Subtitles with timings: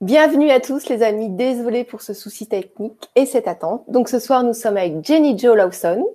[0.00, 3.82] Bienvenue à tous les amis, désolé pour ce souci technique et cette attente.
[3.88, 6.06] Donc ce soir nous sommes avec Jenny Jo Lawson.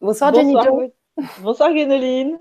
[0.00, 0.92] Bonsoir, Jenny Jo.
[1.40, 2.36] Bonsoir Guénoline.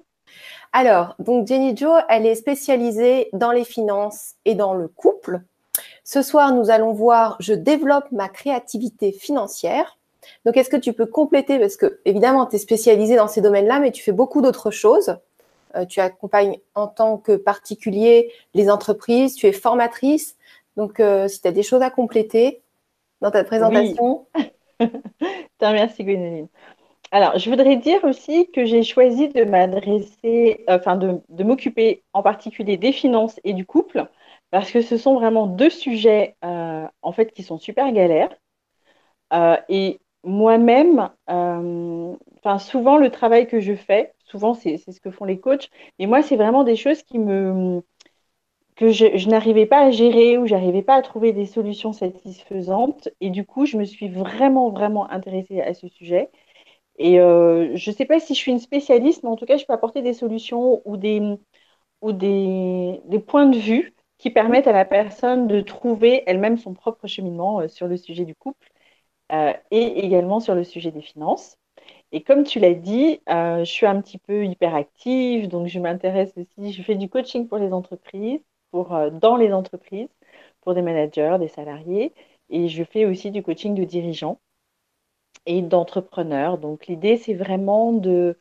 [0.72, 5.42] Alors, donc Jenny Jo, elle est spécialisée dans les finances et dans le couple.
[6.04, 10.00] Ce soir, nous allons voir Je développe ma créativité financière.
[10.46, 11.60] Donc, est-ce que tu peux compléter?
[11.60, 15.18] Parce que, évidemment, tu es spécialisée dans ces domaines-là, mais tu fais beaucoup d'autres choses.
[15.76, 20.38] Euh, tu accompagnes en tant que particulier les entreprises, tu es formatrice.
[20.78, 22.62] Donc, euh, si tu as des choses à compléter
[23.22, 24.28] dans ta présentation.
[25.62, 26.48] Merci, Gwénoline.
[27.12, 32.76] Alors, je voudrais dire aussi que j'ai choisi de m'adresser, enfin, de, m'occuper en particulier
[32.76, 34.08] des finances et du couple,
[34.52, 38.36] parce que ce sont vraiment deux sujets, euh, en fait, qui sont super galères.
[39.70, 45.40] et moi-même, enfin, souvent, le travail que je fais, souvent, c'est ce que font les
[45.40, 45.70] coachs.
[46.00, 47.82] Mais moi, c'est vraiment des choses qui me
[48.76, 53.10] que je, n'arrivais pas à gérer ou j'arrivais pas à trouver des solutions satisfaisantes.
[53.22, 56.30] Et du coup, je me suis vraiment, vraiment intéressée à ce sujet.
[57.00, 59.58] Et euh, je ne sais pas si je suis une spécialiste, mais en tout cas,
[59.58, 61.22] je peux apporter des solutions ou des,
[62.02, 66.74] ou des, des points de vue qui permettent à la personne de trouver elle-même son
[66.76, 68.73] propre cheminement euh, sur le sujet du couple
[69.34, 71.58] euh, et également sur le sujet des finances.
[72.12, 76.34] Et comme tu l'as dit, euh, je suis un petit peu hyperactive, donc je m'intéresse
[76.38, 80.10] aussi, je fais du coaching pour les entreprises, pour, euh, dans les entreprises,
[80.62, 82.14] pour des managers, des salariés,
[82.50, 84.40] et je fais aussi du coaching de dirigeants
[85.46, 86.58] et d'entrepreneurs.
[86.58, 88.38] Donc l'idée, c'est vraiment de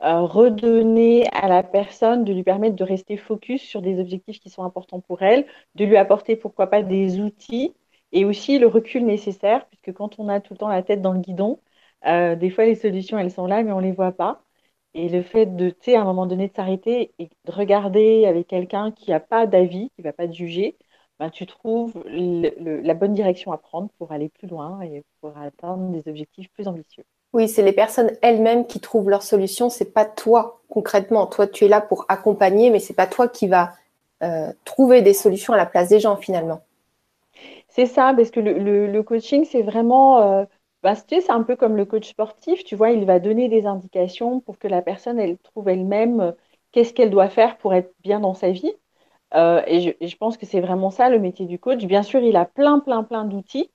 [0.00, 4.64] redonner à la personne, de lui permettre de rester focus sur des objectifs qui sont
[4.64, 7.74] importants pour elle, de lui apporter pourquoi pas des outils
[8.12, 11.12] et aussi le recul nécessaire, puisque quand on a tout le temps la tête dans
[11.12, 11.60] le guidon,
[12.06, 14.42] euh, des fois, les solutions, elles sont là, mais on ne les voit pas.
[14.94, 18.26] Et le fait de, tu sais, à un moment donné, de s'arrêter et de regarder
[18.26, 20.76] avec quelqu'un qui n'a pas d'avis, qui ne va pas te juger,
[21.18, 25.90] ben, tu trouves la bonne direction à prendre pour aller plus loin et pour atteindre
[25.90, 27.04] des objectifs plus ambitieux.
[27.32, 29.70] Oui, c'est les personnes elles-mêmes qui trouvent leur solution.
[29.70, 31.26] C'est pas toi concrètement.
[31.26, 33.72] Toi, tu es là pour accompagner, mais c'est pas toi qui va
[34.22, 36.62] euh, trouver des solutions à la place des gens finalement.
[37.74, 40.44] C'est ça, parce que le, coaching, c'est vraiment euh,
[40.82, 44.40] bah, c'est un peu comme le coach sportif, tu vois, il va donner des indications
[44.40, 46.32] pour que la personne, elle trouve elle-même euh,
[46.72, 48.72] qu'est-ce qu'elle doit faire pour être bien dans sa vie.
[49.34, 51.84] Euh, et, je, pense que c'est vraiment ça le métier du coach.
[51.86, 53.70] Bien sûr, il a plein, plein, plein d'outils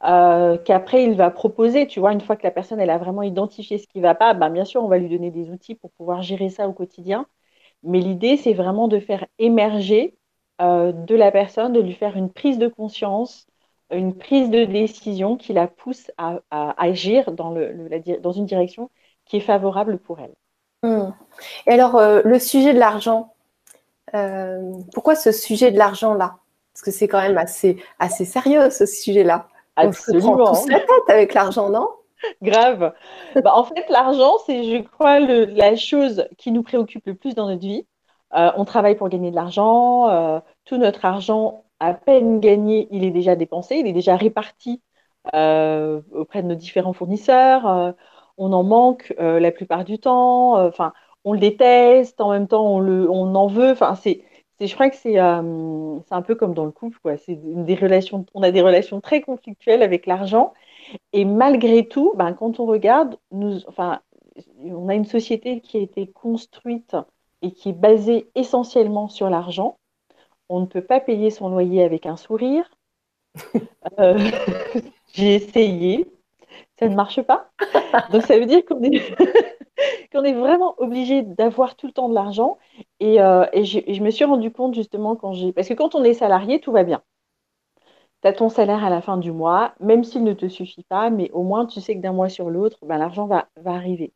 [0.00, 1.86] qu'après il va proposer.
[1.86, 4.34] Tu vois, une fois que la personne, a vraiment identifié ce qui ne va pas,
[4.34, 7.26] ben, bien sûr, on va lui donner des outils pour pouvoir gérer ça au quotidien.
[7.84, 10.17] Mais l'idée, c'est vraiment de faire émerger
[10.60, 13.48] de la personne, de lui faire une prise de conscience
[13.90, 17.88] une prise de décision qui la pousse à, agir dans, le,
[18.20, 18.90] dans, une direction
[19.24, 20.34] qui est favorable pour elle.
[20.82, 21.12] Hmm.
[21.66, 23.34] Et alors, euh, le sujet de l'argent,
[24.14, 26.36] euh, pourquoi ce sujet de l'argent-là?
[26.72, 29.48] Parce que c'est quand même assez, assez sérieux, ce sujet-là.
[29.76, 30.36] Absolument.
[30.38, 31.88] On se prend la tête avec l'argent, non?
[32.42, 32.92] Grave.
[33.36, 37.48] bah, en fait, l'argent, c'est, je crois, la chose qui nous préoccupe le plus dans
[37.48, 37.86] notre vie.
[38.34, 40.42] Euh, on travaille pour gagner de l'argent.
[40.64, 44.82] tout notre argent à peine gagné, il est déjà dépensé, il est déjà réparti
[45.34, 47.66] euh, auprès de nos différents fournisseurs.
[47.68, 47.92] Euh,
[48.38, 50.54] on en manque euh, la plupart du temps.
[50.66, 50.92] Enfin,
[51.24, 53.70] on le déteste, en même temps, on, le, on en veut.
[53.72, 54.24] Enfin, c'est,
[54.60, 56.98] je crois que c'est, un peu comme dans le couple.
[57.02, 57.16] Quoi.
[57.28, 60.54] Des relations, on a des relations très conflictuelles avec l'argent.
[61.12, 64.00] Et malgré tout, ben, quand on regarde, nous, enfin,
[64.64, 66.96] on a une société qui a été construite
[67.42, 69.78] et qui est basée essentiellement sur l'argent
[70.48, 72.70] on ne peut pas payer son loyer avec un sourire.
[73.98, 74.18] Euh,
[75.12, 76.06] j'ai essayé,
[76.78, 77.50] ça ne marche pas.
[78.12, 79.02] Donc ça veut dire qu'on est,
[80.12, 82.58] qu'on est vraiment obligé d'avoir tout le temps de l'argent.
[83.00, 85.52] Et, euh, je, me suis rendu compte justement quand j'ai...
[85.52, 87.02] Parce que quand on est salarié, tout va bien.
[88.22, 91.08] Tu as ton salaire à la fin du mois, même s'il ne te suffit pas,
[91.10, 94.12] mais au moins tu sais que d'un mois sur l'autre, ben, l'argent va arriver.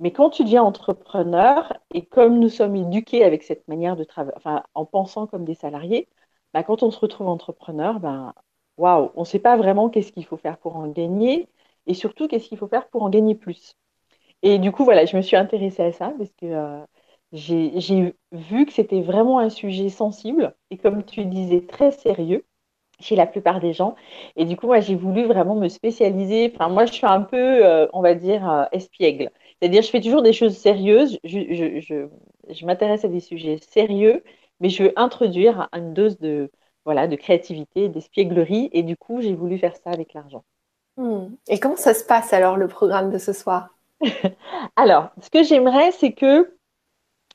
[0.00, 4.36] Mais quand tu deviens entrepreneur, et comme nous sommes éduqués avec cette manière de travailler,
[4.36, 6.08] enfin, en pensant comme des salariés,
[6.54, 8.32] bah, quand on se retrouve entrepreneur, ben,
[8.76, 11.48] waouh, on ne sait pas vraiment qu'est-ce qu'il faut faire pour en gagner,
[11.86, 13.74] et surtout qu'est-ce qu'il faut faire pour en gagner plus.
[14.42, 16.84] Et du coup, voilà, je me suis intéressée à ça parce que euh,
[17.32, 22.44] j'ai vu que c'était vraiment un sujet sensible et comme tu disais, très sérieux
[23.00, 23.96] chez la plupart des gens.
[24.36, 26.52] Et du coup, moi, j'ai voulu vraiment me spécialiser.
[26.54, 27.36] Enfin, moi, je suis un peu,
[27.66, 29.30] euh, on va dire, euh, espiègle.
[29.60, 31.18] C'est-à-dire, je fais toujours des choses sérieuses.
[31.24, 34.22] Je, m'intéresse à des sujets sérieux,
[34.60, 36.50] mais je veux introduire une dose de,
[36.84, 38.70] voilà, de créativité, d'espièglerie.
[38.72, 40.44] Et du coup, j'ai voulu faire ça avec l'argent.
[40.96, 41.28] Hmm.
[41.48, 43.68] Et comment ça se passe alors, le programme de ce soir?
[44.76, 46.56] Alors, ce que j'aimerais, c'est que,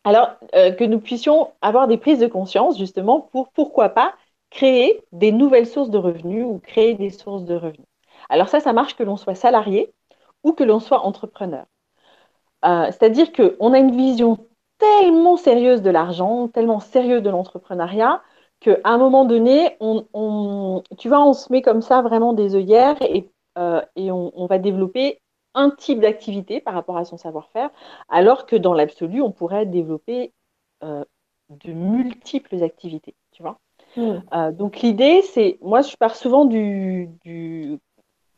[0.05, 4.15] alors, euh, que nous puissions avoir des prises de conscience, justement, pour pourquoi pas
[4.49, 7.87] créer des nouvelles sources de revenus ou créer des sources de revenus.
[8.29, 9.91] Alors ça, ça marche que l'on soit salarié
[10.43, 11.65] ou que l'on soit entrepreneur.
[12.63, 14.37] Euh, c'est-à-dire qu'on a une vision
[14.77, 18.21] tellement sérieuse de l'argent, tellement sérieuse de l'entrepreneuriat,
[18.59, 23.01] qu'à un moment donné, on, tu vois, on se met comme ça vraiment des œillères
[23.01, 25.19] et, euh, on, va développer
[25.53, 27.69] un type d'activité par rapport à son savoir-faire,
[28.09, 30.33] alors que dans l'absolu, on pourrait développer
[30.83, 31.03] euh,
[31.49, 33.59] de multiples activités, tu vois.
[33.95, 34.21] Hmm.
[34.53, 37.09] donc l'idée, c'est, moi, je pars souvent du,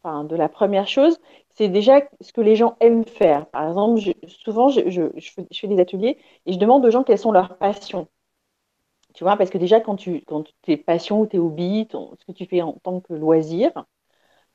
[0.06, 1.20] de la première chose,
[1.56, 3.48] c'est déjà ce que les gens aiment faire.
[3.48, 5.10] Par exemple, souvent, je,
[5.52, 8.08] fais, des ateliers et je demande aux gens quelles sont leurs passions.
[9.14, 12.32] Tu vois, parce que déjà, quand tu quand tes passions ou tes hobbies, ce que
[12.34, 13.72] tu fais en tant que loisir,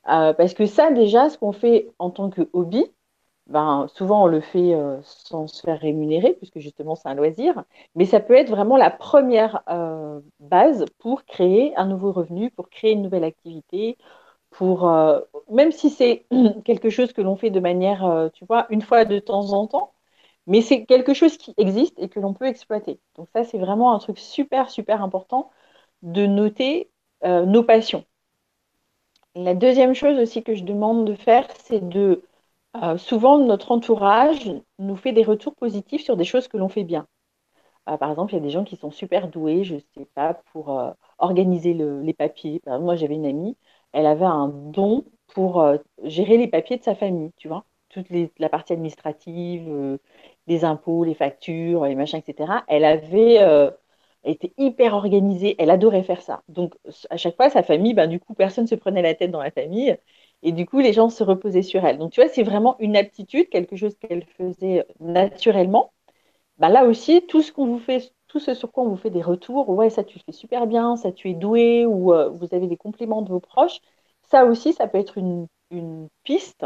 [0.09, 2.85] euh, parce que ça, déjà, ce qu'on fait en tant que hobby,
[3.47, 7.63] ben, souvent on le fait euh, sans se faire rémunérer, puisque justement c'est un loisir,
[7.95, 12.69] mais ça peut être vraiment la première euh, base pour créer un nouveau revenu, pour
[12.69, 13.97] créer une nouvelle activité,
[14.51, 16.27] pour, euh, même si c'est
[16.65, 19.67] quelque chose que l'on fait de manière, euh, tu vois, une fois de temps en
[19.67, 19.93] temps,
[20.47, 23.01] mais c'est quelque chose qui existe et que l'on peut exploiter.
[23.15, 25.51] Donc ça, c'est vraiment un truc super, super important
[26.03, 26.91] de noter
[27.25, 28.05] euh, nos passions.
[29.35, 32.23] La deuxième chose aussi que je demande de faire, c'est de...
[32.97, 37.07] souvent, notre entourage nous fait des retours positifs sur des choses que l'on fait bien.
[37.85, 40.35] par exemple, il y a des gens qui sont super doués, je ne sais pas,
[40.53, 42.61] pour organiser les papiers.
[42.67, 43.57] Moi, j'avais une amie,
[43.93, 48.07] elle avait un don pour euh, gérer les papiers de sa famille, tu vois, toute
[48.39, 49.97] la partie administrative, euh,
[50.47, 52.63] les impôts, les factures, les machins, etc.
[52.67, 53.71] Elle avait euh,
[54.23, 56.43] été hyper organisée, elle adorait faire ça.
[56.49, 56.75] Donc
[57.09, 59.41] à chaque fois, sa famille, ben, du coup, personne ne se prenait la tête dans
[59.43, 59.97] la famille.
[60.43, 61.97] Et du coup, les gens se reposaient sur elle.
[61.99, 65.93] Donc, tu vois, c'est vraiment une aptitude, quelque chose qu'elle faisait naturellement.
[66.57, 69.09] Ben, là aussi, tout ce qu'on vous fait, tout ce sur quoi on vous fait
[69.09, 72.47] des retours, ouais, ça tu fais super bien, ça tu es doué, ou euh, vous
[72.53, 73.81] avez des compliments de vos proches,
[74.29, 75.47] ça aussi, ça peut être une,
[76.23, 76.65] piste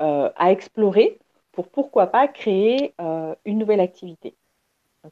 [0.00, 1.18] euh, à explorer
[1.52, 4.34] pour pourquoi pas créer euh, une nouvelle activité.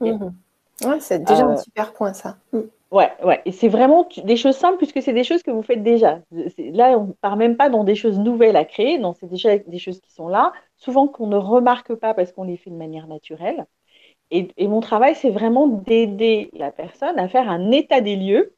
[0.01, 2.37] Ouais, c'est déjà un super point ça.
[2.53, 2.61] Mm.
[2.91, 5.83] Ouais, ouais, et c'est vraiment des choses simples puisque c'est des choses que vous faites
[5.83, 6.21] déjà.
[6.59, 9.57] Là, on ne part même pas dans des choses nouvelles à créer, non, c'est déjà
[9.59, 12.77] des choses qui sont là, souvent qu'on ne remarque pas parce qu'on les fait de
[12.77, 13.67] manière naturelle.
[14.31, 18.55] Et, mon travail, c'est vraiment d'aider la personne à faire un état des lieux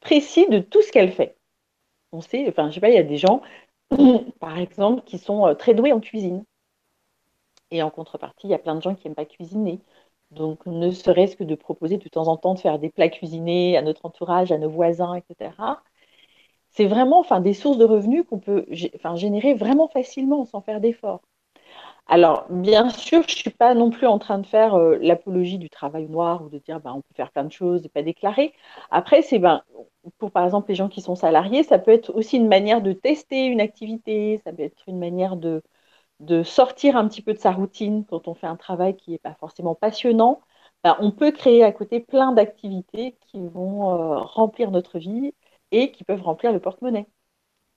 [0.00, 1.36] précis de tout ce qu'elle fait.
[2.12, 3.42] On sait, enfin, je sais pas, il y a des gens,
[4.40, 6.44] par exemple, qui sont euh, très doués en cuisine.
[7.70, 9.80] Et en contrepartie, il y a plein de gens qui n'aiment pas cuisiner.
[10.30, 13.76] Donc, ne serait-ce que de proposer de temps en temps de faire des plats cuisinés
[13.76, 15.82] à notre entourage, à nos voisins, etc.
[16.70, 18.66] C'est vraiment enfin, des sources de revenus qu'on peut
[18.96, 21.22] enfin, générer vraiment facilement sans faire d'efforts.
[22.12, 25.58] Alors, bien sûr, je ne suis pas non plus en train de faire euh, l'apologie
[25.58, 28.02] du travail noir ou de dire ben, on peut faire plein de choses et pas
[28.02, 28.52] déclarer.
[28.90, 29.62] Après, c'est ben,
[30.18, 32.92] pour par exemple les gens qui sont salariés, ça peut être aussi une manière de
[32.92, 35.62] tester une activité, ça peut être une manière de,
[36.20, 39.18] de sortir un petit peu de sa routine quand on fait un travail qui n'est
[39.18, 40.40] pas forcément passionnant.
[40.84, 45.34] Ben, on peut créer à côté plein d'activités qui vont euh, remplir notre vie
[45.72, 47.06] et qui peuvent remplir le porte-monnaie.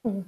[0.04, 0.22] Mmh.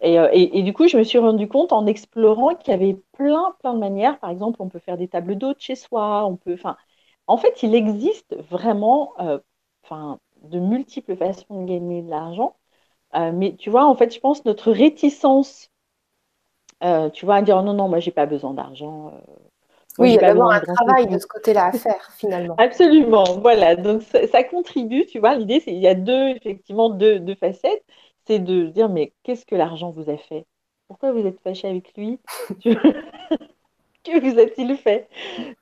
[0.00, 3.74] Et, du coup, je me suis rendu compte en explorant qu'il y avait plein, plein
[3.74, 4.18] de manières.
[4.18, 6.26] Par exemple, on peut faire des tables d'hôtes chez soi.
[6.26, 6.76] On peut, enfin,
[7.26, 9.38] en fait, il existe vraiment, euh,
[10.42, 12.56] de multiples façons de gagner de l'argent.
[13.14, 15.70] Euh, mais tu vois, en fait, je pense notre réticence,
[16.80, 19.12] tu vois, à dire non, non, moi, j'ai pas besoin d'argent.
[19.98, 22.54] oui, il y a d'abord un travail de ce côté-là à faire, finalement.
[22.58, 23.76] Absolument, voilà.
[23.76, 25.36] Donc, ça, ça contribue, tu vois.
[25.36, 27.84] L'idée, c'est il y a deux, effectivement, deux, deux facettes
[28.26, 30.46] c'est de dire mais qu'est-ce que l'argent vous a fait?
[30.88, 32.20] Pourquoi vous êtes fâché avec lui?
[34.04, 35.08] Que vous a-t-il fait?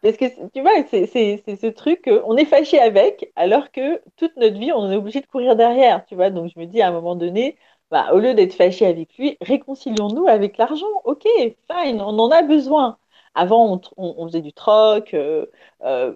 [0.02, 4.58] Parce que tu vois, c'est ce truc, on est fâché avec, alors que toute notre
[4.58, 6.28] vie, on est obligé de courir derrière, tu vois?
[6.28, 7.56] Donc je me dis à un moment donné,
[7.90, 10.86] bah, au lieu d'être fâché avec lui, réconcilions-nous avec l'argent.
[11.04, 11.24] Ok,
[11.70, 12.98] fine, on en a besoin.
[13.34, 15.14] Avant, on, faisait du troc.
[15.14, 15.46] Euh,
[15.82, 16.14] euh,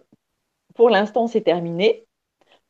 [0.75, 2.08] pour l'instant, c'est terminé.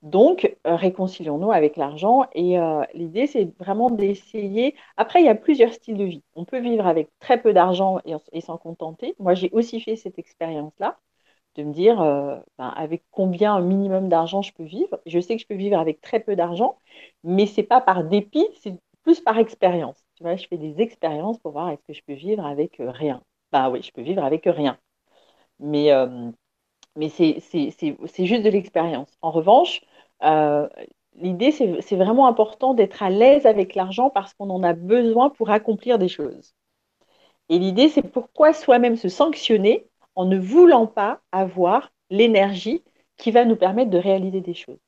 [0.02, 2.26] Donc, euh, réconcilions-nous avec l'argent.
[2.33, 4.76] Et euh, l'idée, c'est vraiment d'essayer.
[4.97, 6.23] Après, il y a plusieurs styles de vie.
[6.35, 9.14] On peut vivre avec très peu d'argent et, s'en contenter.
[9.19, 10.99] Moi, j'ai aussi fait cette expérience-là,
[11.57, 15.00] de me dire euh, ben, avec combien un minimum d'argent je peux vivre.
[15.07, 16.78] Je sais que je peux vivre avec très peu d'argent,
[17.25, 20.05] mais c'est pas par dépit, c'est plus par expérience.
[20.17, 23.23] Tu vois, je fais des expériences pour voir est-ce que je peux vivre avec rien.
[23.52, 24.78] Bah oui, je peux vivre avec rien.
[25.61, 25.90] Mais
[26.97, 27.40] mais c'est
[28.26, 29.11] juste de l'expérience.
[29.23, 29.83] En revanche,
[30.25, 30.68] euh,
[31.16, 35.50] l'idée, c'est vraiment important d'être à l'aise avec l'argent parce qu'on en a besoin pour
[35.50, 36.54] accomplir des choses.
[37.49, 42.83] Et l'idée, c'est pourquoi soi-même se sanctionner en ne voulant pas avoir l'énergie
[43.16, 44.78] qui va nous permettre de réaliser des choses.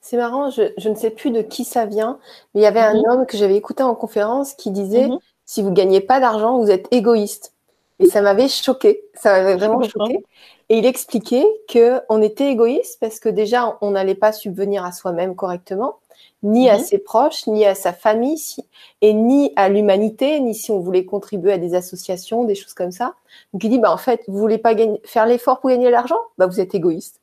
[0.00, 2.18] C'est marrant, je, ne sais plus de qui ça vient,
[2.54, 3.04] mais il y avait un mhm.
[3.08, 5.18] homme que j'avais écouté en conférence qui disait mhm.
[5.44, 7.54] si vous gagnez pas d'argent, vous êtes égoïste.
[7.98, 10.24] Et ça m'avait choqué, ça m'avait vraiment choqué.
[10.70, 14.92] Et il expliquait que on était égoïste parce que déjà on n'allait pas subvenir à
[14.92, 15.96] soi-même correctement,
[16.42, 16.84] ni à mhm.
[16.84, 18.56] ses proches, ni à sa famille,
[19.02, 22.92] et ni à l'humanité, ni si on voulait contribuer à des associations, des choses comme
[22.92, 23.14] ça.
[23.52, 25.90] Donc il dit bah en fait vous voulez pas gagner, faire l'effort pour gagner de
[25.90, 27.20] l'argent, bah vous êtes égoïste.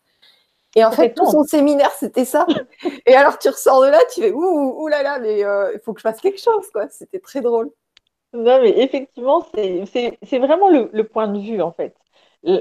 [0.75, 2.45] Et en fait, tout son séminaire, c'était ça.
[3.07, 5.79] et alors, tu ressors de là, tu fais ouh, ouh là là, mais euh, il
[5.79, 6.87] faut que je fasse quelque chose, quoi.
[6.89, 7.71] C'était très drôle.
[8.33, 11.95] Non, mais effectivement, c'est vraiment le, point de vue, en fait.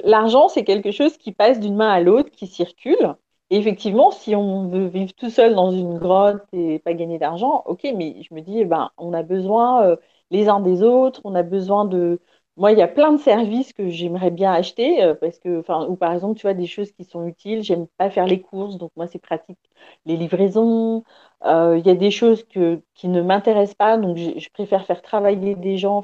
[0.04, 3.14] L'argent, c'est quelque chose qui passe d'une main à l'autre, qui circule.
[3.50, 7.62] Et effectivement, si on veut vivre tout seul dans une grotte et pas gagner d'argent,
[7.66, 9.96] ok, mais je me dis, eh ben, on a besoin euh,
[10.30, 12.20] les uns des autres, on a besoin de,
[12.56, 15.96] moi, il y a plein de services que j'aimerais bien acheter euh, parce que, ou
[15.96, 17.62] par exemple, tu vois, des choses qui sont utiles.
[17.62, 19.58] J'aime pas faire les courses, donc moi, c'est pratique.
[20.06, 21.04] Les livraisons,
[21.44, 25.54] euh, il y a des choses qui ne m'intéressent pas, donc je, préfère faire travailler
[25.54, 26.02] des gens.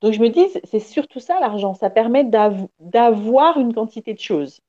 [0.00, 1.74] Donc je me dis, c'est surtout ça l'argent.
[1.74, 4.60] Ça permet d'avoir une quantité de choses,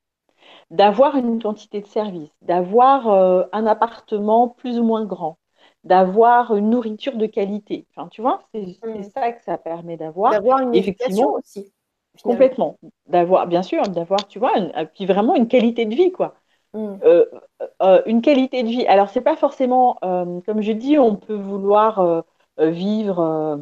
[0.70, 5.38] d'avoir une quantité de services, d'avoir euh, un appartement plus ou moins grand
[5.84, 7.86] d'avoir une nourriture de qualité.
[7.94, 9.02] Enfin, tu vois, c'est mm.
[9.14, 10.32] ça que ça permet d'avoir.
[10.32, 11.72] D'avoir une effectivement aussi.
[12.22, 12.78] Complètement.
[13.06, 14.52] D'avoir, bien sûr, d'avoir, tu vois,
[14.94, 16.34] puis vraiment une qualité de vie, quoi.
[16.72, 16.94] Mm.
[17.04, 17.26] Euh,
[17.82, 18.86] euh, une qualité de vie.
[18.86, 22.24] Alors, c'est pas forcément, euh, comme je dis, on peut vouloir
[22.58, 23.60] vivre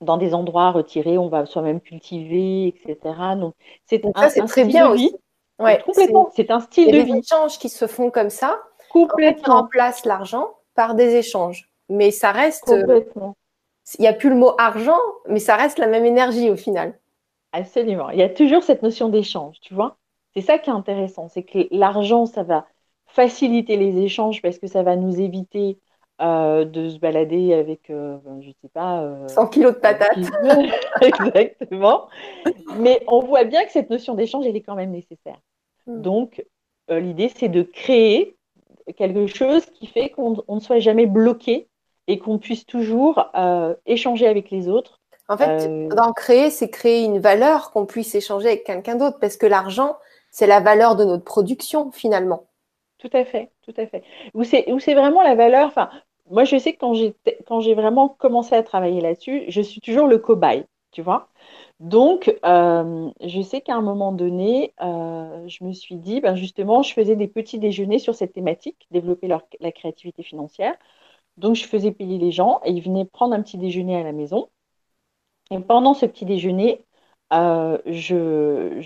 [0.00, 2.98] dans des endroits retirés, on va soi-même cultiver, etc.
[3.36, 3.54] Donc,
[3.86, 5.12] c'est un, très bien vie.
[5.58, 6.30] Ouais, complètement.
[6.32, 7.12] C'est un style de vie.
[7.12, 8.60] des échanges qui se font comme ça.
[8.90, 9.64] Complètement.
[9.64, 11.68] En fait, l'argent par des échanges.
[11.88, 12.70] Mais ça reste.
[12.70, 13.00] Euh,
[13.98, 16.96] il n'y a plus le mot argent, mais ça reste la même énergie au final.
[17.50, 18.10] Absolument.
[18.10, 19.96] Il y a toujours cette notion d'échange, tu vois.
[20.34, 21.28] C'est ça qui est intéressant.
[21.28, 22.64] C'est que l'argent, ça va
[23.06, 25.80] faciliter les échanges parce que ça va nous éviter
[26.20, 29.26] euh, de se balader avec, euh, ben, je sais pas.
[29.26, 30.16] 100 kilos de patates.
[31.00, 32.06] Exactement.
[32.78, 35.40] Mais on voit bien que cette notion d'échange, elle est quand même nécessaire.
[35.86, 36.02] Hmm.
[36.02, 36.44] Donc,
[36.88, 38.37] l'idée, c'est de créer
[38.96, 41.68] quelque chose qui fait qu'on ne soit jamais bloqué
[42.06, 45.00] et qu'on puisse toujours euh, échanger avec les autres.
[45.28, 49.18] En fait, euh, dans créer, c'est créer une valeur qu'on puisse échanger avec quelqu'un d'autre
[49.20, 49.96] parce que l'argent,
[50.30, 52.46] c'est la valeur de notre production finalement.
[52.98, 54.02] Tout à fait, tout à fait.
[54.34, 55.66] Où c'est vraiment la valeur.
[55.68, 55.90] Enfin,
[56.30, 60.18] moi, je sais que quand j'ai vraiment commencé à travailler là-dessus, je suis toujours le
[60.18, 61.28] cobaye, tu vois.
[61.80, 66.82] Donc, euh, je sais qu'à un moment donné, euh, je me suis dit, ben justement,
[66.82, 70.74] je faisais des petits déjeuners sur cette thématique, développer la créativité financière.
[71.38, 74.12] Donc, je faisais payer les gens et ils venaient prendre un petit déjeuner à la
[74.12, 74.48] maison.
[75.50, 76.84] Et pendant ce petit déjeuner,
[77.32, 78.82] euh, je,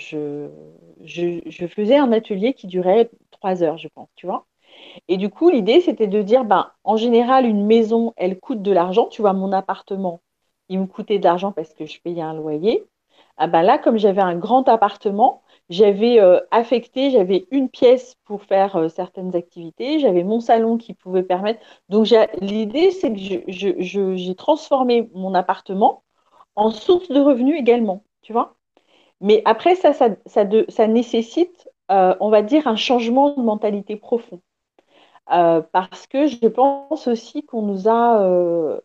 [1.68, 4.46] faisais un atelier qui durait trois heures, je pense, tu vois.
[5.08, 8.72] Et du coup, l'idée, c'était de dire, ben, en général, une maison, elle coûte de
[8.72, 9.06] l'argent.
[9.08, 10.22] Tu vois, mon appartement,
[10.72, 12.84] il me coûtait de l'argent parce que je payais un loyer.
[13.36, 18.42] Ah ben là, comme j'avais un grand appartement, j'avais euh, affecté, j'avais une pièce pour
[18.44, 21.60] faire euh, certaines activités, j'avais mon salon qui pouvait permettre.
[21.88, 22.08] Donc
[22.40, 26.02] l'idée, c'est que j'ai transformé mon appartement
[26.56, 28.56] en source de revenus également, tu vois.
[29.20, 34.40] Mais après, ça, ça, ça, nécessite, euh, on va dire, un changement de mentalité profond.
[35.26, 38.80] parce que je pense aussi qu'on nous a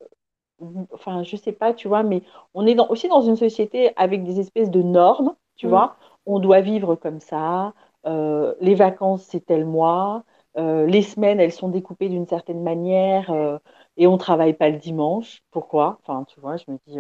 [0.94, 2.24] enfin, je sais pas, tu vois, mais
[2.54, 5.70] on est aussi dans une société avec des espèces de normes, tu mm.
[5.70, 5.96] vois.
[6.26, 7.74] On doit vivre comme ça.
[8.06, 10.24] Euh, les vacances, c'est tel mois.
[10.58, 13.58] Euh, les semaines, elles sont découpées d'une certaine manière euh,
[13.96, 15.44] et on travaille pas le dimanche.
[15.52, 16.00] Pourquoi?
[16.02, 17.00] Enfin, tu vois, je me dis,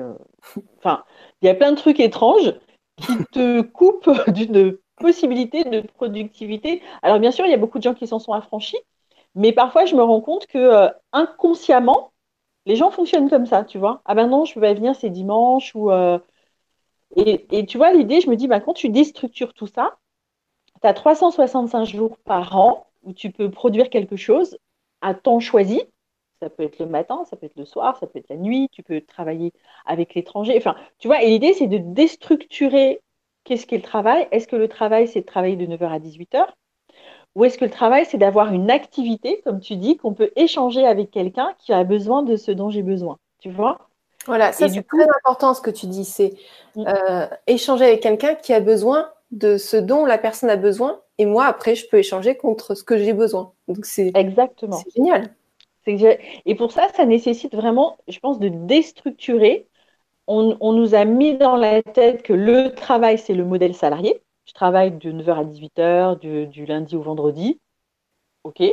[0.77, 1.03] enfin,
[1.41, 2.53] il y a plein de trucs étranges
[2.97, 6.81] qui te coupent d'une possibilité de productivité.
[7.01, 8.79] Alors, bien sûr, il y a beaucoup de gens qui s'en sont affranchis,
[9.35, 12.11] mais parfois, je me rends compte que inconsciemment,
[12.67, 14.01] les gens fonctionnent comme ça, tu vois.
[14.05, 15.73] Ah ben non, je peux pas venir, c'est dimanche.
[15.73, 16.19] Ou, euh,
[17.15, 19.97] et, tu vois, l'idée, je me dis, ben, quand tu déstructures tout ça,
[20.81, 24.57] tu as 365 jours par an où tu peux produire quelque chose
[25.01, 25.81] à temps choisi.
[26.41, 28.69] Ça peut être le matin, ça peut être le soir, ça peut être la nuit,
[28.71, 29.53] tu peux travailler
[29.85, 30.55] avec l'étranger.
[30.57, 33.01] Enfin, tu vois, et l'idée, c'est de déstructurer
[33.45, 34.27] qu'est-ce qu'est le travail.
[34.31, 36.53] Est-ce que le travail, c'est de travailler de 9h à 18h
[37.37, 40.87] ou est-ce que le travail, c'est d'avoir une activité, comme tu dis, qu'on peut échanger
[40.87, 43.89] avec quelqu'un qui a besoin de ce dont j'ai besoin Tu vois?
[44.25, 46.03] Voilà, ça c'est très important ce que tu dis.
[46.03, 46.33] C'est
[46.75, 46.85] mm.
[46.87, 50.99] euh, échanger avec quelqu'un qui a besoin de ce dont la personne a besoin.
[51.19, 53.51] Et moi, après, je peux échanger contre ce que j'ai besoin.
[53.67, 54.81] Donc c'est Exactement.
[54.95, 55.29] génial.
[55.85, 59.67] Et pour ça, ça nécessite vraiment, je pense, de déstructurer.
[60.25, 64.23] on nous a mis dans la tête que le travail, c'est le modèle salarié.
[64.47, 67.59] Je travaille de 9h à 18h, du, lundi au vendredi.
[68.43, 68.63] OK.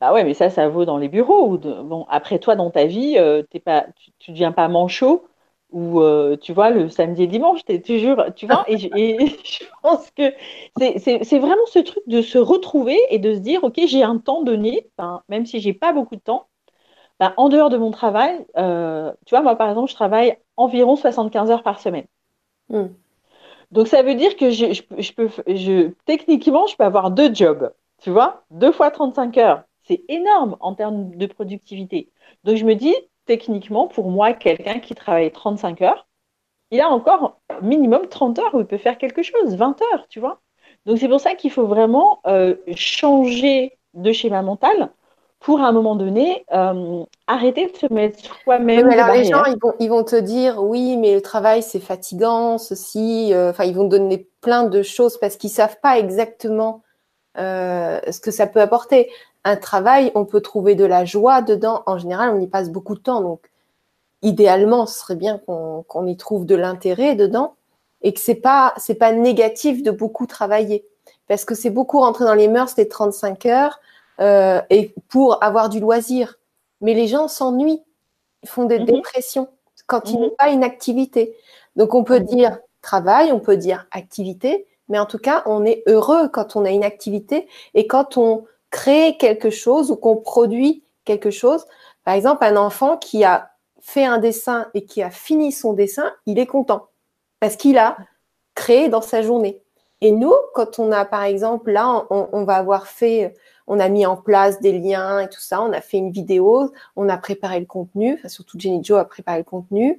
[0.00, 1.56] Bah ouais, mais ça, ça vaut dans les bureaux.
[1.58, 3.86] Bon, après toi, dans ta vie, euh, pas,
[4.18, 5.26] tu ne deviens pas manchot
[5.74, 8.88] ou euh, tu vois, le samedi et dimanche, tu es toujours, tu vois, et, je
[9.82, 10.32] pense que
[10.76, 14.42] c'est vraiment ce truc de se retrouver et de se dire, OK, j'ai un temps
[14.42, 14.88] donné,
[15.28, 16.46] même si j'ai pas beaucoup de temps,
[17.18, 20.94] ben, en dehors de mon travail, euh, tu vois, moi, par exemple, je travaille environ
[20.94, 22.06] 75 heures par semaine.
[22.68, 22.86] Hmm.
[23.74, 25.28] Donc, ça veut dire que je, peux,
[26.04, 29.64] techniquement, je peux avoir deux jobs, tu vois, deux fois 35 heures.
[29.82, 32.12] C'est énorme en termes de productivité.
[32.44, 32.94] Donc, je me dis,
[33.26, 36.06] techniquement, pour moi, quelqu'un qui travaille 35 heures,
[36.70, 40.20] il a encore minimum 30 heures où il peut faire quelque chose, 20 heures, tu
[40.20, 40.40] vois?
[40.86, 44.92] Donc, c'est pour ça qu'il faut vraiment euh, changer de schéma mental
[45.44, 48.88] pour à un moment donné euh, arrêter de se mettre soi-même.
[48.88, 49.42] alors les gens
[49.78, 53.84] ils vont, te dire oui mais le travail c'est fatigant ceci, euh, enfin ils vont
[53.84, 56.82] donner plein de choses parce qu'ils savent pas exactement
[57.36, 59.10] ce que ça peut apporter
[59.44, 61.82] un travail, on peut trouver de la joie dedans.
[61.86, 63.20] En général, on y passe beaucoup de temps.
[63.20, 63.50] Donc,
[64.22, 67.54] idéalement, ce serait bien qu'on y trouve de l'intérêt dedans
[68.02, 70.86] et que c'est pas c'est pas négatif de beaucoup travailler
[71.28, 73.80] parce que c'est beaucoup rentrer dans les mœurs des 35 heures
[74.20, 76.36] euh, et pour avoir du loisir.
[76.80, 77.82] Mais les gens s'ennuient,
[78.42, 78.86] ils font des mhm.
[78.86, 79.48] dépressions
[79.86, 80.22] quand ils mhm.
[80.22, 81.36] n'ont pas une activité.
[81.76, 82.26] Donc on peut mhm.
[82.26, 86.64] dire travail, on peut dire activité, mais en tout cas on est heureux quand on
[86.64, 88.44] a une activité et quand on
[88.74, 91.64] créer quelque chose ou qu'on produit quelque chose.
[92.02, 96.10] Par exemple, un enfant qui a fait un dessin et qui a fini son dessin,
[96.26, 96.88] il est content
[97.38, 97.96] parce qu'il a
[98.56, 99.62] créé dans sa journée.
[100.00, 103.34] Et nous, quand on a, par exemple, là, on, va avoir fait,
[103.66, 106.72] on a mis en place des liens et tout ça, on a fait une vidéo,
[106.96, 109.98] on a préparé le contenu, enfin, surtout Jenny Joe a préparé le contenu.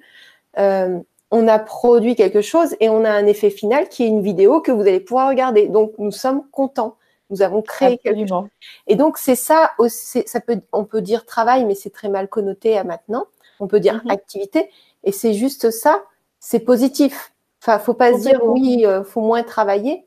[0.57, 0.99] Euh,
[1.31, 4.61] on a produit quelque chose et on a un effet final qui est une vidéo
[4.61, 5.67] que vous allez pouvoir regarder.
[5.67, 6.97] Donc, nous sommes contents.
[7.31, 8.45] Nous avons créé quelque chose.
[8.87, 12.77] Et donc, c'est ça, ça peut, on peut dire travail, mais c'est très mal connoté
[12.77, 13.25] à maintenant.
[13.59, 14.11] On peut dire mhm.
[14.11, 14.69] activité.
[15.03, 16.03] Et c'est juste ça,
[16.39, 17.33] c'est positif.
[17.61, 20.05] Enfin, faut pas se dire oui, il euh, faut moins travailler.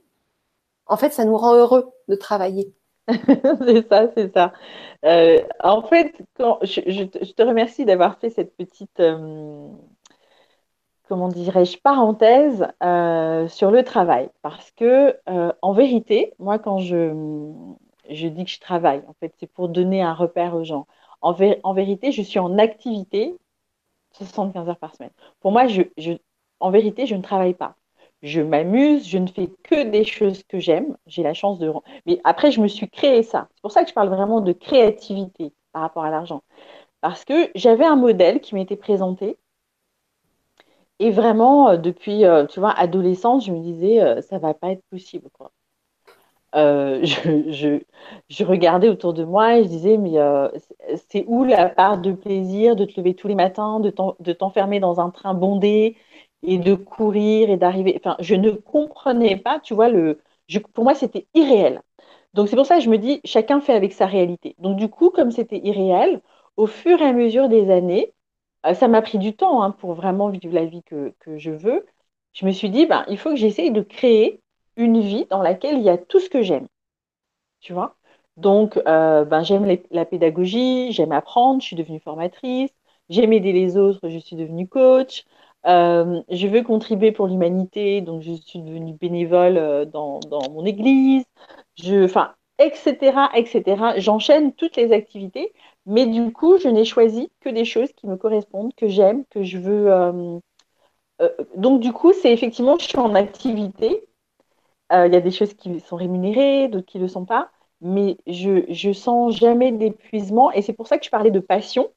[0.87, 2.73] En fait, ça nous rend heureux de travailler.
[3.64, 4.53] c'est ça, c'est ça.
[5.05, 6.14] Euh, en fait,
[6.62, 9.68] je, te remercie d'avoir fait cette petite, euh,
[11.09, 14.29] comment dirais-je, parenthèse euh, sur le travail.
[14.42, 15.16] Parce que,
[15.62, 17.12] en vérité, moi, quand je,
[18.11, 20.87] dis que je travaille, en fait, c'est pour donner un repère aux gens.
[21.23, 23.37] En, vérité, je suis en activité
[24.12, 25.12] 75 heures par semaine.
[25.40, 25.66] Pour moi,
[26.61, 27.78] en vérité, je ne travaille pas.
[28.23, 30.97] Je m'amuse, je ne fais que des choses que j'aime.
[31.07, 31.73] J'ai la chance de.
[32.07, 33.49] Mais après, je me suis créé ça.
[33.55, 36.43] C'est pour ça que je parle vraiment de créativité par rapport à l'argent.
[37.01, 39.39] Parce que j'avais un modèle qui m'était présenté
[41.01, 44.71] et vraiment, euh, depuis, euh, tu vois, adolescente, je me disais, euh, ça va pas
[44.71, 45.29] être possible,
[46.55, 47.81] je,
[48.29, 50.15] je, regardais autour de moi et je disais, mais
[51.11, 54.99] c'est où la part de plaisir de te lever tous les matins, de t'enfermer dans
[54.99, 55.97] un train bondé
[56.42, 57.94] et de courir et d'arriver.
[57.98, 60.20] Enfin, je ne comprenais pas, tu vois, le,
[60.74, 61.83] pour moi, c'était irréel.
[62.35, 64.55] Donc, c'est pour ça que je me dis, chacun fait avec sa réalité.
[64.59, 66.20] Donc, du coup, comme c'était irréel,
[66.57, 68.12] au fur et à mesure des années,
[68.66, 71.87] euh, ça m'a pris du temps hein, pour vraiment vivre la vie que, je veux.
[72.33, 74.42] Je me suis dit, ben, il faut que j'essaye de créer
[74.77, 76.68] une vie dans laquelle il y a tout ce que j'aime.
[77.61, 77.96] Tu vois?
[78.37, 82.70] Donc, euh, ben, j'aime la pédagogie, j'aime apprendre, je suis devenue formatrice,
[83.09, 85.24] j'aime aider les autres, je suis devenue coach.
[85.66, 91.25] Euh, je veux contribuer pour l'humanité, donc je suis devenue bénévole dans, dans mon église.
[92.05, 93.99] Enfin, etc., etc.
[93.99, 95.53] J'enchaîne toutes les activités
[95.88, 99.42] mais du coup, je n'ai choisi que des choses qui me correspondent, que j'aime, que
[99.42, 99.90] je veux.
[99.90, 100.38] Euh,
[101.23, 104.05] euh, donc, du coup, c'est effectivement, je suis en activité.
[104.92, 107.51] Euh, il y a des choses qui sont rémunérées, d'autres qui ne le sont pas.
[107.81, 110.53] Mais je, je sens jamais d'épuisement.
[110.53, 111.90] Et c'est pour ça que je parlais de passion.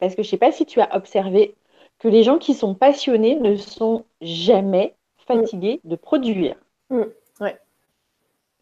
[0.00, 1.56] Parce que je ne sais pas si tu as observé
[1.98, 4.94] que les gens qui sont passionnés ne sont jamais
[5.26, 6.56] fatigués de produire.
[6.90, 7.02] Mm.
[7.40, 7.58] Ouais.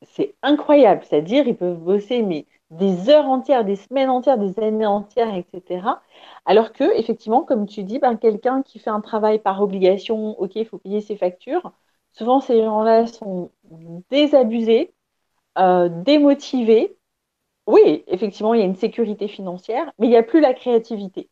[0.03, 1.03] C'est incroyable.
[1.05, 6.01] C'est-à-dire, ils peuvent bosser, mais des heures entières, des semaines entières, des années entières, etc.
[6.45, 10.57] Alors que, effectivement, comme tu dis, ben, quelqu'un qui fait un travail par obligation, ok,
[10.57, 11.73] il faut payer ses factures,
[12.13, 13.51] souvent ces gens-là sont
[14.11, 14.95] désabusés,
[15.59, 16.97] euh, démotivés.
[17.67, 21.29] Oui, effectivement, il y a une sécurité financière, mais il n'y a plus la créativité.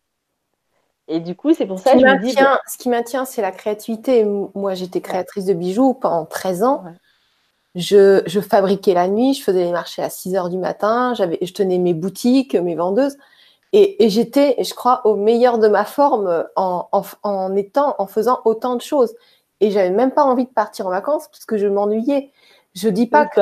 [1.08, 2.34] Et du coup, c'est pour ça que je me dis.
[2.66, 4.24] Ce qui maintient, c'est la créativité.
[4.54, 6.84] Moi, j'étais créatrice de bijoux pendant 13 ans.
[7.74, 11.38] Je, je, fabriquais la nuit, je faisais les marchés à 6 heures du matin, j'avais,
[11.42, 13.16] je tenais mes boutiques, mes vendeuses.
[13.72, 18.06] Et, et j'étais, je crois, au meilleur de ma forme en, en, en, étant, en
[18.06, 19.12] faisant autant de choses.
[19.60, 22.30] Et j'avais même pas envie de partir en vacances parce que je m'ennuyais.
[22.74, 23.40] Je dis pas que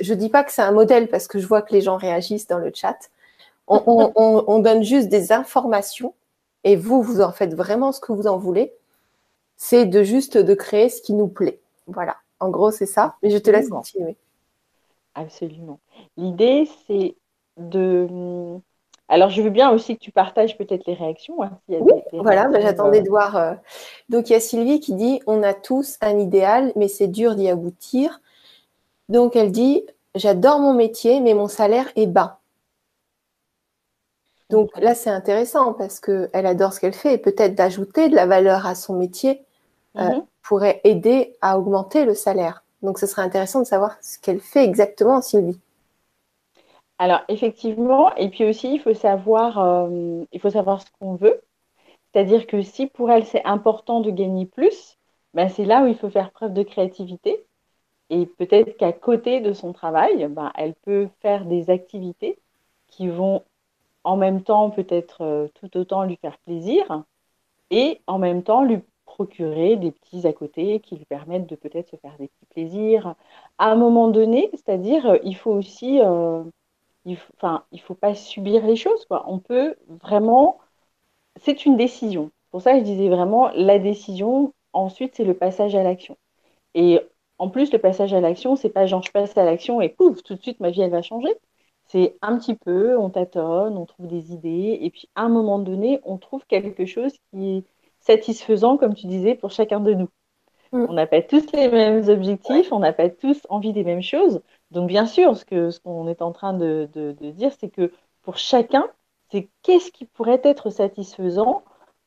[0.00, 2.46] je, dis pas que c'est un modèle parce que je vois que les gens réagissent
[2.46, 2.96] dans le chat.
[3.66, 6.14] On, donne juste des informations
[6.64, 8.72] et vous, vous en faites vraiment ce que vous en voulez.
[9.56, 11.60] C'est de juste de créer ce qui nous plaît.
[11.86, 12.16] Voilà.
[12.40, 13.16] En gros, c'est ça.
[13.22, 14.16] Mais je te laisse continuer.
[15.14, 15.78] Absolument.
[16.16, 17.14] L'idée, c'est
[17.56, 18.58] de
[19.08, 21.42] alors, je veux bien aussi que tu partages peut-être les réactions.
[21.42, 23.36] Hein, oui, voilà, bah, j'attendais de voir.
[23.36, 23.54] Euh.
[24.08, 27.34] Donc, il y a Sylvie qui dit On a tous un idéal, mais c'est dur
[27.34, 28.20] d'y aboutir.
[29.10, 32.40] Donc, elle dit J'adore mon métier, mais mon salaire est bas.
[34.50, 38.26] Donc là, c'est intéressant parce qu'elle adore ce qu'elle fait et peut-être d'ajouter de la
[38.26, 39.42] valeur à son métier
[39.96, 40.24] euh, mm-hmm.
[40.42, 42.62] pourrait aider à augmenter le salaire.
[42.82, 45.58] Donc, ce serait intéressant de savoir ce qu'elle fait exactement, Sylvie.
[46.98, 51.40] Alors, effectivement, et puis aussi, il faut savoir, euh, il faut savoir ce qu'on veut.
[52.12, 54.98] C'est-à-dire que si pour elle, c'est important de gagner plus,
[55.32, 57.44] ben, c'est là où il faut faire preuve de créativité.
[58.10, 62.38] Et peut-être qu'à côté de son travail, ben, elle peut faire des activités
[62.86, 63.42] qui vont
[64.04, 67.04] en même temps peut-être euh, tout autant lui faire plaisir
[67.70, 71.90] et en même temps lui procurer des petits à côté qui lui permettent de peut-être
[71.90, 73.14] se faire des petits plaisirs.
[73.58, 76.00] À un moment donné, c'est-à-dire, euh, il faut aussi
[77.36, 79.04] enfin, il faut pas subir les choses.
[79.06, 79.24] Quoi.
[79.28, 80.58] On peut vraiment.
[81.36, 82.30] C'est une décision.
[82.50, 84.54] Pour ça, je disais vraiment la décision.
[84.72, 86.16] Ensuite, c'est le passage à l'action.
[86.74, 87.00] Et
[87.38, 90.22] en plus, le passage à l'action, c'est pas genre je passe à l'action et pouf,
[90.22, 91.34] tout de suite ma vie elle va changer.
[91.94, 95.60] C'est un petit peu, on tâtonne, on trouve des idées, et puis à un moment
[95.60, 97.64] donné, on trouve quelque chose qui est
[98.00, 100.08] satisfaisant, comme tu disais, pour chacun de nous.
[100.72, 100.86] Mm.
[100.88, 104.42] On n'a pas tous les mêmes objectifs, on n'a pas tous envie des mêmes choses.
[104.72, 106.88] Donc, bien sûr, ce qu'on ce qu'on est en train de,
[107.30, 108.88] dire, c'est que pour chacun,
[109.30, 111.62] c'est qu'est-ce qui pourrait être satisfaisant.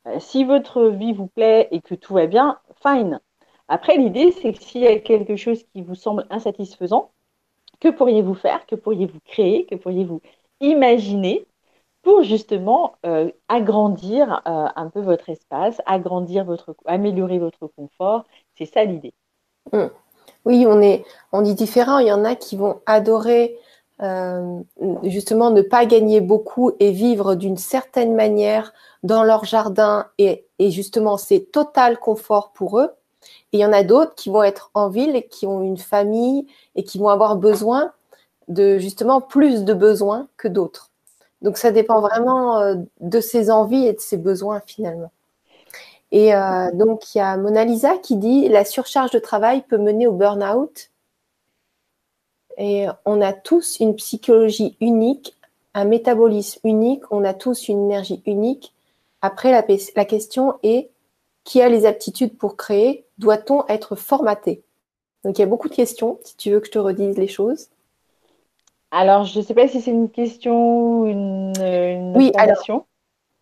[0.06, 3.20] Euh, si votre vie vous plaît et que tout va bien, fine.
[3.68, 7.10] Après, l'idée, c'est que s'il y a quelque chose qui vous semble insatisfaisant,
[7.80, 10.20] que pourriez-vous faire Que pourriez-vous créer Que pourriez-vous
[10.60, 11.46] imaginer
[12.02, 18.24] pour justement euh, agrandir euh, un peu votre espace, agrandir votre, améliorer votre confort?
[18.56, 19.14] C'est ça l'idée.
[19.72, 19.86] Mm.
[20.44, 21.98] Oui, on est, on dit différent.
[21.98, 23.58] Il y en a qui vont adorer
[24.00, 24.60] euh,
[25.02, 31.16] justement ne pas gagner beaucoup et vivre d'une certaine manière dans leur jardin et, justement
[31.16, 32.90] c'est total confort pour eux.
[33.52, 35.78] Et il y en a d'autres qui vont être en ville et qui ont une
[35.78, 37.92] famille et qui vont avoir besoin
[38.48, 40.90] de justement plus de besoins que d'autres.
[41.42, 45.10] Donc ça dépend vraiment euh, de ses envies et de ses besoins finalement.
[46.10, 49.78] Et euh, donc, il y a Mona Lisa qui dit la surcharge de travail peut
[49.78, 50.90] mener au burn-out.
[52.56, 55.36] Et on a tous une psychologie unique,
[55.74, 58.74] un métabolisme unique, on a tous une énergie unique.
[59.22, 59.64] Après, la,
[59.94, 60.90] la question est
[61.48, 64.62] qui a les aptitudes pour créer Doit-on être formaté?
[65.24, 67.26] Donc, il y a beaucoup de questions, si tu veux que je te redise les
[67.26, 67.68] choses.
[68.90, 72.32] Alors, je ne sais pas si c'est une question ou une, une oui,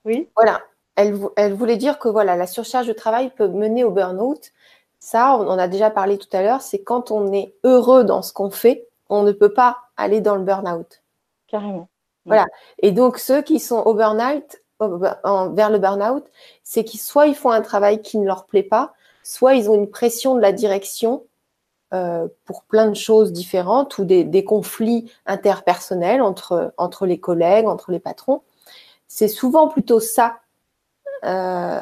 [0.04, 0.28] oui.
[0.34, 0.62] Voilà
[0.96, 4.52] elle, voulait dire que voilà, la surcharge de travail peut mener au burn-out.
[4.98, 8.22] Ça, on en a déjà parlé tout à l'heure, c'est quand on est heureux dans
[8.22, 11.02] ce qu'on fait, on ne peut pas aller dans le burn-out.
[11.46, 11.88] Carrément.
[12.24, 12.46] Voilà.
[12.80, 16.24] Et donc, ceux qui sont au burn-out, vers le burn-out,
[16.62, 19.74] c'est qu'ils soit ils font un travail qui ne leur plaît pas, soit ils ont
[19.74, 21.24] une pression de la direction
[21.94, 27.66] euh, pour plein de choses différentes ou des, des, conflits interpersonnels entre, entre les collègues,
[27.66, 28.42] entre les patrons.
[29.06, 30.40] C'est souvent plutôt ça
[31.24, 31.80] euh,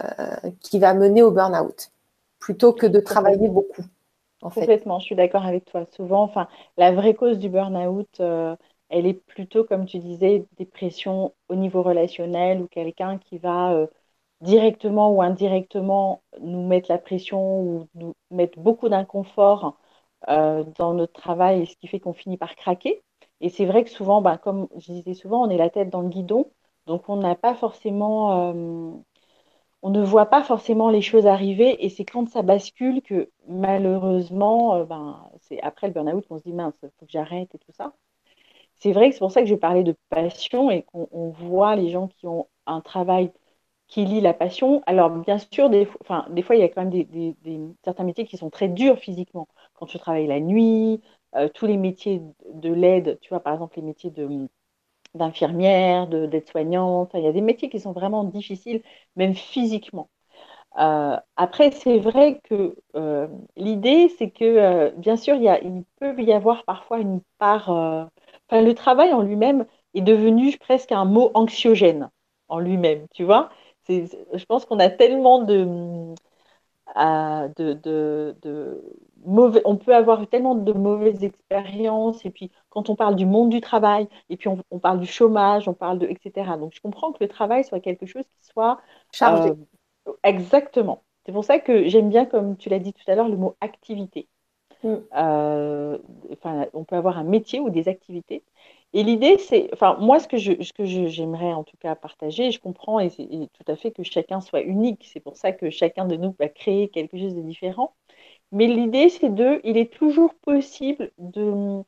[0.60, 1.90] qui va mener au burn-out,
[2.38, 3.82] plutôt que de travailler beaucoup.
[4.42, 5.86] En Complètement, je suis d'accord avec toi.
[5.96, 8.54] Souvent, enfin, la vraie cause du burn-out, euh,
[8.96, 13.72] elle est plutôt, comme tu disais, des pressions au niveau relationnel ou quelqu'un qui va
[13.74, 13.86] euh,
[14.40, 19.78] directement ou indirectement nous mettre la pression ou nous mettre beaucoup d'inconfort
[20.26, 23.02] dans notre travail, ce qui fait qu'on finit par craquer.
[23.40, 26.00] Et c'est vrai que souvent, ben, comme je disais souvent, on est la tête dans
[26.00, 26.50] le guidon,
[26.86, 28.54] donc on n'a pas forcément
[29.82, 34.74] on ne voit pas forcément les choses arriver et c'est quand ça bascule que malheureusement,
[34.76, 37.58] euh, ben, c'est après le burn-out qu'on se dit mince, il faut que j'arrête et
[37.58, 37.94] tout ça.
[38.76, 41.90] C'est vrai que c'est pour ça que je parlais de passion et qu'on voit les
[41.90, 43.32] gens qui ont un travail
[43.88, 44.82] qui lie la passion.
[44.86, 47.36] Alors bien sûr, des, fois, il y a quand même des,
[47.84, 49.48] certains métiers qui sont très durs physiquement.
[49.74, 51.00] Quand tu travailles la nuit,
[51.36, 54.12] euh, tous les métiers de l'aide, tu vois, par exemple les métiers
[55.14, 57.10] d'infirmière, d'aide-soignante.
[57.14, 58.82] Il y a des métiers qui sont vraiment difficiles,
[59.16, 60.10] même physiquement.
[60.78, 66.64] Euh, après, c'est vrai que euh, l'idée, c'est que, bien sûr, il, peut y avoir
[66.64, 68.10] parfois une part...
[68.48, 72.10] Enfin, le travail en lui-même est devenu presque un mot anxiogène
[72.48, 73.50] en lui-même, tu vois.
[73.88, 76.14] Je pense qu'on a tellement de...
[77.56, 78.82] de,
[79.24, 83.50] mauvais, on peut avoir tellement de mauvaises expériences, et puis quand on parle du monde
[83.50, 86.56] du travail, et puis on, parle du chômage, on parle de, etc.
[86.58, 88.80] Donc je comprends que le travail soit quelque chose qui soit
[89.12, 89.50] chargé.
[90.08, 91.02] Euh, exactement.
[91.26, 93.56] C'est pour ça que j'aime bien, comme tu l'as dit tout à l'heure, le mot
[93.60, 94.28] activité.
[94.84, 94.96] Mm.
[95.16, 95.98] Euh,
[96.74, 98.44] on peut avoir un métier ou des activités.
[98.92, 102.50] Et l'idée, c'est, enfin, moi, ce que je, ce que j'aimerais en tout cas partager,
[102.52, 105.08] je comprends et, c'est tout à fait que chacun soit unique.
[105.12, 107.94] C'est pour ça que chacun de nous va créer quelque chose de différent.
[108.52, 111.82] Mais l'idée, c'est de, il est toujours possible de,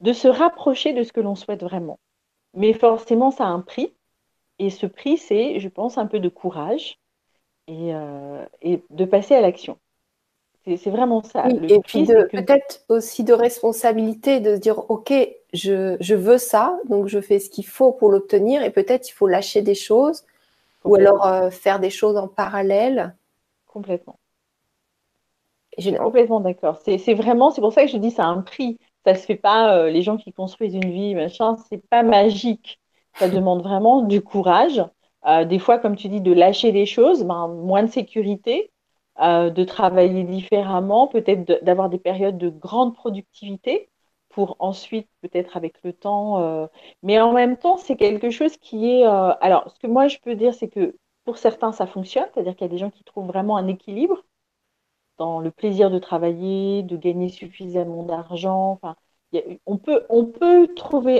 [0.00, 2.00] de se rapprocher de ce que l'on souhaite vraiment.
[2.54, 3.94] Mais forcément, ça a un prix.
[4.60, 6.98] Et ce prix, c'est, je pense, un peu de courage
[7.68, 9.78] et, euh, et de passer à l'action.
[10.66, 11.46] C'est vraiment ça.
[11.48, 15.12] et puis peut-être aussi de responsabilité, de se dire, OK,
[15.52, 19.12] je, je, veux ça, donc je fais ce qu'il faut pour l'obtenir, et peut-être il
[19.12, 20.24] faut lâcher des choses,
[20.84, 23.14] ou alors euh, faire des choses en parallèle.
[23.66, 24.18] Complètement.
[25.98, 26.80] Complètement d'accord.
[26.84, 28.78] C'est vraiment, c'est pour ça que je dis, ça a un prix.
[29.04, 32.80] Ça se fait pas, euh, les gens qui construisent une vie, machin, c'est pas magique.
[33.14, 34.82] Ça demande vraiment du courage.
[35.26, 38.70] Euh, des fois, comme tu dis, de lâcher des choses, ben, moins de sécurité,
[39.20, 43.90] euh, de travailler différemment, peut-être d'avoir des périodes de grande productivité
[44.30, 46.40] pour ensuite, peut-être avec le temps.
[46.42, 46.66] Euh,
[47.02, 49.06] mais en même temps, c'est quelque chose qui est...
[49.06, 52.56] Euh, alors, ce que moi, je peux dire, c'est que pour certains, ça fonctionne, c'est-à-dire
[52.56, 54.24] qu'il y a des gens qui trouvent vraiment un équilibre
[55.18, 58.72] dans le plaisir de travailler, de gagner suffisamment d'argent.
[58.72, 58.96] Enfin,
[59.66, 60.68] on peut, on, peut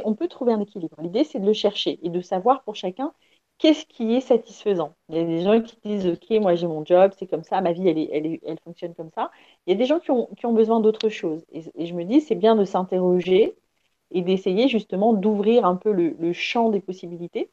[0.04, 0.96] on peut trouver un équilibre.
[1.00, 3.12] L'idée, c'est de le chercher et de savoir pour chacun
[3.58, 4.94] qu'est-ce qui est satisfaisant?
[5.08, 7.60] Il y a des gens qui disent Ok, moi j'ai mon job, c'est comme ça,
[7.60, 9.30] ma vie elle, fonctionne comme ça.
[9.66, 11.44] Il y a des gens qui ont, qui ont besoin d'autre chose.
[11.52, 13.56] Et, je me dis C'est bien de s'interroger
[14.10, 17.50] et d'essayer justement d'ouvrir un peu le, champ des possibilités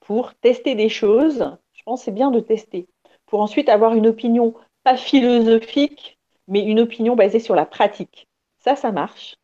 [0.00, 1.56] pour tester des choses.
[1.72, 2.88] Je pense c'est bien de tester
[3.26, 4.54] pour ensuite avoir une opinion
[4.84, 8.28] pas philosophique, mais une opinion basée sur la pratique.
[8.60, 9.36] Ça, ça marche,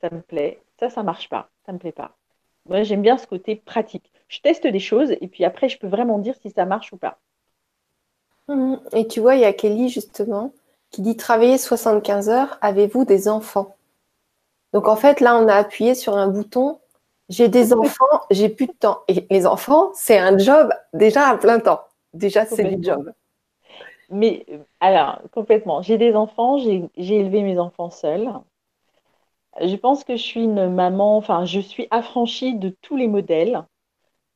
[0.00, 0.62] ça me plaît.
[0.78, 2.19] Ça, ça marche pas, ça me plaît pas.
[2.68, 5.88] Moi, j'aime bien ce côté pratique je teste des choses et puis après, je peux
[5.88, 7.18] vraiment dire si ça marche ou pas.
[8.48, 8.80] Mhm.
[8.92, 10.52] Et tu vois, il y a Kelly justement
[10.90, 13.76] qui dit travailler 75 heures, avez-vous des enfants?
[14.72, 16.78] Donc en fait, là, on a appuyé sur un bouton.
[17.28, 19.00] J'ai des enfants, j'ai plus de temps.
[19.08, 21.80] Et les enfants, c'est un job déjà à plein temps.
[22.14, 23.12] Déjà, c'est du job.
[24.10, 24.46] Mais
[24.80, 25.82] alors, complètement.
[25.82, 28.28] J'ai des enfants, j'ai élevé mes enfants seuls.
[29.60, 33.64] Je pense que je suis une maman, enfin, je suis affranchie de tous les modèles.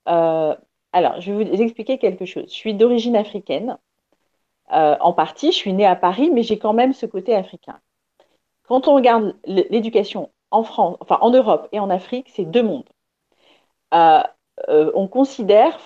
[0.08, 0.54] Euh,
[0.92, 2.44] alors, je vais vous expliquer quelque chose.
[2.48, 3.78] Je suis d'origine africaine.
[4.72, 7.80] Euh, en partie, je suis née à Paris, mais j'ai quand même ce côté africain.
[8.64, 12.88] Quand on regarde l'éducation en France, enfin en Europe et en Afrique, c'est deux mondes.
[13.94, 14.22] Euh,
[14.94, 15.78] on considère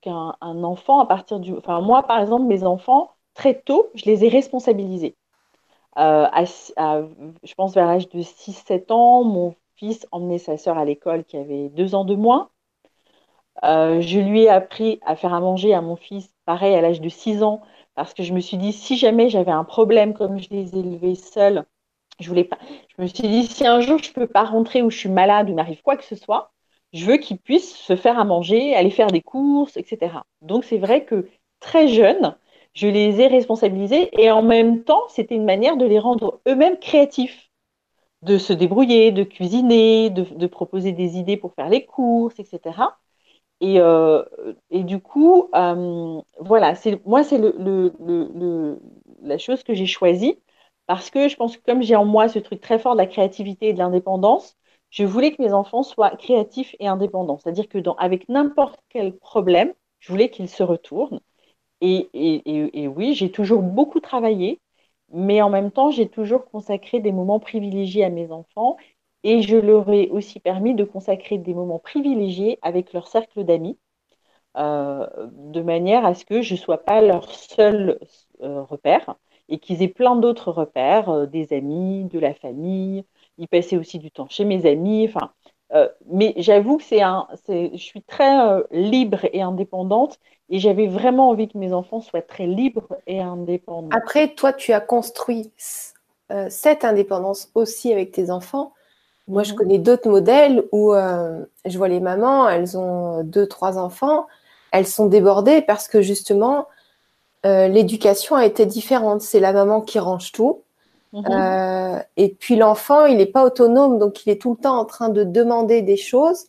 [0.00, 1.54] qu'un enfant, à partir du.
[1.56, 5.16] Enfin, moi, par exemple, mes enfants, très tôt, je les ai responsabilisés.
[5.96, 11.36] Je pense vers l'âge de 6-7 ans, mon fils emmenait sa sœur à l'école qui
[11.36, 12.50] avait deux ans de moins.
[13.64, 17.00] Euh, je lui ai appris à faire à manger à mon fils, pareil, à l'âge
[17.00, 17.62] de 6 ans,
[17.94, 21.14] parce que je me suis dit, si jamais j'avais un problème, comme je les élevais
[21.14, 21.64] seuls,
[22.20, 22.58] je voulais pas.
[22.96, 25.08] Je me suis dit, si un jour je ne peux pas rentrer ou je suis
[25.08, 26.52] malade ou m'arrive quoi que ce soit,
[26.92, 30.24] je veux qu'ils puissent se faire à manger, aller faire des courses, etc.
[30.42, 31.28] Donc c'est vrai que
[31.60, 32.36] très jeunes,
[32.76, 36.78] je les ai responsabilisés et en même temps, c'était une manière de les rendre eux-mêmes
[36.78, 37.50] créatifs,
[38.22, 42.98] de se débrouiller, de cuisiner, de proposer des idées pour faire les courses, etc.
[43.60, 44.22] Et, euh,
[44.70, 46.74] et du coup, euh, voilà,
[47.06, 48.78] moi, c'est le,
[49.22, 50.38] la chose que j'ai choisie
[50.86, 53.06] parce que je pense que comme j'ai en moi ce truc très fort de la
[53.06, 54.56] créativité et de l'indépendance,
[54.90, 57.38] je voulais que mes enfants soient créatifs et indépendants.
[57.38, 61.20] C'est-à-dire que dans, avec n'importe quel problème, je voulais qu'ils se retournent.
[61.80, 64.60] Et, et, et oui, j'ai toujours beaucoup travaillé,
[65.12, 68.76] mais en même temps, j'ai toujours consacré des moments privilégiés à mes enfants
[69.24, 73.78] et je leur ai aussi permis de consacrer des moments privilégiés avec leur cercle d'amis,
[74.56, 77.98] euh, de manière à ce que je ne sois pas leur seul
[78.42, 79.16] euh, repère
[79.48, 83.04] et qu'ils aient plein d'autres repères, euh, des amis, de la famille.
[83.38, 85.06] Ils passaient aussi du temps chez mes amis.
[85.08, 85.32] Enfin,
[86.10, 91.48] mais j'avoue que c'est un, je suis très libre et indépendante et j'avais vraiment envie
[91.48, 93.88] que mes enfants soient très libres et indépendants.
[93.90, 95.50] Après, toi, tu as construit
[96.48, 98.72] cette indépendance aussi avec tes enfants
[99.28, 99.58] moi, je mhm.
[99.58, 104.26] connais d'autres modèles où euh, je vois les mamans, elles ont deux, trois enfants,
[104.70, 106.68] elles sont débordées parce que justement,
[107.44, 109.20] euh, l'éducation a été différente.
[109.20, 110.62] C'est la maman qui range tout.
[111.12, 111.24] Mhm.
[111.30, 114.84] Euh, et puis l'enfant, il n'est pas autonome, donc il est tout le temps en
[114.84, 116.46] train de demander des choses.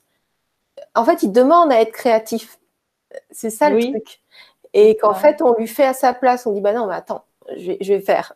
[0.96, 2.60] En fait, il demande à être créatif.
[3.32, 4.22] C'est ça le truc.
[4.74, 7.24] Et qu'en fait, on lui fait à sa place, on dit bah non, mais attends,
[7.56, 8.34] je vais, faire.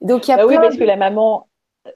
[0.00, 1.48] Donc, il y a bah Oui, parce que la maman,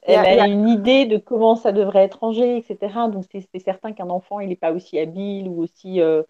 [0.02, 3.08] elle a, une idée de comment ça devrait être rangé, etc.
[3.08, 6.00] Donc, c'est certain qu'un enfant, il n'est pas aussi habile ou aussi.
[6.00, 6.22] Euh,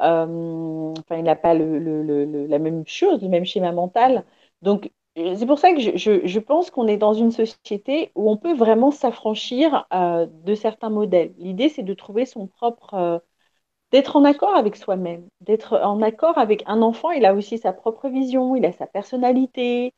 [0.00, 4.24] euh, enfin, il n'a pas le, la même chose, le même schéma mental.
[4.62, 8.54] Donc, c'est pour ça que je, pense qu'on est dans une société où on peut
[8.54, 11.34] vraiment s'affranchir euh, de certains modèles.
[11.38, 13.22] L'idée, c'est de trouver son propre,
[13.92, 17.10] d'être en accord avec soi-même, d'être en accord avec un enfant.
[17.10, 19.94] Il a aussi sa propre vision, il a sa personnalité.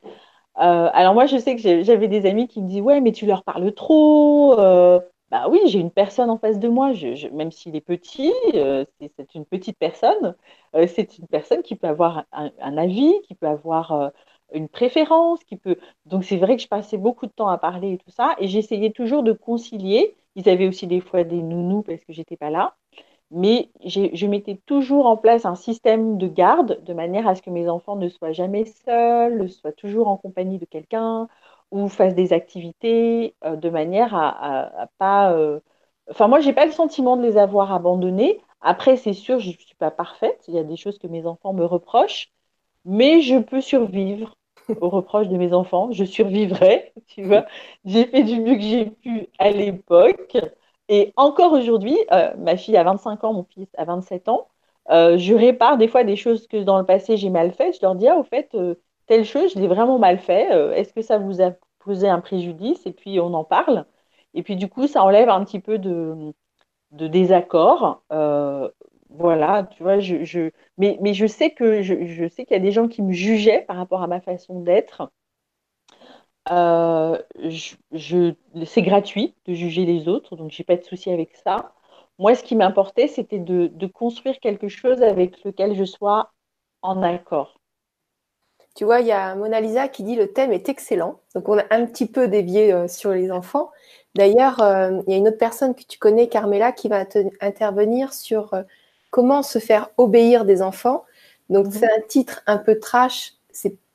[0.59, 3.25] Euh, alors moi, je sais que j'avais des amis qui me disent ouais, mais tu
[3.25, 4.59] leur parles trop.
[4.59, 4.99] Euh,
[5.31, 6.91] bah oui, j'ai une personne en face de moi,
[7.31, 10.35] même s'il est petit, euh, c'est une petite personne.
[10.87, 14.11] c'est une personne qui peut avoir un avis, qui peut avoir
[14.53, 15.77] une préférence, qui peut.
[16.05, 18.47] Donc c'est vrai que je passais beaucoup de temps à parler et tout ça, et
[18.47, 20.15] j'essayais toujours de concilier.
[20.35, 22.75] Ils avaient aussi des fois des nounous parce que j'étais pas là
[23.33, 27.49] mais je mettais toujours en place un système de garde de manière à ce que
[27.49, 31.27] mes enfants ne soient jamais seuls, soient toujours en compagnie de quelqu'un
[31.71, 35.33] ou fassent des activités euh, de manière à, pas.
[35.33, 35.59] Euh,
[36.11, 38.39] enfin, moi, j'ai pas le sentiment de les avoir abandonnés.
[38.61, 40.43] Après, c'est sûr, je ne suis pas parfaite.
[40.47, 42.31] Il y a des choses que mes enfants me reprochent,
[42.85, 44.35] mais je peux survivre
[44.81, 45.91] aux reproches de mes enfants.
[45.91, 47.45] Je survivrai, tu vois.
[47.85, 50.37] J'ai fait du mieux que j'ai pu à l'époque.
[50.89, 54.49] Et encore aujourd'hui, euh, ma fille a 25 ans, mon fils a 27 ans,
[54.91, 57.75] euh, je répare des fois des choses que dans le passé j'ai mal faites.
[57.77, 58.75] Je leur dis, ah, au fait, euh,
[59.07, 60.47] telle chose, je l'ai vraiment mal fait.
[60.77, 62.85] Est-ce que ça vous a posé un préjudice?
[62.85, 63.85] Et puis on en parle.
[64.33, 66.33] Et puis du coup, ça enlève un petit peu de,
[66.91, 68.03] de désaccord.
[69.13, 72.63] Voilà, tu vois, je, mais, mais je sais que je, je sais qu'il y a
[72.63, 75.11] des gens qui me jugeaient par rapport à ma façon d'être.
[76.51, 77.17] Euh,
[77.91, 78.33] je,
[78.65, 81.73] c'est gratuit de juger les autres, donc j'ai pas de souci avec ça.
[82.19, 86.31] Moi, ce qui m'importait, c'était de, construire quelque chose avec lequel je sois
[86.81, 87.59] en accord.
[88.75, 91.19] Tu vois, il y a Mona Lisa qui dit le thème est excellent.
[91.35, 93.71] Donc, on a un petit peu dévié euh, sur les enfants.
[94.15, 97.05] D'ailleurs, euh, il y a une autre personne que tu connais, Carmela, qui va
[97.41, 98.53] intervenir sur
[99.13, 101.05] comment se faire obéir des enfants.
[101.51, 101.71] Donc, mhm.
[101.71, 103.33] c'est un titre un peu trash,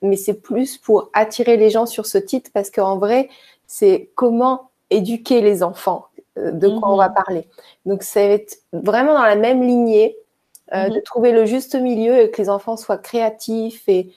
[0.01, 3.29] mais c'est plus pour attirer les gens sur ce titre parce qu'en vrai,
[3.67, 6.07] c'est comment éduquer les enfants,
[6.39, 7.15] euh, de quoi on va mhm.
[7.17, 7.49] parler.
[7.85, 10.17] Donc, ça va être vraiment dans la même lignée
[10.73, 11.03] euh, de mhm.
[11.03, 14.13] trouver le juste milieu et que les enfants soient créatifs et,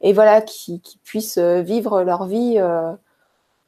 [0.00, 2.58] et voilà, qui, puissent euh, vivre leur vie.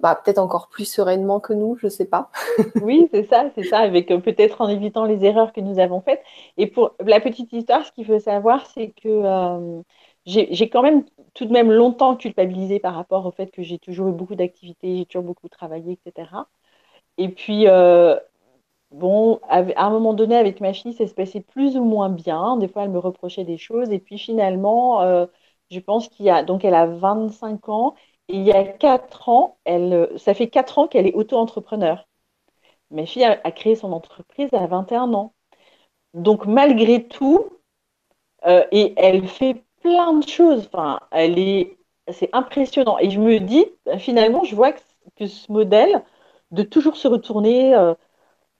[0.00, 2.30] Bah, peut-être encore plus sereinement que nous, je ne sais pas.
[2.82, 6.22] oui, c'est ça, c'est ça, avec peut-être en évitant les erreurs que nous avons faites.
[6.56, 9.82] Et pour la petite histoire, ce qu'il faut savoir, c'est que
[10.26, 14.08] j'ai quand même tout de même longtemps culpabilisé par rapport au fait que j'ai toujours
[14.08, 16.48] eu beaucoup d'activités, j'ai toujours beaucoup travaillé, etc.
[17.18, 18.16] Et puis, euh,
[18.92, 22.56] bon, à un moment donné, avec ma fille, ça se passait plus ou moins bien.
[22.58, 23.90] Des fois, elle me reprochait des choses.
[23.90, 25.26] Et puis, finalement, euh,
[25.70, 27.94] je pense qu'il y a, donc elle a 25 ans.
[28.28, 32.06] Il y a 4 ans, elle, ça fait 4 ans qu'elle est auto-entrepreneur.
[32.90, 35.34] Ma fille a, créé son entreprise à 21 ans.
[36.14, 37.50] Donc, malgré tout,
[38.46, 40.68] euh, et elle fait plein de choses.
[40.72, 41.78] Enfin, elle est,
[42.12, 42.98] c'est impressionnant.
[42.98, 43.66] Et je me dis,
[43.98, 46.02] finalement, je vois que, ce modèle
[46.50, 47.74] de toujours se retourner.
[47.74, 47.94] Euh,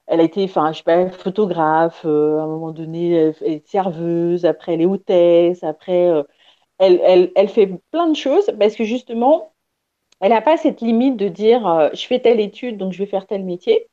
[0.06, 2.02] elle a été, enfin, je sais pas, photographe.
[2.06, 4.46] Euh, à un moment donné, elle est serveuse.
[4.46, 5.64] Après, elle est hôtesse.
[5.64, 6.10] Après,
[6.78, 9.52] elle, elle, elle, fait plein de choses parce que justement,
[10.20, 13.26] elle n'a pas cette limite de dire, je fais telle étude, donc je vais faire
[13.26, 13.88] tel métier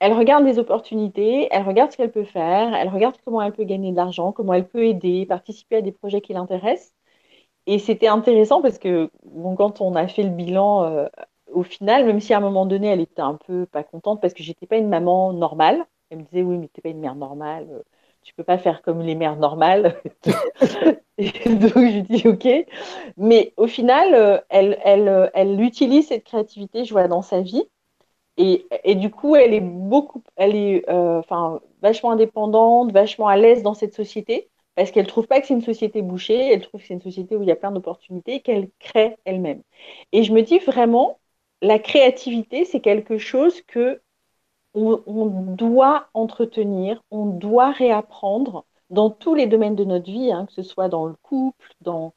[0.00, 3.64] elle regarde les opportunités, elle regarde ce qu'elle peut faire, elle regarde comment elle peut
[3.64, 6.92] gagner de l'argent, comment elle peut aider, participer à des projets qui l'intéressent.
[7.66, 9.10] Et c'était intéressant parce que
[9.56, 11.08] quand on a fait le bilan, euh,
[11.52, 14.34] au final, même si à un moment donné, elle était un peu pas contente parce
[14.34, 17.00] que j'étais pas une maman normale, elle me disait oui, mais tu n'es pas une
[17.00, 17.82] mère normale, euh,
[18.26, 20.02] tu peux pas faire comme les mères normales.
[20.26, 20.34] donc
[21.16, 22.48] je dis ok.
[23.16, 27.62] Mais au final, euh, elle, elle, elle utilise cette créativité, je vois, dans sa vie.
[28.36, 31.22] Et, et, du coup, elle est beaucoup, elle est, euh,
[31.82, 35.62] vachement indépendante, vachement à l'aise dans cette société, parce qu'elle trouve pas que c'est une
[35.62, 38.68] société bouchée, elle trouve que c'est une société où il y a plein d'opportunités qu'elle
[38.80, 39.62] crée elle-même.
[40.12, 41.18] Et je me dis vraiment,
[41.62, 44.02] la créativité, c'est quelque chose que
[44.76, 50.46] on, on, doit entretenir, on doit réapprendre dans tous les domaines de notre vie, hein,
[50.46, 52.12] que ce soit dans le couple, dans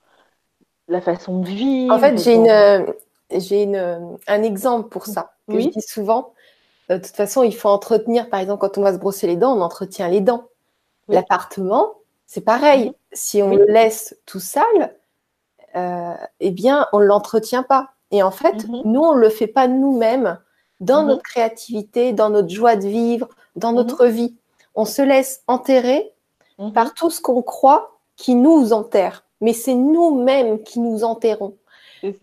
[0.87, 1.93] la façon de vivre.
[1.93, 2.93] En fait, j'ai une,
[3.31, 6.33] j'ai une, un exemple pour ça que je dis souvent.
[6.91, 9.37] Euh, de toute façon, il faut entretenir, par exemple, quand on va se brosser les
[9.37, 10.45] dents, on entretient les dents.
[11.07, 11.95] L'appartement,
[12.27, 12.87] c'est pareil.
[12.87, 12.93] Mhm.
[13.13, 14.95] Si on le laisse tout sale,
[15.75, 17.91] euh, eh bien, on ne l'entretient pas.
[18.11, 18.81] Et en fait, mhm.
[18.85, 20.39] nous, on ne le fait pas nous-mêmes
[20.79, 21.09] dans mhm.
[21.09, 24.35] notre créativité, dans notre joie de vivre, dans notre vie.
[24.75, 26.13] On se laisse enterrer
[26.73, 29.25] par tout ce qu'on croit qui nous enterre.
[29.41, 31.55] Mais c'est nous-mêmes qui nous enterrons.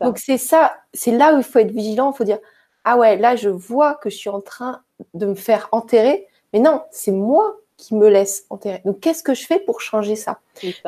[0.00, 2.38] Donc c'est ça, c'est là où il faut être vigilant, il faut dire,
[2.84, 4.80] ah ouais, là je vois que je suis en train
[5.14, 8.80] de me faire enterrer, mais non, c'est moi qui me laisse enterrer.
[8.84, 10.38] Donc qu'est-ce que je fais pour changer ça,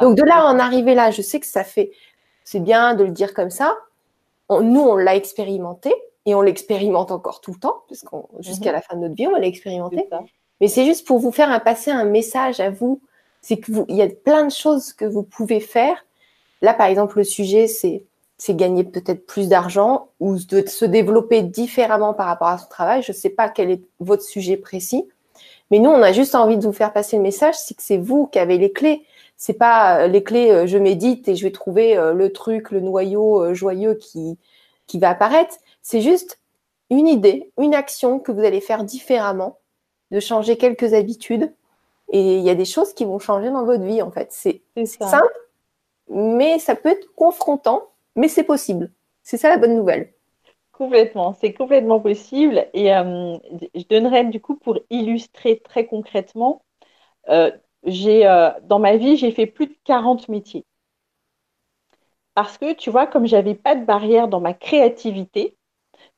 [0.00, 1.90] Donc de là en arriver là, je sais que ça fait,
[2.44, 3.76] c'est bien de le dire comme ça.
[4.48, 5.94] nous, on l'a expérimenté
[6.28, 8.04] et on l'expérimente encore tout le temps, parce
[8.40, 8.74] jusqu'à mhm.
[8.74, 10.08] la fin de notre vie, on va l'expérimenter.
[10.60, 13.00] Mais c'est juste pour vous faire un, passer un message à vous.
[13.40, 16.04] C'est que vous, il y a plein de choses que vous pouvez faire.
[16.60, 18.04] Là, par exemple, le sujet, c'est
[18.40, 23.02] c'est gagner peut-être plus d'argent ou de se développer différemment par rapport à son travail.
[23.02, 25.08] Je ne sais pas quel est votre sujet précis,
[25.70, 27.98] mais nous, on a juste envie de vous faire passer le message, c'est que c'est
[27.98, 29.02] vous qui avez les clés.
[29.36, 32.70] C'est pas euh, les clés, euh, je médite et je vais trouver euh, le truc,
[32.70, 34.38] le noyau joyeux qui,
[34.86, 35.56] qui va apparaître.
[35.88, 36.38] C'est juste
[36.90, 39.58] une idée, une action que vous allez faire différemment,
[40.10, 41.54] de changer quelques habitudes.
[42.10, 44.28] Et il y a des choses qui vont changer dans votre vie, en fait.
[44.30, 45.32] C'est simple,
[46.10, 48.90] mais ça peut être confrontant mais c'est possible.
[49.22, 50.12] C'est ça la bonne nouvelle.
[50.72, 52.66] Complètement, c'est complètement possible.
[52.74, 53.38] Et euh,
[53.74, 56.62] je donnerais du coup pour illustrer très concrètement,
[57.28, 57.50] euh,
[57.86, 60.64] euh, dans ma vie, j'ai fait plus de 40 métiers.
[62.34, 65.57] Parce que tu vois, comme j'avais pas de barrière dans ma créativité,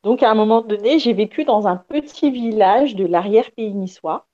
[0.02, 4.26] donc à un moment donné, j'ai vécu dans un petit village de l'arrière-pays niçois,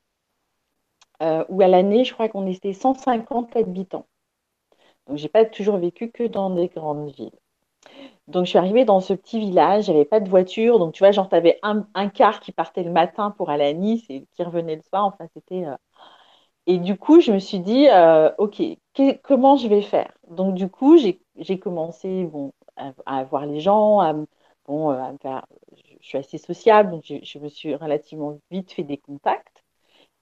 [1.20, 4.06] où à l'année, je crois qu'on était 150 habitants.
[5.06, 7.32] Donc j'ai pas toujours vécu que dans des grandes villes.
[8.28, 10.78] Donc, je suis arrivée dans ce petit village, j'avais pas de voiture.
[10.78, 13.64] Donc, tu vois, genre, tu avais un, un, car qui partait le matin pour aller
[13.66, 15.04] à Nice et qui revenait le soir.
[15.06, 15.64] Enfin, c'était.
[15.64, 15.76] Euh,
[16.66, 18.62] et du coup, je me suis dit, euh, OK,
[19.22, 20.12] comment je vais faire?
[20.28, 22.52] Donc, du coup, j'ai commencé bon,
[23.06, 24.14] à, voir les gens, à,
[24.66, 25.12] bon, euh.
[26.00, 29.64] Je suis assez sociable, donc je, je me suis relativement vite fait des contacts.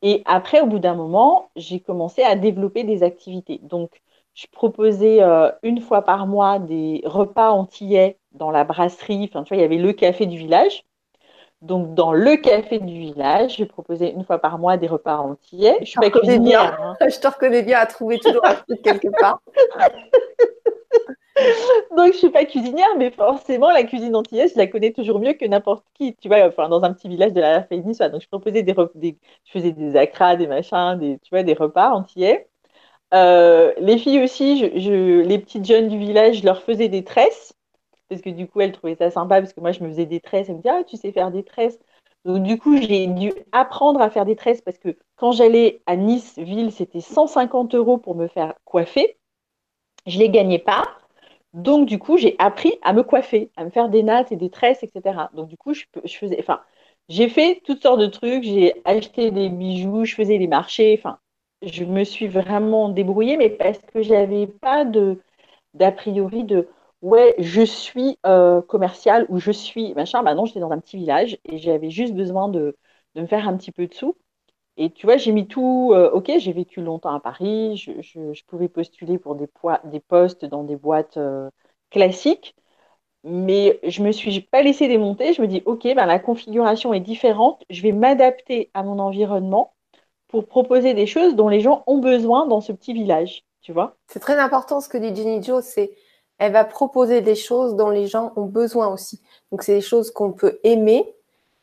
[0.02, 3.58] Et après, au bout d'un moment, j'ai commencé à développer des activités.
[3.62, 4.02] Donc,
[4.34, 9.30] je proposais euh, une fois par mois des repas antillais dans la brasserie.
[9.30, 10.84] Enfin, tu vois, il y avait le café du village.
[11.62, 15.78] Donc, dans le café du village, je proposais une fois par mois des repas antillais.
[15.80, 16.78] Je suis pas cuisinière.
[16.82, 16.96] Hein.
[17.08, 19.40] Je te reconnais bien à trouver toujours un truc quelque part.
[21.96, 25.32] Donc, je suis pas cuisinière, mais forcément, la cuisine antillaise, je la connais toujours mieux
[25.32, 26.14] que n'importe qui.
[26.16, 28.74] Tu vois, dans un petit village de la Fénis, donc je proposais des,
[29.44, 32.48] je faisais des acras, des machins, des, tu vois, des repas antillais.
[33.14, 37.54] Euh, les filles aussi, les petites jeunes du village, je leur faisais des tresses.
[38.08, 40.20] Parce que du coup, elles trouvaient ça sympa, parce que moi, je me faisais des
[40.20, 40.48] tresses.
[40.48, 41.78] Elles me disaient, ah, tu sais faire des tresses.
[42.24, 45.96] Donc, du coup, j'ai dû apprendre à faire des tresses parce que quand j'allais à
[45.96, 49.18] Nice, ville, c'était 150 euros pour me faire coiffer.
[50.06, 50.84] Je ne les gagnais pas.
[51.54, 54.50] Donc, du coup, j'ai appris à me coiffer, à me faire des nattes et des
[54.50, 55.30] tresses, etc.
[55.34, 56.60] Donc, du coup, je, faisais, enfin,
[57.08, 58.42] j'ai fait toutes sortes de trucs.
[58.44, 60.96] J'ai acheté des bijoux, je faisais des marchés.
[60.98, 61.18] Enfin,
[61.62, 65.20] je me suis vraiment débrouillée, mais parce que j'avais pas de
[65.74, 66.68] d'a priori de
[67.02, 70.22] ouais, je suis euh, commercial ou je suis machin.
[70.22, 72.76] Bah non, j'étais dans un petit village et j'avais juste besoin de,
[73.16, 74.16] me faire un petit peu de sous.
[74.76, 75.92] Et tu vois, j'ai mis tout.
[75.94, 77.76] Euh, ok, j'ai vécu longtemps à Paris.
[77.76, 79.48] Je, pouvais postuler pour des,
[79.84, 81.48] des postes dans des boîtes euh,
[81.90, 82.56] classiques.
[83.22, 85.32] Mais je me suis pas laissé démonter.
[85.32, 87.62] Je me dis, ok, ben, la configuration est différente.
[87.70, 89.74] Je vais m'adapter à mon environnement
[90.28, 93.96] pour proposer des choses dont les gens ont besoin dans ce petit village, tu vois.
[94.08, 95.92] C'est très important ce que dit Jenny Jo, c'est
[96.38, 99.22] elle va proposer des choses dont les gens ont besoin aussi.
[99.52, 101.14] Donc c'est des choses qu'on peut aimer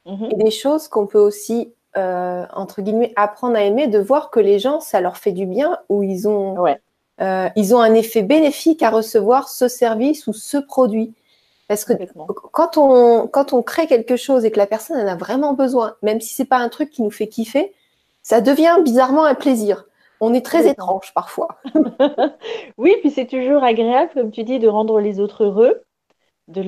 [0.05, 0.29] mhm.
[0.31, 4.39] et des choses qu'on peut aussi euh, entre guillemets apprendre à aimer, de voir que
[4.39, 6.65] les gens ça leur fait du bien ou ils ont
[7.21, 11.13] euh, ils ont un effet bénéfique à recevoir ce service ou ce produit.
[11.67, 11.93] Parce que
[12.51, 15.95] quand on, quand on crée quelque chose et que la personne en a vraiment besoin,
[16.01, 17.73] même si c'est pas un truc qui nous fait kiffer,
[18.23, 19.85] ça devient bizarrement un plaisir.
[20.19, 21.59] On est très étrange parfois.
[22.77, 25.81] oui, puis c'est toujours agréable, comme tu dis, de rendre les autres heureux,
[26.47, 26.61] de,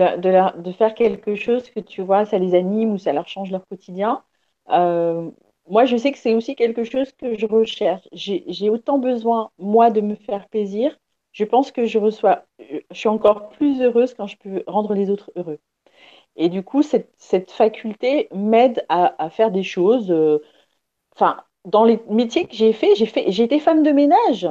[0.62, 3.68] de, faire quelque chose que tu vois, ça les anime ou ça leur change leur
[3.68, 4.24] quotidien.
[4.70, 5.32] Euh,
[5.68, 8.08] moi, je sais que c'est aussi quelque chose que je recherche.
[8.14, 10.98] J'ai autant besoin, moi, de me faire plaisir.
[11.32, 15.10] Je pense que je reçois, je suis encore plus heureuse quand je peux rendre les
[15.10, 15.60] autres heureux.
[16.36, 20.12] Et du coup, cette, faculté m'aide à, faire des choses.
[20.12, 20.40] Euh,
[21.16, 24.48] enfin, dans les métiers que j'ai fait, j'ai fait, j'ai été femme de ménage.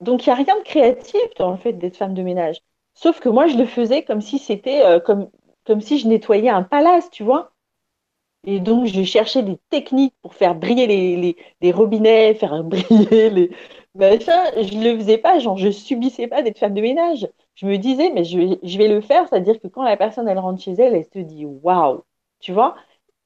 [0.00, 2.60] Donc, il n'y a rien de créatif dans le fait d'être femme de ménage.
[2.94, 5.30] Sauf que moi, je le faisais comme si c'était euh, comme,
[5.64, 7.51] comme si je nettoyais un palace, tu vois.
[8.44, 10.86] Et donc, je cherchais des techniques pour faire briller
[11.60, 13.50] les, robinets, faire briller les
[13.94, 14.32] machins.
[14.56, 17.28] Je ne le faisais pas, genre, je subissais pas d'être femme de ménage.
[17.54, 18.38] Je me disais, mais je
[18.78, 21.44] vais, le faire, c'est-à-dire que quand la personne, elle rentre chez elle, elle se dit,
[21.46, 22.02] waouh,
[22.40, 22.76] tu vois.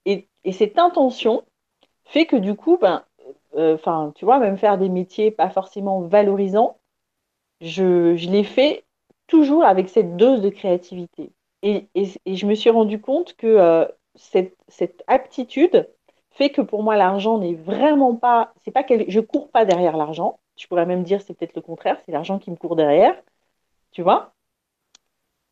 [0.05, 1.43] Et, et cette intention,
[2.05, 3.03] fait que du coup, ben,
[3.55, 6.79] euh, enfin, tu vois, même faire des métiers pas forcément valorisants,
[7.61, 8.85] je, je l'ai fait
[9.27, 11.31] toujours avec cette dose de créativité.
[11.63, 13.85] Et, je me suis rendu compte que euh,
[14.17, 15.89] cette, aptitude
[16.31, 18.53] fait que pour moi, l'argent n'est vraiment pas.
[18.63, 20.39] C'est pas je cours pas derrière l'argent.
[20.57, 23.15] Je pourrais même dire c'est peut-être le contraire, c'est l'argent qui me court derrière.
[23.91, 24.33] Tu vois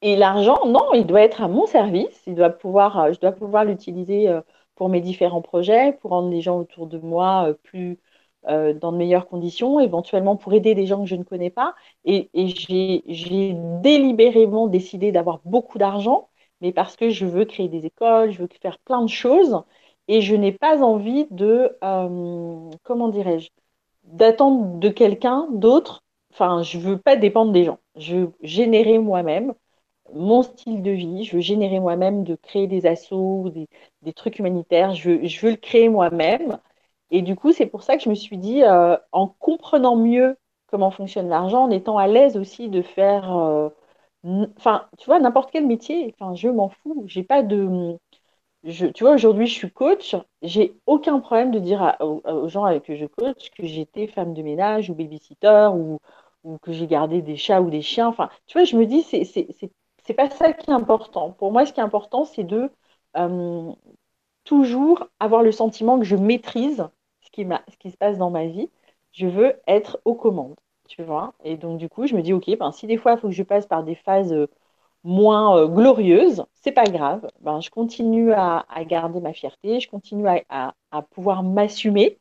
[0.01, 2.22] Et l'argent, non, il doit être à mon service.
[2.28, 4.41] Il doit pouvoir, euh, je dois pouvoir l'utiliser euh,
[4.76, 7.99] pour mes différents projets, pour rendre les gens autour de moi plus
[8.47, 11.74] dans de meilleures conditions, éventuellement pour aider des gens que je ne connais pas.
[12.03, 16.30] Et j'ai délibérément décidé d'avoir beaucoup d'argent,
[16.62, 19.64] mais parce que je veux créer des écoles, je veux faire plein de choses,
[20.08, 23.49] et je n'ai pas envie de, euh, comment dirais-je,
[24.03, 26.03] d'attendre de quelqu'un d'autre.
[26.34, 27.80] Enfin, je veux pas dépendre des gens.
[27.95, 29.53] Je veux générer moi-même
[30.14, 31.24] mon style de vie.
[31.26, 34.93] Je veux générer moi-même de créer des assos, des, trucs humanitaires.
[34.95, 36.60] Je veux, je veux le créer moi-même.
[37.12, 40.38] Et du coup, c'est pour ça que je me suis dit, euh, en comprenant mieux
[40.68, 43.70] comment fonctionne l'argent, en étant à l'aise aussi de faire, euh,
[44.57, 46.13] enfin, tu vois, n'importe quel métier.
[46.13, 47.03] Enfin, je m'en fous.
[47.07, 47.97] J'ai pas de,
[48.63, 50.15] tu vois, aujourd'hui, je suis coach.
[50.41, 54.41] J'ai aucun problème de dire aux, gens avec qui je coach que j'étais femme de
[54.41, 55.99] ménage ou babysitter ou,
[56.61, 58.07] que j'ai gardé des chats ou des chiens.
[58.07, 61.32] Enfin, tu vois, je me dis, c'est, pas ça qui est important.
[61.32, 62.71] Pour moi, ce qui est important, c'est de
[63.17, 63.71] euh,
[64.43, 66.88] toujours avoir le sentiment que je maîtrise
[67.21, 68.69] ce qui se passe dans ma vie.
[69.11, 70.55] Je veux être aux commandes,
[70.88, 71.33] tu vois.
[71.43, 73.33] Et donc, du coup, je me dis, OK, ben, si des fois, il faut que
[73.33, 74.47] je passe par des phases euh,
[75.03, 77.29] moins euh, glorieuse, c'est pas grave.
[77.41, 80.73] Ben, je continue à, garder ma fierté, je continue à,
[81.11, 82.17] pouvoir m'assumer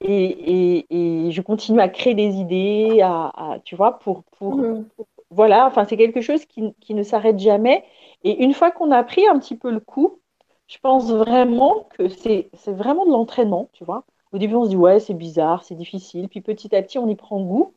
[0.00, 0.86] et,
[1.30, 4.86] je continue à créer des idées, à, tu vois, pour, pour, mmh.
[5.30, 5.66] voilà.
[5.66, 7.84] Enfin, c'est quelque chose qui, ne s'arrête jamais.
[8.22, 10.20] Et une fois qu'on a pris un petit peu le coup,
[10.66, 14.04] je pense vraiment que c'est vraiment de l'entraînement, tu vois.
[14.34, 16.28] Au début, on se dit ouais, c'est bizarre, c'est difficile.
[16.28, 17.72] Puis petit à petit, on y prend goût.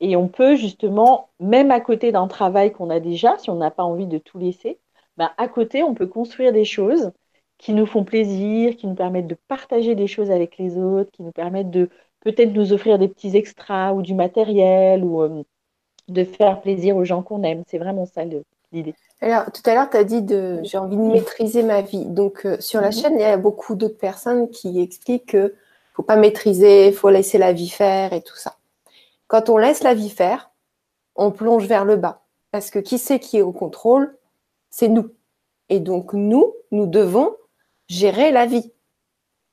[0.00, 3.70] Et on peut justement, même à côté d'un travail qu'on a déjà, si on n'a
[3.70, 4.80] pas envie de tout laisser,
[5.18, 7.12] ben à côté, on peut construire des choses
[7.58, 11.22] qui nous font plaisir, qui nous permettent de partager des choses avec les autres, qui
[11.22, 11.90] nous permettent de
[12.20, 15.42] peut-être nous offrir des petits extras ou du matériel ou euh,
[16.08, 17.64] de faire plaisir aux gens qu'on aime.
[17.68, 18.22] C'est vraiment ça
[18.72, 18.94] l'idée.
[19.20, 22.06] Alors, tout à l'heure, tu as dit de j'ai envie de maîtriser ma vie.
[22.06, 22.92] Donc, euh, sur la mhm.
[22.92, 25.52] chaîne, il y a beaucoup d'autres personnes qui expliquent qu'il ne
[25.92, 28.56] faut pas maîtriser, il faut laisser la vie faire et tout ça.
[29.26, 30.50] Quand on laisse la vie faire,
[31.16, 32.22] on plonge vers le bas.
[32.50, 34.16] Parce que qui c'est qui est au contrôle?
[34.70, 35.10] C'est nous.
[35.68, 37.34] Et donc nous, nous devons
[37.88, 38.72] gérer la vie.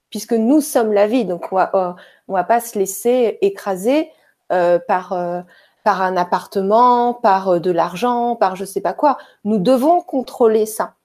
[0.09, 1.25] Puisque nous sommes la vie.
[1.25, 1.93] Donc on va, euh,
[2.27, 4.09] va pas se laisser écraser
[4.51, 5.41] euh, par, euh,
[5.83, 9.17] par un appartement, par de l'argent, par je sais pas quoi.
[9.43, 10.95] Nous devons contrôler ça.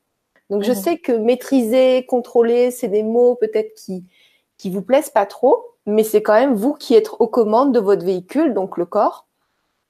[0.51, 0.78] Donc je mhm.
[0.78, 4.05] sais que maîtriser, contrôler, c'est des mots peut-être qui
[4.64, 7.80] qui vous plaisent pas trop, mais c'est quand même vous qui êtes aux commandes de
[7.80, 9.26] votre véhicule, donc le corps.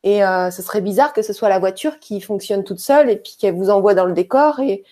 [0.03, 3.15] Et euh, ce serait bizarre que ce soit la voiture qui fonctionne toute seule et
[3.15, 4.83] puis qu'elle vous envoie dans le décor et,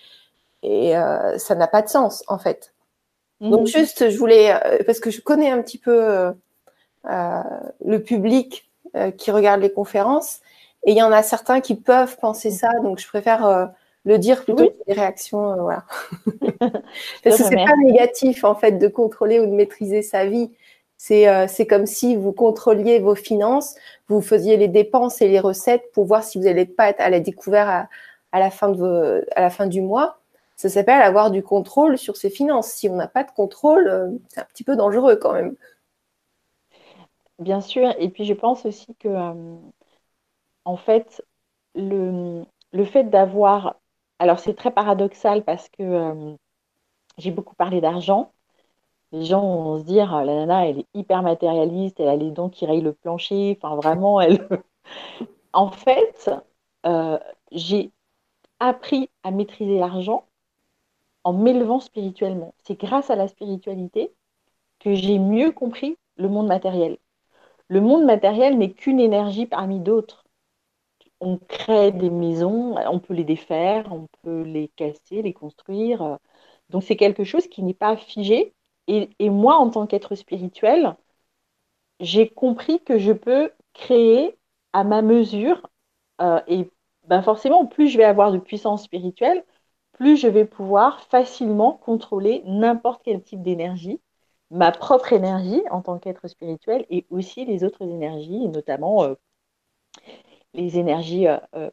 [0.61, 2.73] et euh, ça n'a pas de sens en fait.
[3.41, 3.51] Mhm.
[3.51, 6.31] Donc juste, je voulais, euh, parce que je connais un petit peu
[7.03, 8.71] le public
[9.17, 10.39] qui regarde les conférences
[10.85, 13.69] et il y en a certains qui peuvent penser ça, donc je préfère
[14.05, 15.85] le dire plutôt que des réactions, voilà.
[17.23, 20.51] parce que c'est pas négatif en fait de contrôler ou de maîtriser sa vie.
[21.11, 23.75] Euh, c'est comme si vous contrôliez vos finances,
[24.07, 27.09] vous faisiez les dépenses et les recettes pour voir si vous n'allez pas être à
[27.09, 27.89] la découverte
[28.31, 30.19] à, la, fin de à la fin du mois.
[30.55, 32.67] Ça s'appelle avoir du contrôle sur ses finances.
[32.67, 35.55] Si on n'a pas de contrôle, euh, c'est un petit peu dangereux quand même.
[37.39, 37.93] Bien sûr.
[37.99, 39.55] Et puis je pense aussi que, euh,
[40.65, 41.23] en fait,
[41.75, 43.79] le, le fait d'avoir.
[44.23, 46.35] Alors c'est très paradoxal parce que
[47.17, 48.31] j'ai beaucoup parlé d'argent
[49.13, 52.49] les gens vont se dire la nana, elle est hyper matérialiste, elle a les dents
[52.49, 53.57] qui rayent le plancher.
[53.61, 54.47] Enfin, vraiment, elle.
[55.53, 56.31] en fait,
[56.87, 57.19] euh,
[57.51, 57.91] j'ai
[58.59, 60.25] appris à maîtriser l'argent
[61.23, 62.55] en m'élevant spirituellement.
[62.63, 64.11] C'est grâce à la spiritualité
[64.79, 66.97] que j'ai mieux compris le monde matériel.
[67.67, 70.22] Le monde matériel n'est qu'une énergie parmi d'autres.
[71.23, 76.19] On crée des maisons, on peut les défaire, on peut les casser, les construire.
[76.69, 78.53] Donc c'est quelque chose qui n'est pas figé,
[78.87, 80.95] et, moi, en tant qu'être spirituel,
[81.99, 84.37] j'ai compris que je peux créer
[84.73, 85.69] à ma mesure.
[86.21, 86.69] Euh, et
[87.05, 89.43] ben forcément, plus je vais avoir de puissance spirituelle,
[89.93, 94.01] plus je vais pouvoir facilement contrôler n'importe quel type d'énergie,
[94.51, 99.15] ma propre énergie en tant qu'être spirituel et aussi les autres énergies, notamment euh,
[100.53, 101.69] les énergies euh,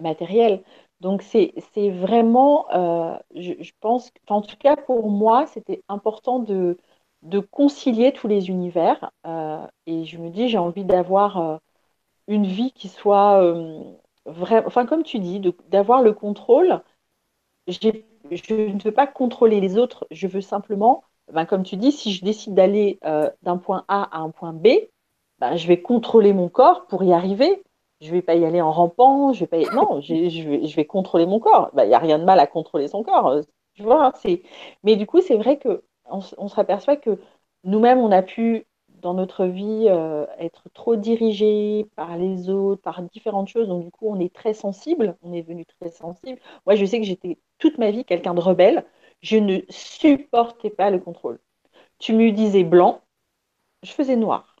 [0.00, 0.62] matérielles.
[1.00, 1.52] Donc c'est
[1.90, 6.78] vraiment, euh, je, pense, en tout cas pour moi, c'était important de,
[7.50, 9.10] concilier tous les univers.
[9.26, 11.56] Euh, et je me dis, j'ai envie d'avoir euh,
[12.28, 13.42] une vie qui soit
[14.26, 16.80] enfin, comme tu dis, d'avoir le contrôle.
[17.68, 17.88] Je
[18.48, 22.24] ne veux pas contrôler les autres, je veux simplement, ben, comme tu dis, si je
[22.24, 24.68] décide d'aller euh, d'un point A à un point B,
[25.38, 27.63] ben, je vais contrôler mon corps pour y arriver.
[28.04, 31.40] Je vais pas y aller en rampant, je vais pas non, je, vais, contrôler mon
[31.40, 31.70] corps.
[31.72, 33.28] Ben, il n'y a rien de mal à contrôler son corps.
[33.28, 33.42] Euh,
[33.74, 34.12] tu vois,
[34.82, 35.80] Mais du coup, c'est vrai qu'on
[36.10, 37.18] on se aperçoit que
[37.64, 43.02] nous-mêmes, on a pu dans notre vie euh, être trop dirigé par les autres, par
[43.02, 43.68] différentes choses.
[43.68, 45.16] Donc, du coup, on est très sensible.
[45.22, 46.40] On est devenu très sensible.
[46.66, 48.84] Moi, je sais que j'étais toute ma vie quelqu'un de rebelle.
[49.22, 51.38] Je ne supportais pas le contrôle.
[51.98, 53.02] Tu me disais blanc,
[53.82, 54.56] je faisais noir.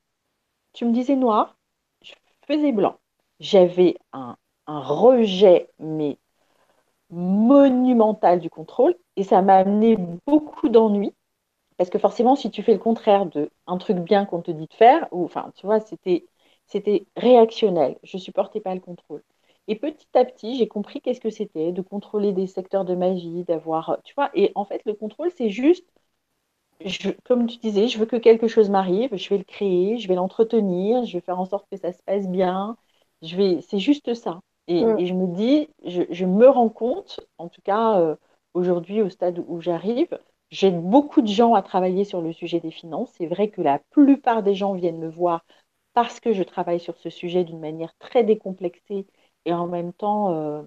[0.74, 1.56] Tu me disais noir,
[2.02, 2.12] je
[2.46, 2.98] faisais blanc.
[3.44, 4.36] J'avais un,
[4.66, 6.18] rejet, mais
[7.10, 8.96] monumental du contrôle.
[9.16, 11.14] Et ça m'a amené beaucoup d'ennuis
[11.78, 14.66] parce que forcément, si tu fais le contraire de un truc bien qu'on te dit
[14.68, 16.26] de faire, ou enfin, tu vois, c'était
[16.66, 17.98] c'était réactionnel.
[18.04, 19.22] Je supportais pas le contrôle.
[19.68, 23.44] Et petit à petit, j'ai compris qu'est-ce que c'était de contrôler des secteurs de magie,
[23.44, 24.30] d'avoir, tu vois.
[24.34, 25.86] Et en fait, le contrôle, c'est juste,
[27.24, 30.14] comme tu disais, je veux que quelque chose m'arrive, je vais le créer, je vais
[30.14, 32.76] l'entretenir, je vais faire en sorte que ça se passe bien.
[33.22, 34.40] Je vais, c'est juste ça.
[34.66, 35.06] Et, mm.
[35.06, 38.16] je me dis, je, me rends compte, en tout cas euh,
[38.54, 40.18] aujourd'hui au stade où j'arrive,
[40.54, 43.10] J'aide beaucoup de gens à travailler sur le sujet des finances.
[43.16, 45.44] C'est vrai que la plupart des gens viennent me voir
[45.94, 49.06] parce que je travaille sur ce sujet d'une manière très décomplexée
[49.46, 50.62] et en même temps, euh,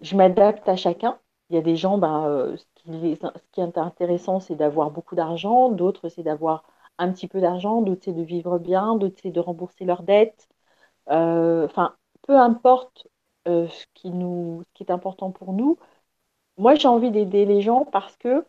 [0.00, 1.20] je m'adapte à chacun.
[1.50, 2.64] Il y a des gens, ben, euh, ce,
[3.52, 6.64] qui est, intéressant, c'est d'avoir beaucoup d'argent, d'autres, c'est d'avoir
[6.98, 10.48] un petit peu d'argent, d'autres, c'est de vivre bien, d'autres, c'est de rembourser leurs dettes.
[11.10, 13.06] Euh, enfin, peu importe
[13.46, 15.78] ce, qui nous, ce qui est important pour nous.
[16.56, 18.44] Moi, j'ai envie d'aider les gens parce que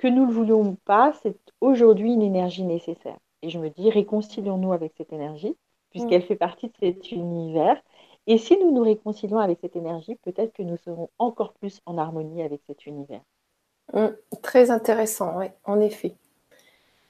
[0.00, 3.18] que nous le voulions ou pas, c'est aujourd'hui une énergie nécessaire.
[3.42, 5.54] Et je me dis, réconcilions-nous avec cette énergie,
[5.90, 6.26] puisqu'elle mm.
[6.26, 7.76] fait partie de cet univers.
[8.26, 11.98] Et si nous nous réconcilions avec cette énergie, peut-être que nous serons encore plus en
[11.98, 13.20] harmonie avec cet univers.
[13.92, 14.08] Mm.
[14.42, 16.14] très intéressant, oui, en effet.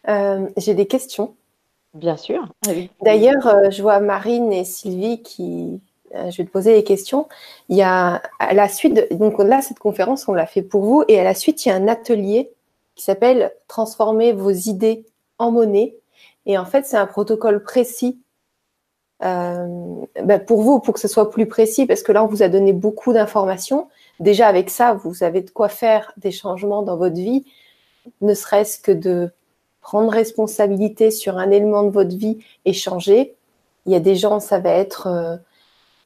[0.08, 1.36] Euh, j'ai des questions.
[1.94, 2.46] Bien sûr.
[3.02, 5.80] D'ailleurs, euh, je vois Marine et Sylvie qui.
[6.14, 7.28] Euh, je vais te poser les questions.
[7.68, 11.04] Il y a à la suite, donc là, cette conférence, on l'a fait pour vous,
[11.06, 12.50] et à la suite, il y a un atelier
[12.96, 15.06] qui s'appelle Transformer vos idées
[15.38, 15.96] en monnaie.
[16.46, 18.18] Et en fait, c'est un protocole précis
[19.22, 19.66] euh,
[20.24, 22.48] ben, pour vous, pour que ce soit plus précis, parce que là, on vous a
[22.48, 23.88] donné beaucoup d'informations.
[24.18, 27.44] Déjà, avec ça, vous avez de quoi faire des changements dans votre vie,
[28.20, 29.30] ne serait-ce que de
[29.80, 33.34] prendre responsabilité sur un élément de votre vie et changer.
[33.86, 35.36] Il y a des gens, ça va être euh,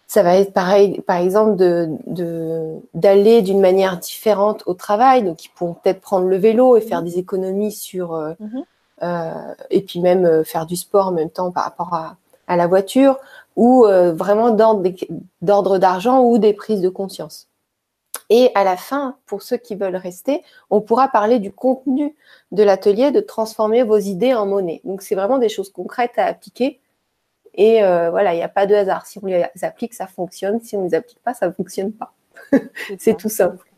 [0.06, 1.88] ça va être pareil, par exemple, de,
[2.94, 5.22] d'aller d'une manière différente au travail.
[5.22, 7.04] Donc, ils pourront peut-être prendre le vélo et faire mhm.
[7.04, 8.64] des économies sur, euh, mhm.
[9.02, 12.16] euh, et puis même euh, faire du sport en même temps par rapport à,
[12.46, 13.18] à la voiture,
[13.56, 17.46] ou vraiment d'ordre d'argent ou des prises de conscience.
[18.36, 22.16] Et à la fin, pour ceux qui veulent rester, on pourra parler du contenu
[22.50, 24.80] de l'atelier, de transformer vos idées en monnaie.
[24.82, 26.80] Donc, c'est vraiment des choses concrètes à appliquer
[27.54, 29.06] et euh, voilà, il n'y a pas de hasard.
[29.06, 30.60] Si on les applique, ça fonctionne.
[30.60, 32.12] Si on ne les applique pas, ça ne fonctionne pas.
[32.98, 33.70] C'est tout simple.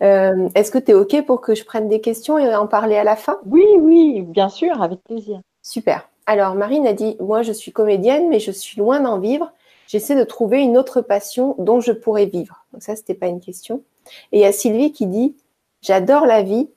[0.00, 2.96] Euh, est-ce que tu es OK pour que je prenne des questions et en parler
[2.96, 3.40] à la fin?
[3.46, 5.40] Oui, oui, bien sûr, avec plaisir.
[5.62, 6.08] Super.
[6.26, 9.50] Alors, Marine a dit, moi, je suis comédienne, mais je suis loin d'en vivre.
[9.88, 12.64] J'essaie de trouver une autre passion dont je pourrais vivre.
[12.72, 13.82] Donc ça, ce n'était pas une question.
[14.30, 15.34] Et il y a Sylvie qui dit,
[15.82, 16.70] j'adore la vie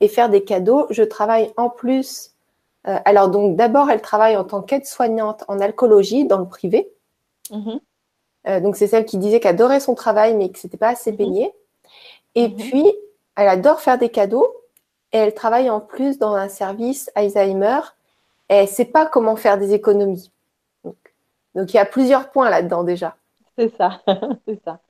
[0.00, 0.86] et faire des cadeaux.
[0.90, 2.34] Je travaille en plus
[2.86, 6.90] euh, alors donc d'abord, elle travaille en tant qu'aide-soignante en alcoologie dans le privé.
[7.50, 7.80] Mhm.
[8.46, 11.12] Euh, donc c'est celle qui disait qu'elle adorait son travail mais que c'était pas assez
[11.12, 11.46] payé.
[11.46, 11.50] Mhm.
[12.34, 12.56] Et mhm.
[12.56, 12.92] puis
[13.36, 14.54] elle adore faire des cadeaux
[15.12, 17.80] et elle travaille en plus dans un service Alzheimer.
[18.50, 20.30] Et elle sait pas comment faire des économies.
[21.54, 23.16] Donc, il y a plusieurs points là-dedans déjà.
[23.56, 24.02] C'est ça,
[24.48, 24.80] c'est ça.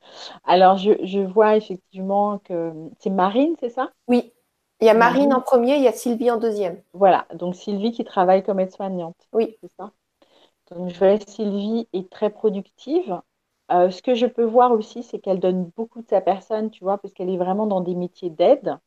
[0.44, 3.90] Alors je, je vois effectivement que c'est Marine, c'est ça?
[4.08, 4.32] Oui.
[4.80, 6.82] Il y a Marine en premier, il y a Sylvie en deuxième.
[6.94, 9.16] Voilà, donc Sylvie qui travaille comme aide-soignante.
[9.32, 9.56] Oui.
[9.62, 9.92] C'est ça?
[10.70, 13.20] Donc je vois Sylvie est très productive.
[13.72, 16.84] Euh, ce que je peux voir aussi, c'est qu'elle donne beaucoup de sa personne, tu
[16.84, 18.78] vois, parce qu'elle est vraiment dans des métiers d'aide.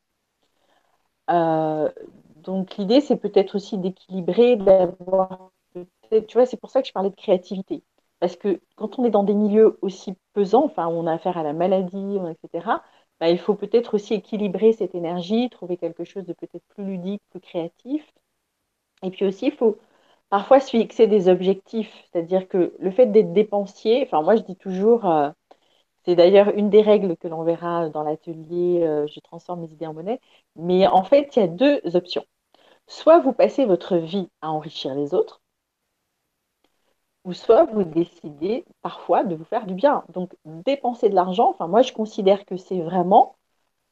[1.29, 1.89] Euh,
[2.37, 5.51] donc l'idée, c'est peut-être aussi d'équilibrer, d'avoir,
[6.09, 7.83] tu vois, c'est pour ça que je parlais de créativité.
[8.19, 11.43] Parce que quand on est dans des milieux aussi pesants, enfin, on a affaire à
[11.43, 12.83] la maladie, etc.,
[13.19, 17.21] bah, il faut peut-être aussi équilibrer cette énergie, trouver quelque chose de peut-être plus ludique,
[17.31, 18.05] plus créatif.
[19.03, 19.77] Et puis aussi, il faut
[20.29, 21.91] parfois se fixer des objectifs.
[22.11, 25.29] C'est-à-dire que le fait d'être dépensier, enfin moi je dis toujours, euh,
[26.05, 29.87] c'est d'ailleurs une des règles que l'on verra dans l'atelier euh, Je transforme mes idées
[29.87, 30.19] en monnaie,
[30.55, 32.25] mais en fait il y a deux options.
[32.87, 35.41] Soit vous passez votre vie à enrichir les autres,
[37.27, 40.03] ou soit vous décidez parfois de vous faire du bien.
[40.13, 43.37] Donc dépenser de l'argent, enfin moi je considère que c'est vraiment,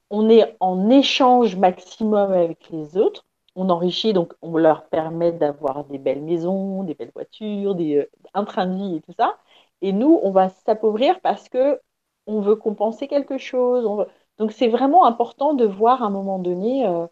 [0.10, 3.26] on est en échange maximum avec les autres,
[3.56, 8.12] on enrichit, donc on leur permet d'avoir des belles maisons, des belles voitures, des, euh,
[8.34, 9.38] un train de vie et tout ça.
[9.82, 11.82] Et nous, on va s'appauvrir parce que
[12.28, 14.08] on veut compenser quelque chose.
[14.38, 17.08] Donc c'est vraiment important de voir à un moment donné euh,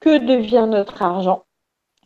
[0.00, 1.44] que devient notre argent,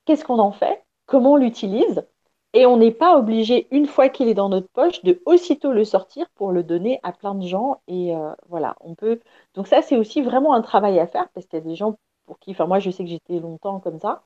[0.07, 2.07] qu'est-ce qu'on en fait, comment on l'utilise?
[2.55, 5.85] Et on n'est pas obligé, une fois qu'il est dans notre poche, de aussitôt le
[5.85, 7.83] sortir pour le donner à plein de gens.
[7.89, 9.21] Et euh, voilà, on peut.
[9.55, 11.99] Donc ça, c'est aussi vraiment un travail à faire parce qu'il y a des gens
[12.27, 14.23] pour qui, enfin moi, je sais que j'étais longtemps comme ça.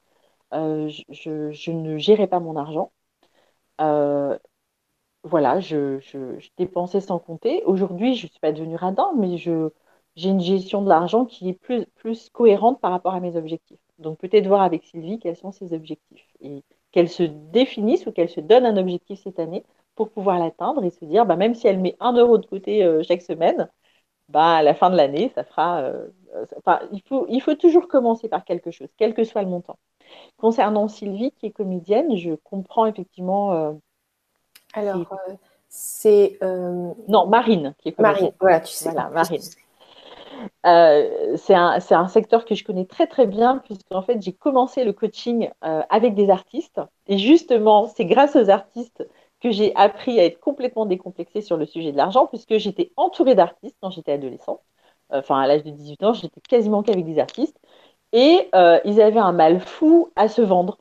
[0.54, 2.92] Euh, je, ne gérais pas mon argent
[5.24, 6.00] voilà, je,
[6.56, 7.62] dépensais sans compter.
[7.64, 9.70] Aujourd'hui, je ne suis pas devenue radin, mais je,
[10.16, 13.78] j'ai une gestion de l'argent qui est plus, plus cohérente par rapport à mes objectifs.
[13.98, 16.64] Donc peut-être voir avec Sylvie quels sont ses objectifs et
[16.98, 20.90] qu'elle se définisse ou qu'elle se donne un objectif cette année pour pouvoir l'atteindre et
[20.90, 23.68] se dire, bah, même si elle met un euro de côté euh, chaque semaine,
[24.28, 25.78] bah, à la fin de l'année, ça fera.
[25.82, 26.08] Euh,
[26.56, 29.78] enfin, il faut, il faut toujours commencer par quelque chose, quel que soit le montant.
[30.38, 33.72] Concernant Sylvie, qui est comédienne, je comprends effectivement euh,
[34.72, 35.06] alors,
[35.68, 36.36] c'est.
[36.42, 38.92] Non, Marine qui est Marine, voilà, tu sais.
[38.92, 39.40] Marine.
[40.66, 44.84] Euh, c'est un, un, secteur que je connais très très bien puisqu'en fait j'ai commencé
[44.84, 49.06] le coaching avec des artistes et justement c'est grâce aux artistes
[49.40, 53.34] que j'ai appris à être complètement décomplexée sur le sujet de l'argent puisque j'étais entourée
[53.34, 54.60] d'artistes quand j'étais adolescente.
[55.10, 57.58] Enfin à l'âge de 18 ans j'étais quasiment qu'avec des artistes
[58.12, 58.48] et
[58.84, 60.78] ils avaient un mal fou à se vendre.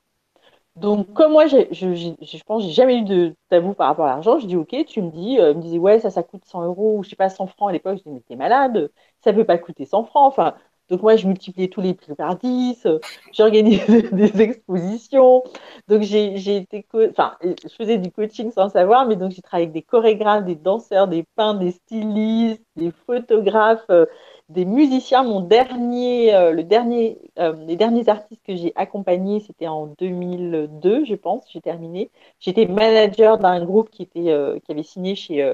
[0.77, 1.87] Donc, comme moi, je, je,
[2.21, 5.01] je pense j'ai jamais eu de tabou par rapport à l'argent, je dis OK, tu
[5.01, 7.29] me dis, euh, me disais, ouais, ça, ça coûte 100 euros, ou je sais pas,
[7.29, 10.27] 100 francs à l'époque, je dis, mais t'es malade, ça peut pas coûter 100 francs.
[10.31, 10.55] Enfin,
[10.89, 12.99] donc moi, je multipliais tous les prix par 10, euh,
[13.33, 15.43] j'organisais des expositions.
[15.87, 19.73] Donc, j'ai été, enfin, je faisais du coaching sans savoir, mais donc j'ai travaillé avec
[19.73, 23.85] des chorégraphes, des danseurs, des peintres, des stylistes, des photographes.
[23.89, 24.05] Euh,
[24.49, 25.23] des musiciens.
[25.23, 27.19] Mon dernier, euh, le dernier,
[27.67, 31.43] les derniers artistes que j'ai accompagnés, c'était en 2002, je pense.
[31.51, 32.11] J'ai terminé.
[32.39, 34.33] J'étais manager d'un groupe qui était,
[34.63, 35.45] qui avait signé chez,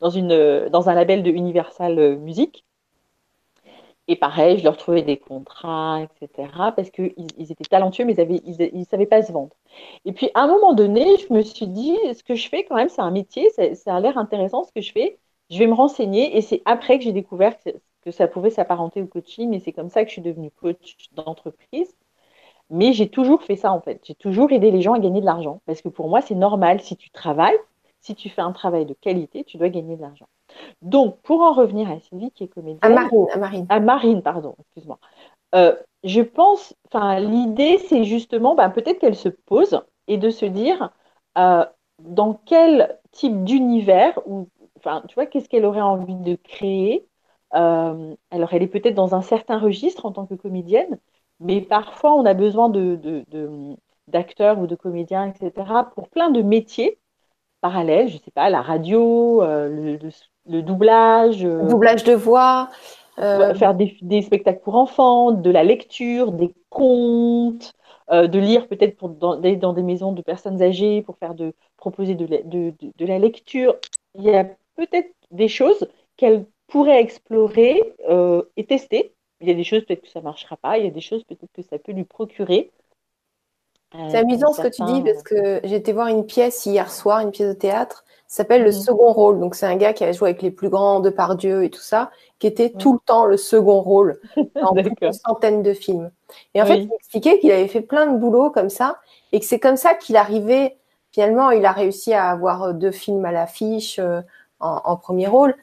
[0.00, 2.66] dans une, dans un label de Universal Music.
[4.08, 6.48] Et pareil, je leur trouvais des contrats, etc.
[6.74, 9.56] Parce qu'ils ils étaient talentueux, mais ils ne savaient pas se vendre.
[10.04, 12.74] Et puis, à un moment donné, je me suis dit, ce que je fais, quand
[12.74, 15.18] même, c'est un métier, ça, a l'air intéressant ce que je fais.
[15.50, 16.36] Je vais me renseigner.
[16.36, 17.54] Et c'est après que j'ai découvert
[18.04, 20.96] que ça pouvait s'apparenter au coaching et c'est comme ça que je suis devenue coach
[21.12, 21.94] d'entreprise.
[22.70, 24.00] Mais j'ai toujours fait ça en fait.
[24.04, 26.80] J'ai toujours aidé les gens à gagner de l'argent parce que pour moi, c'est normal.
[26.80, 27.58] Si tu travailles,
[28.02, 30.26] si tu fais un travail de qualité, tu dois gagner de l'argent.
[30.82, 32.80] Donc, pour en revenir à Sylvie qui est comédienne.
[32.82, 33.66] À Marine, à Marine.
[33.68, 34.98] À Marine, pardon, excuse-moi.
[35.54, 40.44] Euh, je pense, enfin, l'idée, c'est justement, ben, peut-être qu'elle se pose et de se
[40.44, 40.90] dire
[41.38, 41.64] euh,
[42.00, 44.48] dans quel type d'univers ou,
[44.78, 47.06] enfin, tu vois, qu'est-ce qu'elle aurait envie de créer?
[47.54, 50.98] Euh, alors, elle est peut-être dans un certain registre en tant que comédienne,
[51.38, 52.68] mais parfois on a besoin
[54.08, 55.52] d'acteurs ou de comédiens, etc.,
[55.94, 56.98] pour plein de métiers
[57.62, 59.96] parallèles, je ne sais pas, la radio, euh,
[60.46, 61.44] le, doublage.
[61.44, 62.68] Euh, doublage de voix.
[63.16, 67.72] Faire des, spectacles pour enfants, de la lecture, des contes,
[68.10, 72.14] de lire peut-être pour dans, dans, des maisons de personnes âgées pour faire de proposer
[72.14, 73.76] de, de la lecture.
[74.16, 74.44] Il y a
[74.76, 75.86] peut-être des choses
[76.16, 79.14] qu'elle pourrait explorer euh, et tester.
[79.40, 81.00] Il y a des choses peut-être que ça ne marchera pas, il y a des
[81.02, 82.70] choses peut-être que ça peut lui procurer.
[83.94, 86.90] Euh, c'est amusant ce que tu dis parce que j'ai été voir une pièce hier
[86.90, 88.80] soir, une pièce de théâtre, s'appelle Le mhm.
[88.80, 89.40] Second Rôle.
[89.40, 91.80] Donc c'est un gars qui a joué avec les plus grands de Pardieu et tout
[91.80, 94.20] ça, qui était tout le temps le second rôle
[94.54, 96.10] dans une centaine de films.
[96.54, 98.98] Et en fait, il expliquait qu'il avait fait plein de boulot comme ça
[99.32, 100.78] et que c'est comme ça qu'il arrivait.
[101.10, 104.22] Finalement, il a réussi à avoir deux films à l'affiche euh,
[104.60, 105.54] en, premier rôle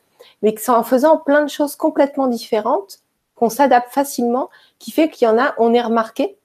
[0.41, 2.99] mais que c'est en faisant plein de choses complètement différentes
[3.35, 4.49] qu'on s'adapte facilement,
[4.79, 6.37] qui fait qu'il y en a, on est remarqué,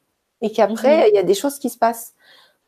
[0.44, 1.08] et qu'après, mhm.
[1.08, 2.14] il y a des choses qui se passent.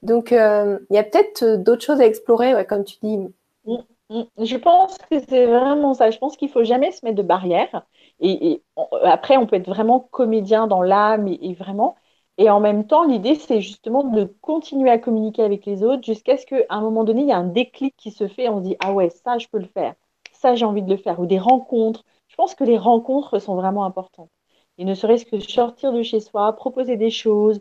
[0.02, 3.18] Donc, euh, il y a peut-être euh, d'autres choses à explorer, comme tu dis.
[3.18, 3.76] Mm,
[4.10, 4.24] mm.
[4.44, 6.10] Je pense que c'est vraiment ça.
[6.10, 7.86] Je pense qu'il faut jamais se mettre de barrières.
[8.20, 8.62] Et,
[9.04, 11.96] après, on peut être vraiment comédien dans l'âme et, vraiment.
[12.38, 16.36] Et en même temps, l'idée, c'est justement de continuer à communiquer avec les autres jusqu'à
[16.36, 18.48] ce qu'à un moment donné, il y a un déclic qui se fait.
[18.48, 19.94] On se dit, ah ouais, ça, je peux le faire
[20.36, 22.04] ça j'ai envie de le faire, ou des rencontres.
[22.28, 24.30] Je pense que les rencontres sont vraiment importantes.
[24.78, 27.60] Et ne serait-ce que sortir de chez soi, proposer des choses,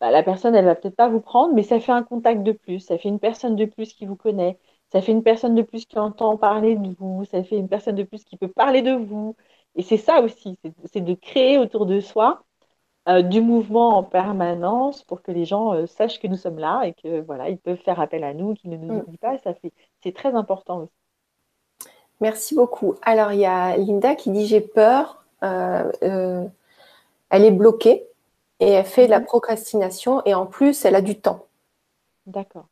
[0.00, 2.52] bah, la personne, elle va peut-être pas vous prendre, mais ça fait un contact de
[2.52, 4.58] plus, ça fait une personne de plus qui vous connaît,
[4.92, 7.96] ça fait une personne de plus qui entend parler de vous, ça fait une personne
[7.96, 9.36] de plus qui peut parler de vous.
[9.76, 12.44] Et c'est ça aussi, c'est de créer autour de soi
[13.08, 16.84] euh, du mouvement en permanence pour que les gens euh, sachent que nous sommes là
[16.84, 18.98] et que voilà, ils peuvent faire appel à nous, qu'ils ne nous mm.
[18.98, 19.38] oublient pas.
[19.38, 21.90] Ça fait, c'est très important aussi.
[22.20, 22.94] Merci beaucoup.
[23.02, 25.23] Alors il y a Linda qui dit j'ai peur.
[25.44, 26.44] Euh,
[27.30, 28.06] elle est bloquée
[28.60, 29.24] et elle fait de la mm-hmm.
[29.24, 31.46] procrastination et en plus elle a du temps.
[32.26, 32.66] D'accord.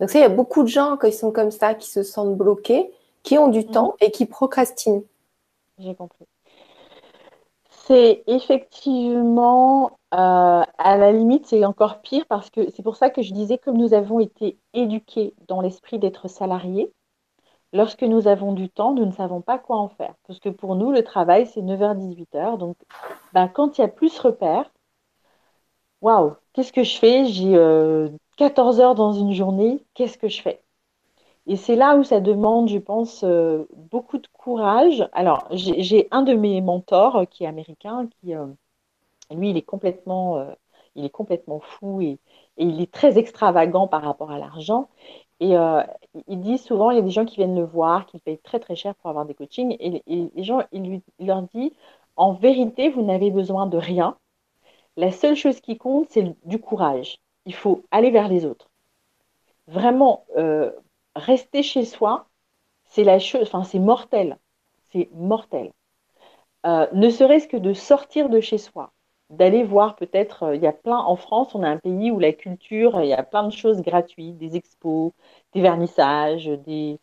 [0.00, 2.36] Donc ça, il y a beaucoup de gens qui sont comme ça, qui se sentent
[2.36, 2.90] bloqués,
[3.22, 3.70] qui ont du mm-hmm.
[3.70, 5.04] temps et qui procrastinent.
[5.78, 6.26] J'ai compris.
[7.86, 13.22] C'est effectivement, euh, à la limite, c'est encore pire parce que c'est pour ça que
[13.22, 16.92] je disais, comme nous avons été éduqués dans l'esprit d'être salariés,
[17.72, 20.14] lorsque nous avons du temps, nous ne savons pas quoi en faire.
[20.26, 22.58] Parce que pour nous, le travail, c'est 9h-18h.
[22.58, 22.76] Donc,
[23.32, 24.70] ben, quand il y a plus repères,
[26.00, 27.24] waouh, qu'est-ce que je fais?
[27.26, 27.52] J'ai
[28.36, 30.62] 14 euh, heures dans une journée, qu'est-ce que je fais?
[31.46, 35.08] Et c'est là où ça demande, je pense, euh, beaucoup de courage.
[35.12, 38.34] Alors, j'ai un de mes mentors euh, qui est américain, qui,
[39.34, 40.46] lui, il est complètement,
[40.94, 42.18] il est complètement fou et,
[42.58, 44.88] il est très extravagant par rapport à l'argent.
[45.42, 45.56] Et
[46.28, 48.60] il dit souvent, il y a des gens qui viennent le voir, qui payent très
[48.60, 49.76] très cher pour avoir des coachings.
[49.80, 51.72] Et, les gens, il, leur dit,
[52.16, 54.16] en vérité, vous n'avez besoin de rien.
[54.96, 57.18] La seule chose qui compte, c'est du courage.
[57.46, 58.70] Il faut aller vers les autres.
[59.66, 60.24] Vraiment,
[61.16, 62.26] rester chez soi,
[62.84, 64.38] c'est la chose, enfin c'est mortel,
[64.90, 65.72] c'est mortel.
[66.66, 68.92] Euh, ne serait-ce que de sortir de chez soi,
[69.32, 72.18] d'aller voir peut-être, euh, il y a plein, en France, on a un pays où
[72.18, 75.12] la culture, il y a plein de choses gratuites, des expos,
[75.54, 76.98] des vernissages, des...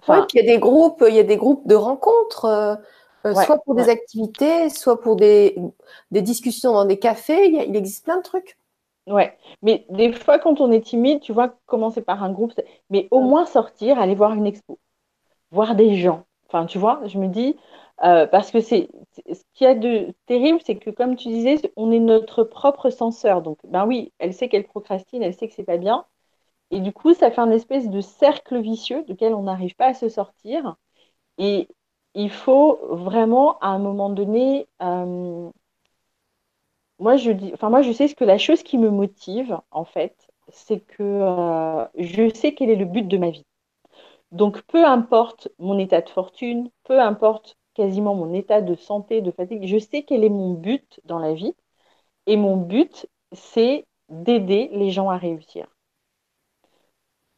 [0.00, 3.58] Enfin, il y a des groupes, il y a des groupes de rencontres, euh, soit
[3.64, 5.56] pour des activités, soit pour des,
[6.10, 8.58] des, discussions dans des cafés, il existe plein de trucs.
[9.06, 12.52] Ouais, mais des fois, quand on est timide, tu vois, commencer par un groupe,
[12.90, 14.78] mais au moins sortir, aller voir une expo,
[15.50, 16.24] voir des gens.
[16.48, 17.56] Enfin, tu vois, je me dis,
[18.02, 21.56] euh, parce que c'est ce qu'il y a de terrible, c'est que comme tu disais,
[21.76, 23.40] on est notre propre censeur.
[23.42, 26.04] Donc, ben oui, elle sait qu'elle procrastine, elle sait que c'est pas bien.
[26.70, 29.94] Et du coup, ça fait un espèce de cercle vicieux duquel on n'arrive pas à
[29.94, 30.76] se sortir.
[31.38, 31.68] Et
[32.14, 35.50] il faut vraiment, à un moment donné, euh,
[36.98, 39.84] moi, je dis, enfin, moi, je sais ce que la chose qui me motive, en
[39.84, 40.16] fait,
[40.48, 43.46] c'est que euh, je sais quel est le but de ma vie.
[44.32, 49.30] Donc, peu importe mon état de fortune, peu importe quasiment mon état de santé, de
[49.30, 51.54] fatigue, je sais quel est mon but dans la vie.
[52.26, 55.66] Et mon but, c'est d'aider les gens à réussir.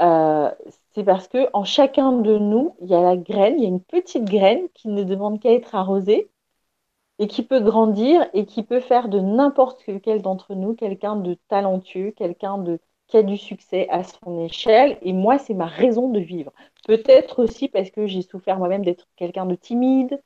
[0.03, 0.51] Euh,
[0.95, 3.69] c'est parce que en chacun de nous, il y a la graine, il y a
[3.69, 6.31] une petite graine qui ne demande qu'à être arrosée
[7.19, 11.35] et qui peut grandir et qui peut faire de n'importe quel d'entre nous quelqu'un de
[11.49, 14.99] talentueux, quelqu'un de qui a du succès à son échelle.
[15.03, 16.53] Et moi, c'est ma raison de vivre.
[16.87, 20.23] Peut-être aussi parce que j'ai souffert moi-même d'être quelqu'un de timide.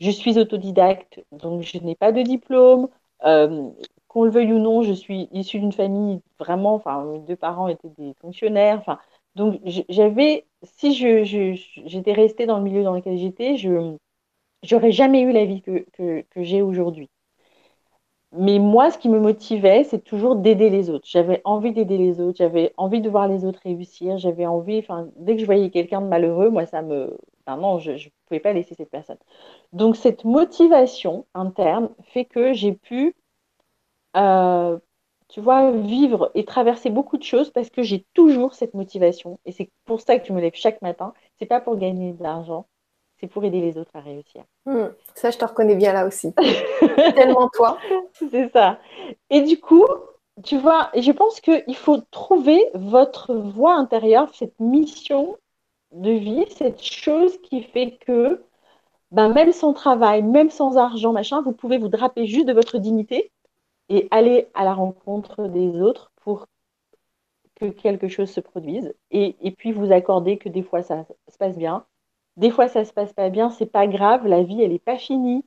[0.00, 2.88] Je suis autodidacte, donc je n'ai pas de diplôme.
[3.24, 3.70] Euh,
[4.08, 7.68] qu'on le veuille ou non, je suis issue d'une famille vraiment, enfin, mes deux parents
[7.68, 8.78] étaient des fonctionnaires.
[8.78, 8.98] Enfin,
[9.34, 11.24] donc j'avais, si je,
[11.86, 13.96] j'étais restée dans le milieu dans lequel j'étais, je
[14.62, 17.10] j'aurais jamais eu la vie que, que, j'ai aujourd'hui.
[18.32, 21.06] Mais moi, ce qui me motivait, c'est toujours d'aider les autres.
[21.08, 24.84] J'avais envie d'aider les autres, j'avais envie de voir les autres réussir, j'avais envie,
[25.16, 27.16] dès que je voyais quelqu'un de malheureux, moi, ça me.
[27.46, 29.16] Non, je ne pouvais pas laisser cette personne.
[29.72, 33.14] Donc, cette motivation interne fait que j'ai pu,
[34.16, 34.78] euh,
[35.28, 39.38] tu vois, vivre et traverser beaucoup de choses parce que j'ai toujours cette motivation.
[39.46, 41.14] Et c'est pour ça que je me lève chaque matin.
[41.38, 42.66] C'est pas pour gagner de l'argent,
[43.20, 44.44] c'est pour aider les autres à réussir.
[44.66, 46.32] Hmm, ça, je te reconnais bien là aussi.
[47.14, 47.78] Tellement toi.
[48.12, 48.78] C'est ça.
[49.30, 49.86] Et du coup,
[50.44, 55.36] tu vois, je pense qu'il faut trouver votre voie intérieure, cette mission
[55.92, 58.44] de vie, cette chose qui fait que,
[59.10, 62.78] ben, même sans travail, même sans argent, machin, vous pouvez vous draper juste de votre
[62.78, 63.32] dignité
[63.88, 66.46] et aller à la rencontre des autres pour
[67.56, 68.94] que quelque chose se produise.
[69.10, 71.84] Et, et puis vous accorder que des fois ça se passe bien,
[72.38, 74.96] des fois, ça se passe pas bien, c'est pas grave, la vie, elle n'est pas
[74.98, 75.44] finie.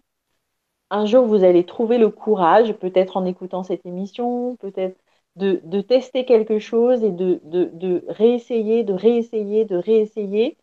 [0.92, 4.98] Un jour, vous allez trouver le courage, peut-être en écoutant cette émission, peut-être
[5.38, 10.58] de, tester quelque chose et de, réessayer, de réessayer, de réessayer,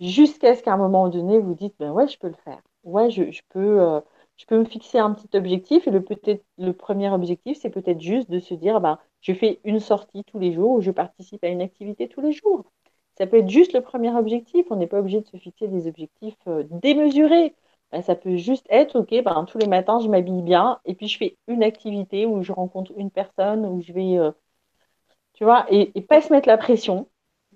[0.00, 2.62] jusqu'à ce qu'à un moment donné, vous dites, ben ouais, je peux le faire.
[2.84, 4.00] Ouais, je, peux, euh,
[4.36, 5.86] je peux me fixer un petit objectif.
[5.86, 9.60] Et le, peut-être, le premier objectif, c'est peut-être juste de se dire, ben, je fais
[9.64, 12.64] une sortie tous les jours ou je participe à une activité tous les jours.
[13.18, 14.66] Ça peut être juste le premier objectif.
[14.70, 17.54] On n'est pas obligé de se fixer des objectifs euh, démesurés.
[17.92, 21.06] Ben, ça peut juste être, OK, ben, tous les matins, je m'habille bien et puis
[21.06, 24.32] je fais une activité où je rencontre une personne, où je vais, euh,
[25.34, 27.08] tu vois, et, pas se mettre la pression.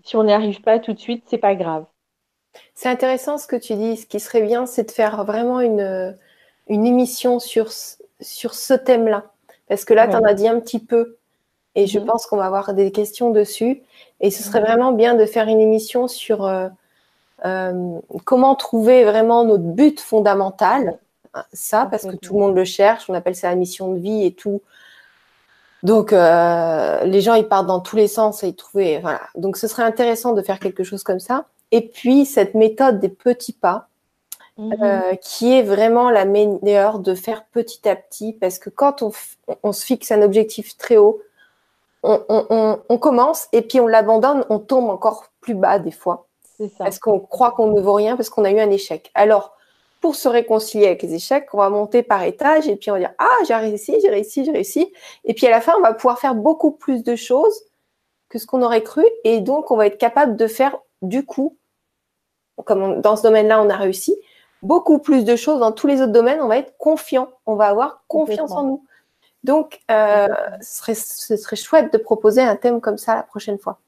[0.04, 1.86] Si on n'y arrive pas tout de suite, c'est pas grave.
[2.74, 3.96] C'est intéressant ce que tu dis.
[3.96, 6.16] Ce qui serait bien, c'est de faire vraiment une,
[6.68, 7.70] une émission sur
[8.20, 9.32] sur ce thème-là.
[9.68, 11.17] Parce que là, tu en as dit un petit peu.
[11.74, 12.06] Et je mhm.
[12.06, 13.82] pense qu'on va avoir des questions dessus.
[14.20, 14.66] Et ce serait mhm.
[14.66, 16.68] vraiment bien de faire une émission sur euh,
[17.44, 20.98] euh, comment trouver vraiment notre but fondamental.
[21.52, 23.08] Ça, parce que tout le monde le cherche.
[23.08, 24.60] On appelle ça la mission de vie et tout.
[25.82, 28.82] Donc, euh, les gens, ils partent dans tous les sens et ils trouvent.
[29.00, 29.20] Voilà.
[29.36, 31.46] Donc, ce serait intéressant de faire quelque chose comme ça.
[31.70, 33.88] Et puis, cette méthode des petits pas,
[34.56, 34.74] mhm.
[34.82, 39.02] euh, qui est vraiment la meilleure de faire petit à petit, parce que quand
[39.62, 41.20] on, se fixe un objectif très haut,
[42.02, 46.28] on, commence et puis on l'abandonne, on tombe encore plus bas des fois.
[46.58, 46.66] Ça.
[46.78, 49.10] Parce qu'on croit qu'on ne vaut rien, parce qu'on a eu un échec.
[49.14, 49.56] Alors,
[50.00, 53.00] pour se réconcilier avec les échecs, on va monter par étage et puis on va
[53.00, 54.92] dire ah j'ai réussi, j'ai réussi, j'ai réussi.
[55.24, 57.62] Et puis à la fin, on va pouvoir faire beaucoup plus de choses
[58.28, 61.56] que ce qu'on aurait cru et donc on va être capable de faire du coup,
[62.64, 64.16] comme dans ce domaine-là on a réussi,
[64.62, 66.40] beaucoup plus de choses dans tous les autres domaines.
[66.40, 68.84] On va être confiant, on va avoir confiance en nous.
[69.44, 70.26] Donc euh,
[70.60, 73.80] ce, serait, ce serait chouette de proposer un thème comme ça la prochaine fois.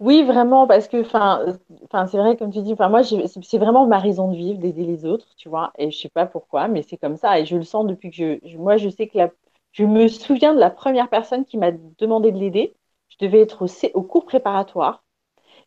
[0.00, 4.36] Oui, vraiment, parce que, c'est vrai, comme tu dis, moi, c'est vraiment ma raison de
[4.36, 7.38] vivre, d'aider les autres, tu vois, et je sais pas pourquoi, mais c'est comme ça,
[7.38, 9.30] et je le sens depuis que je, moi, je sais que la,
[9.70, 12.74] je me souviens de la première personne qui m'a demandé de l'aider.
[13.10, 15.04] Je devais être au, cours préparatoire.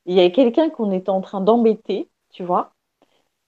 [0.05, 2.74] il y avait quelqu'un qu'on était en train d'embêter, tu vois,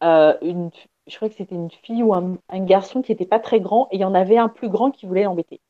[0.03, 0.71] euh, une,
[1.07, 3.95] je crois que c'était une fille ou un, garçon qui n'était pas très grand, et
[3.95, 5.61] il y en avait un plus grand qui voulait l'embêter.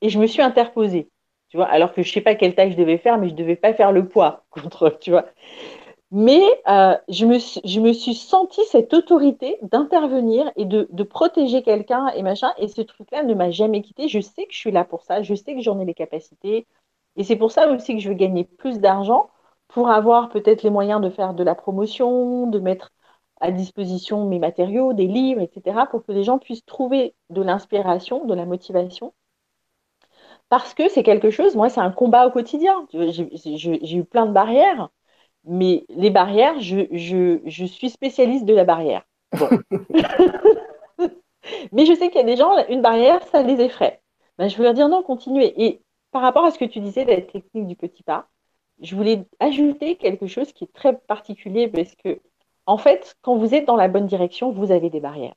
[0.00, 1.08] Et je me suis interposée
[1.62, 3.92] alors que je sais pas quelle taille je devais faire, mais je devais pas faire
[3.92, 5.26] le poids contre, tu vois.
[6.10, 11.62] Mais euh, je, me suis, je me suis sentie cette autorité d'intervenir et de, protéger
[11.62, 12.52] quelqu'un et machin.
[12.58, 14.08] Et ce truc-là ne m'a jamais quitté.
[14.08, 15.22] Je sais que je suis là pour ça.
[15.22, 16.66] Je sais que j'en ai les capacités.
[17.16, 19.28] Et c'est pour ça aussi que je veux gagner plus d'argent
[19.68, 22.92] pour avoir peut-être les moyens de faire de la promotion, de mettre
[23.44, 28.24] à disposition mes matériaux, des livres, etc., pour que les gens puissent trouver de l'inspiration,
[28.24, 29.12] de la motivation
[30.48, 32.86] parce que c'est quelque chose, moi, c'est un combat au quotidien.
[32.92, 34.88] J'ai eu plein de barrières,
[35.44, 39.04] mais les barrières, je, suis spécialiste de la barrière.
[41.72, 44.00] mais je sais qu'il y a des gens, une barrière, ça les effraie.
[44.38, 45.54] Ben, je veux leur dire non, continuez.
[45.64, 45.82] Et
[46.12, 48.28] par rapport à ce que tu disais de la technique du petit pas,
[48.80, 52.20] je voulais ajouter quelque chose qui est très particulier parce que,
[52.66, 55.34] en fait, quand vous êtes dans la bonne direction, vous avez des barrières.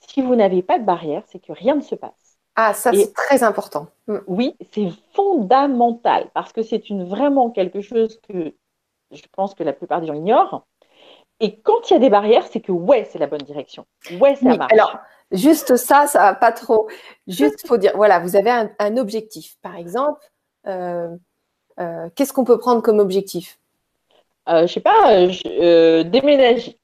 [0.00, 2.38] Si vous n'avez pas de barrières, c'est que rien ne se passe.
[2.54, 3.86] Ah, ça, c'est très important.
[4.08, 4.18] Mm.
[4.26, 8.54] Oui, c'est fondamental parce que c'est une, vraiment quelque chose que
[9.10, 10.66] je pense que la plupart des gens ignorent.
[11.40, 13.86] Et quand il y a des barrières, c'est que ouais, c'est la bonne direction.
[14.20, 14.72] Ouais, ça marche.
[14.72, 14.98] Alors,
[15.32, 16.88] juste ça, ça va pas trop.
[17.26, 19.56] Juste, faut dire, voilà, vous avez un, objectif.
[19.62, 20.20] Par exemple,
[20.66, 21.08] euh,
[21.80, 23.58] euh, qu'est-ce qu'on peut prendre comme objectif?
[24.48, 26.78] Je sais pas, euh, déménager.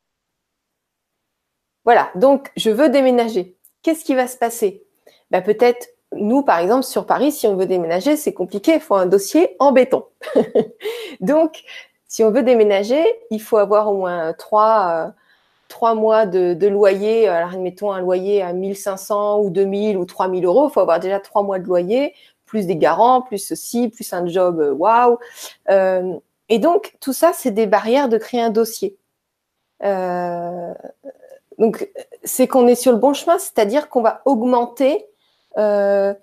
[1.85, 3.57] Voilà, donc je veux déménager.
[3.83, 4.85] Qu'est-ce qui va se passer?
[5.31, 8.95] Bah, peut-être nous, par exemple, sur Paris, si on veut déménager, c'est compliqué, il faut
[8.95, 10.05] un dossier en béton.
[11.21, 11.63] Donc,
[12.07, 15.11] si on veut déménager, il faut avoir au moins trois, euh,
[15.69, 17.29] trois mois de, loyer.
[17.29, 20.69] Alors, admettons un loyer à 1500 ou 2000 ou 3000 euros.
[20.69, 22.15] Il faut avoir déjà trois mois de loyer,
[22.47, 25.19] plus des garants, plus ceci, plus un job, euh, waouh.
[25.69, 26.15] Euh,
[26.49, 28.97] et donc, tout ça, c'est des barrières de créer un dossier.
[29.85, 30.75] Euh,
[31.59, 31.89] donc,
[32.25, 35.07] c'est qu'on est sur le bon chemin, c'est-à-dire qu'on va augmenter
[35.59, 36.15] euh,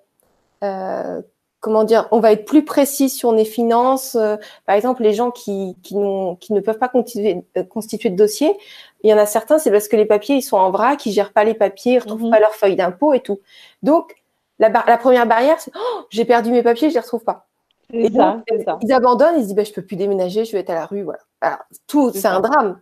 [0.63, 1.21] euh,
[1.59, 4.15] comment dire, on va être plus précis sur les finances.
[4.15, 5.95] Euh, par exemple, les gens qui, qui,
[6.39, 8.55] qui ne peuvent pas constituer, constituer, de dossier,
[9.03, 11.11] il y en a certains, c'est parce que les papiers, ils sont en vrac, ils
[11.11, 12.31] gèrent pas les papiers, ils retrouvent mhm.
[12.31, 13.39] pas leurs feuilles d'impôt et tout.
[13.81, 14.15] Donc,
[14.59, 17.47] la, la première barrière, c'est oh, j'ai perdu mes papiers, je les retrouve pas.
[17.93, 18.79] Et ça, ça.
[18.81, 20.85] Ils abandonnent, ils se disent bah, je peux plus déménager, je vais être à la
[20.85, 21.19] rue, voilà.
[21.41, 22.79] Alors, tout, c'est un drame.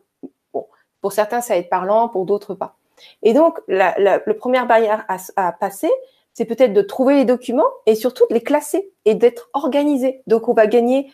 [0.54, 0.68] Bon,
[1.02, 2.76] pour certains, ça va être parlant, pour d'autres pas.
[3.22, 5.92] Et donc, la, la, la première barrière à, à passer,
[6.34, 10.24] c'est peut-être de trouver les documents et surtout de les classer et d'être organisé.
[10.28, 11.12] Donc, on va gagner,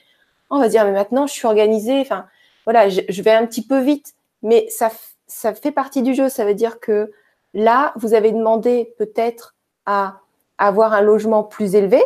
[0.50, 2.00] on va dire, mais maintenant, je suis organisé.
[2.00, 2.26] Enfin,
[2.66, 4.90] voilà, je, vais un petit peu vite, mais ça,
[5.28, 6.30] ça fait partie du jeu.
[6.30, 7.12] Ça veut dire que
[7.54, 10.22] là, vous avez demandé peut-être à
[10.58, 12.02] avoir un logement plus élevé.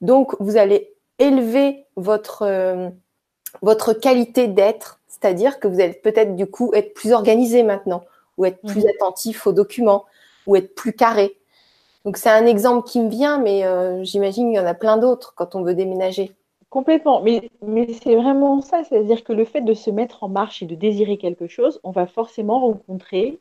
[0.00, 2.88] Donc, vous allez élever votre, euh,
[3.62, 8.04] votre qualité d'être, c'est-à-dire que vous allez peut-être du coup être plus organisé maintenant,
[8.36, 8.88] ou être plus mmh.
[8.88, 10.04] attentif aux documents,
[10.46, 11.36] ou être plus carré.
[12.04, 14.96] Donc c'est un exemple qui me vient, mais euh, j'imagine qu'il y en a plein
[14.96, 16.32] d'autres quand on veut déménager.
[16.70, 20.62] Complètement, mais, mais c'est vraiment ça, c'est-à-dire que le fait de se mettre en marche
[20.62, 23.40] et de désirer quelque chose, on va forcément rencontrer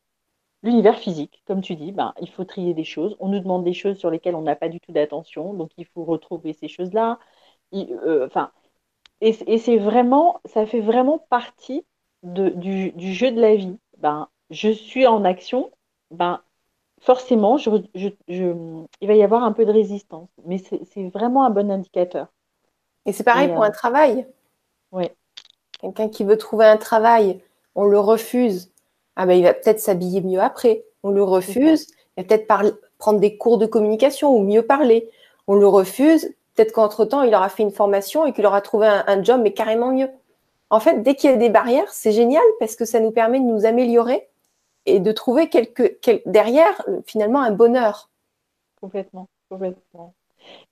[0.64, 3.74] l'univers physique, comme tu dis, ben, il faut trier des choses, on nous demande des
[3.74, 7.20] choses sur lesquelles on n'a pas du tout d'attention, donc il faut retrouver ces choses-là.
[7.76, 8.52] Euh, enfin,
[9.22, 11.86] et, c'est vraiment, ça fait vraiment partie
[12.24, 13.78] de, du, du, jeu de la vie.
[13.98, 15.72] Ben, je suis en action,
[16.12, 16.42] ben,
[17.00, 18.16] forcément, il
[19.02, 20.30] va y avoir un peu de résistance.
[20.46, 22.28] Mais c'est vraiment un bon indicateur.
[23.06, 24.28] Et c'est pareil pour un travail.
[24.92, 25.10] Oui.
[25.80, 27.42] Quelqu'un qui veut trouver un travail,
[27.76, 28.72] on le refuse.
[29.16, 30.84] Ah ben, il va peut-être s'habiller mieux après.
[31.04, 31.88] On le refuse.
[32.18, 32.48] Il va peut-être
[32.98, 35.10] prendre des cours de communication ou mieux parler.
[35.48, 36.34] On le refuse.
[36.56, 39.92] Peut-être qu'entre-temps, il aura fait une formation et qu'il aura trouvé un, job, mais carrément
[39.92, 40.10] mieux.
[40.70, 43.40] En fait, dès qu'il y a des barrières, c'est génial parce que ça nous permet
[43.40, 44.28] de nous améliorer
[44.86, 45.50] et de trouver
[46.26, 48.10] derrière, finalement, un bonheur.
[48.80, 50.14] Complètement, complètement.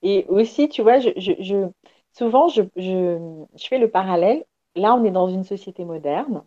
[0.02, 1.00] Et aussi, tu vois,
[2.12, 2.62] souvent, je,
[3.58, 4.44] fais le parallèle.
[4.76, 6.44] Là, on est dans une société moderne.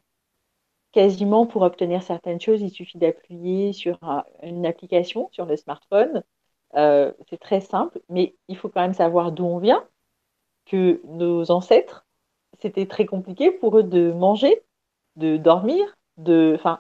[0.94, 4.00] Quasiment pour obtenir certaines choses, il suffit d'appuyer sur
[4.42, 6.24] une application sur le smartphone
[6.76, 9.88] euh, c'est très simple, mais il faut quand même savoir d'où on vient,
[10.66, 12.06] que nos ancêtres,
[12.60, 14.64] c'était très compliqué pour eux de manger,
[15.16, 16.54] de dormir, de...
[16.56, 16.80] Enfin,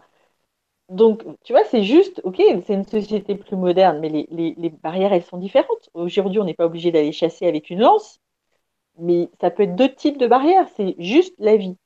[0.90, 5.24] donc, tu vois, c'est juste, ok, c'est une société plus moderne, mais les, barrières, elles
[5.24, 5.90] sont différentes.
[5.94, 8.20] Aujourd'hui, on n'est pas obligé d'aller chasser avec une lance,
[9.00, 11.78] mais ça peut être d'autres types de barrières, c'est juste la vie.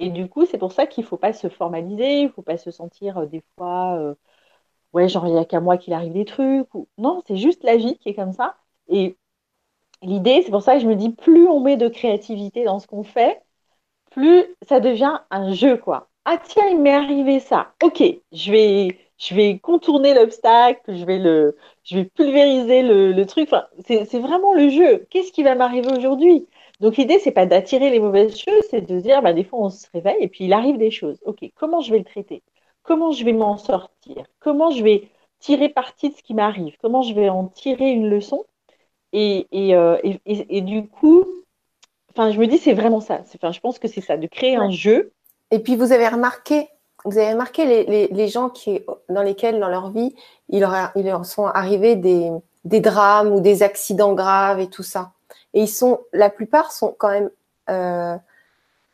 [0.00, 2.42] Et du coup, c'est pour ça qu'il ne faut pas se formaliser, il ne faut
[2.42, 4.14] pas se sentir euh, des fois euh,
[4.92, 6.68] ouais, genre, il n'y a qu'à moi qu'il arrive des trucs.
[6.98, 8.56] Non, c'est juste la vie qui est comme ça.
[8.88, 9.16] Et
[10.02, 12.86] l'idée, c'est pour ça que je me dis, plus on met de créativité dans ce
[12.86, 13.42] qu'on fait,
[14.10, 16.08] plus ça devient un jeu, quoi.
[16.24, 17.74] Ah tiens, il m'est arrivé ça.
[17.82, 21.04] Ok, je vais, contourner l'obstacle, je
[21.96, 23.50] vais pulvériser le, truc.
[23.86, 25.06] C'est vraiment le jeu.
[25.10, 26.46] Qu'est-ce qui va m'arriver aujourd'hui?
[26.80, 29.70] Donc l'idée, c'est pas d'attirer les mauvaises choses, c'est de dire, bah, des fois, on
[29.70, 31.18] se réveille et puis il arrive des choses.
[31.24, 32.42] Ok, comment je vais le traiter?
[32.88, 35.10] Comment je vais m'en sortir, comment je vais
[35.40, 38.46] tirer parti de ce qui m'arrive, comment je vais en tirer une leçon?
[39.12, 39.98] Et, euh,
[40.62, 41.26] du coup,
[42.10, 43.20] enfin, je me dis, c'est vraiment ça.
[43.34, 45.12] Enfin, je pense que c'est ça, de créer un jeu.
[45.50, 46.68] Et puis, vous avez remarqué,
[47.04, 48.80] vous avez remarqué les, gens qui,
[49.10, 50.14] dans lesquels, dans leur vie,
[50.48, 52.30] il leur, leur sont arrivés des,
[52.64, 55.12] drames ou des accidents graves et tout ça.
[55.52, 57.30] Et ils sont, la plupart sont quand même
[57.68, 58.16] euh,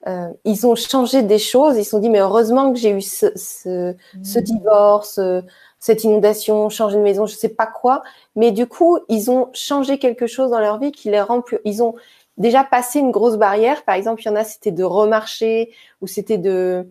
[0.06, 1.76] euh, ils ont changé des choses.
[1.76, 4.42] Ils se sont dit, mais heureusement que j'ai eu ce, ce, ce, mmh.
[4.42, 5.40] divorce, euh,
[5.78, 8.02] cette inondation, changer de maison, je sais pas quoi.
[8.36, 11.58] Mais du coup, ils ont changé quelque chose dans leur vie qui les rend plus.
[11.64, 11.94] Ils ont
[12.36, 13.84] déjà passé une grosse barrière.
[13.84, 16.86] Par exemple, il y en a, c'était de remarcher ou c'était de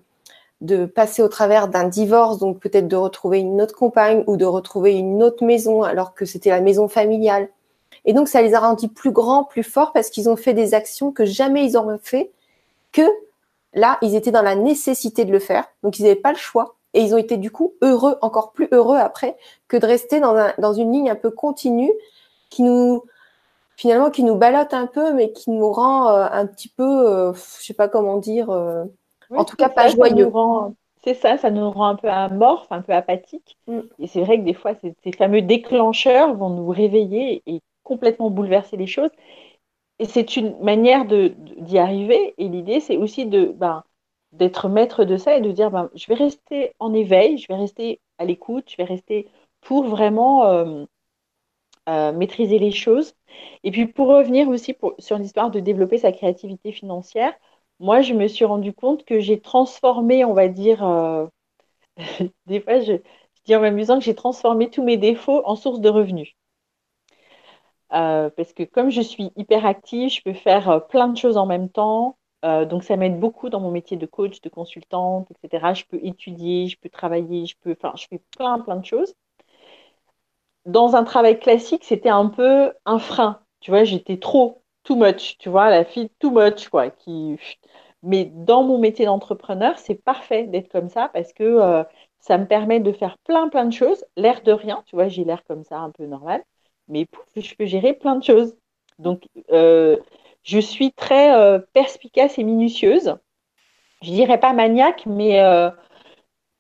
[0.62, 4.46] de passer au travers d'un divorce, donc peut-être de retrouver une autre compagne ou de
[4.46, 7.50] retrouver une autre maison alors que c'était la maison familiale.
[8.06, 10.74] Et donc, ça les a rendus plus grands, plus forts parce qu'ils ont fait des
[10.74, 12.32] actions que jamais ils auraient fait
[12.94, 13.02] que
[13.74, 16.76] là, ils étaient dans la nécessité de le faire, donc ils n'avaient pas le choix.
[16.94, 19.36] Et ils ont été du coup heureux, encore plus heureux après,
[19.68, 21.92] que de rester dans, un, dans une ligne un peu continue
[22.52, 23.04] qui nous,
[23.76, 27.34] finalement, qui nous ballotte un peu, mais qui nous rend euh, un petit peu, euh,
[27.34, 28.86] je sais pas comment dire, euh,
[29.32, 30.32] en tout cas pas joyeux.
[31.04, 33.58] C'est ça, ça nous rend un peu amorphe, un peu apathique.
[33.68, 33.80] Mm.
[34.00, 34.74] Et c'est vrai que des fois,
[35.04, 39.10] ces fameux déclencheurs vont nous réveiller et complètement bouleverser les choses
[40.00, 42.34] et c'est une manière d'y arriver.
[42.38, 43.84] Et l'idée, c'est aussi de ben,
[44.32, 47.56] d'être maître de ça et de dire ben, je vais rester en éveil, je vais
[47.56, 49.28] rester à l'écoute, je vais rester
[49.62, 50.86] pour vraiment euh,
[51.90, 53.14] euh, maîtriser les choses.
[53.64, 57.34] Et puis pour revenir aussi sur l'histoire de développer sa créativité financière,
[57.80, 61.26] moi, je me suis rendu compte que j'ai transformé, on va dire, euh,
[62.48, 65.82] des fois, je, je dis en m'amusant que j'ai transformé tous mes défauts en source
[65.82, 66.34] de revenus.
[67.94, 71.38] Euh, parce que comme je suis hyper active, je peux faire euh, plein de choses
[71.38, 72.18] en même temps.
[72.46, 75.74] Euh, donc ça m'aide beaucoup dans mon métier de coach, de consultante, etc.
[75.74, 79.14] Je peux étudier, je peux travailler, je peux, enfin, je fais plein, plein de choses.
[80.66, 83.42] Dans un travail classique, c'était un peu un frein.
[83.60, 85.38] Tu vois, j'étais trop, too much.
[85.38, 86.88] Tu vois, la fille too much, quoi.
[88.04, 91.84] Mais dans mon métier d'entrepreneur, c'est parfait d'être comme ça parce que
[92.20, 94.04] ça me permet de faire plein, plein de choses.
[94.18, 96.44] L'air de rien, tu vois, j'ai l'air comme ça, un peu normal
[96.88, 98.56] mais je peux gérer plein de choses.
[99.00, 99.98] Donc, euh,
[100.44, 103.16] je suis très euh, perspicace et minutieuse.
[104.02, 105.70] Je dirais pas maniaque, mais euh,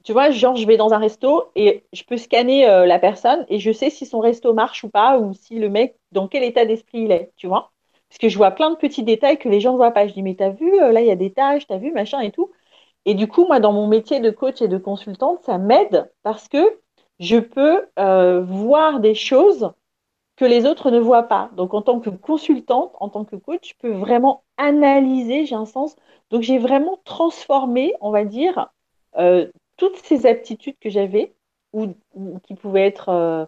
[0.03, 3.59] tu vois, genre, je vais dans un resto et je peux scanner la personne et
[3.59, 6.65] je sais si son resto marche ou pas, ou si le mec, dans quel état
[6.65, 7.71] d'esprit il est, tu vois.
[8.09, 10.07] Parce que je vois plein de petits détails que les gens ne voient pas.
[10.07, 12.31] Je dis, mais t'as vu, là, il y a des tâches, t'as vu, machin et
[12.31, 12.51] tout.
[13.05, 16.47] Et du coup, moi, dans mon métier de coach et de consultante, ça m'aide parce
[16.47, 16.79] que
[17.19, 19.73] je peux voir des choses
[20.35, 21.51] que les autres ne voient pas.
[21.55, 25.65] Donc en tant que consultante, en tant que coach, je peux vraiment analyser, j'ai un
[25.65, 25.95] sens.
[26.30, 28.69] Donc j'ai vraiment transformé, on va dire,
[29.18, 31.35] euh, toutes ces aptitudes que j'avais
[31.73, 31.88] ou,
[32.43, 33.45] qui pouvaient être euh,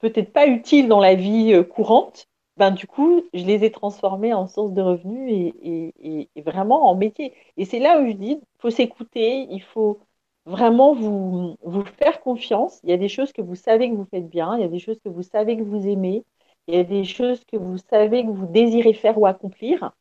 [0.00, 2.26] peut-être pas utiles dans la vie euh, courante.
[2.56, 7.34] Ben, du coup, je les ai transformées en source de revenus et, vraiment en métier.
[7.56, 10.00] Et c'est là où je dis, il faut s'écouter, il faut
[10.46, 12.80] vraiment vous, vous faire confiance.
[12.84, 14.68] Il y a des choses que vous savez que vous faites bien, il y a
[14.68, 16.24] des choses que vous savez que vous aimez,
[16.68, 19.92] il y a des choses que vous savez que vous désirez faire ou accomplir.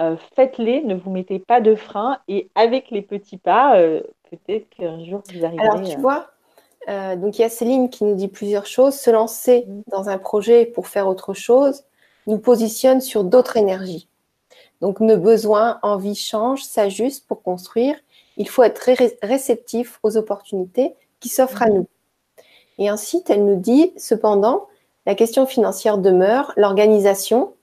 [0.00, 4.68] Euh, faites-les, ne vous mettez pas de frein et avec les petits pas, euh, peut-être
[4.70, 5.68] qu'un jour vous arriverez.
[5.68, 6.28] Alors tu vois,
[7.16, 8.94] donc il y a Céline qui nous dit plusieurs choses.
[8.94, 9.82] Se lancer mm.
[9.88, 11.84] dans un projet pour faire autre chose
[12.26, 14.08] nous positionne sur d'autres énergies.
[14.80, 17.96] Donc nos besoins, envie changent, s'ajustent pour construire.
[18.36, 18.90] Il faut être
[19.22, 21.74] réceptif aux opportunités qui s'offrent à mm.
[21.74, 21.86] nous.
[22.78, 24.68] Et ensuite, elle nous dit, cependant,
[25.06, 27.54] la question financière demeure, l'organisation,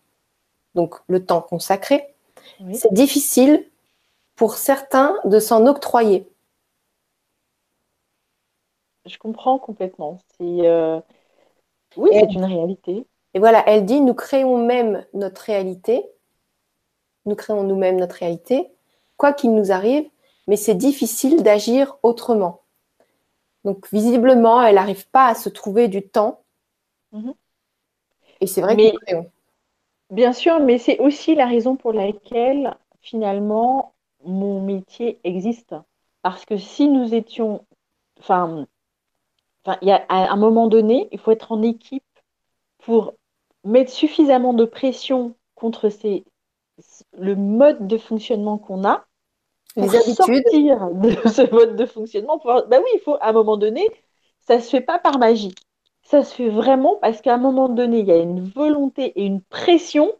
[0.75, 2.13] donc le temps consacré,
[2.73, 3.65] c'est difficile
[4.35, 6.29] pour certains de s'en octroyer.
[9.05, 10.19] Je comprends complètement.
[10.41, 10.99] Euh,
[11.97, 13.05] oui, c'est une réalité.
[13.33, 16.03] Et voilà, elle dit, nous créons même notre réalité,
[17.25, 18.69] nous créons nous-mêmes notre réalité,
[19.17, 20.09] quoi qu'il nous arrive,
[20.49, 22.61] mais c'est difficile d'agir autrement.
[23.63, 26.41] Donc visiblement, elle n'arrive pas à se trouver du temps.
[27.11, 27.35] Mhm.
[28.41, 29.15] Et c'est vrai que.
[30.09, 33.93] Bien sûr, mais c'est aussi la raison pour laquelle finalement
[34.25, 35.75] mon métier existe.
[36.23, 37.63] Parce que si nous étions,
[38.19, 38.65] enfin,
[39.83, 42.03] y a, à un moment donné, il faut être en équipe
[42.79, 43.13] pour
[43.63, 46.25] mettre suffisamment de pression contre ces,
[47.15, 49.05] le mode de fonctionnement qu'on a,
[49.75, 52.39] les habitudes, sortir de ce mode de fonctionnement.
[52.39, 52.51] Pour...
[52.67, 53.89] Bah oui, il faut à un moment donné,
[54.41, 55.53] ça se fait pas par magie
[56.09, 59.25] ça se fait vraiment parce qu'à un moment donné, il y a une volonté et
[59.25, 60.11] une pression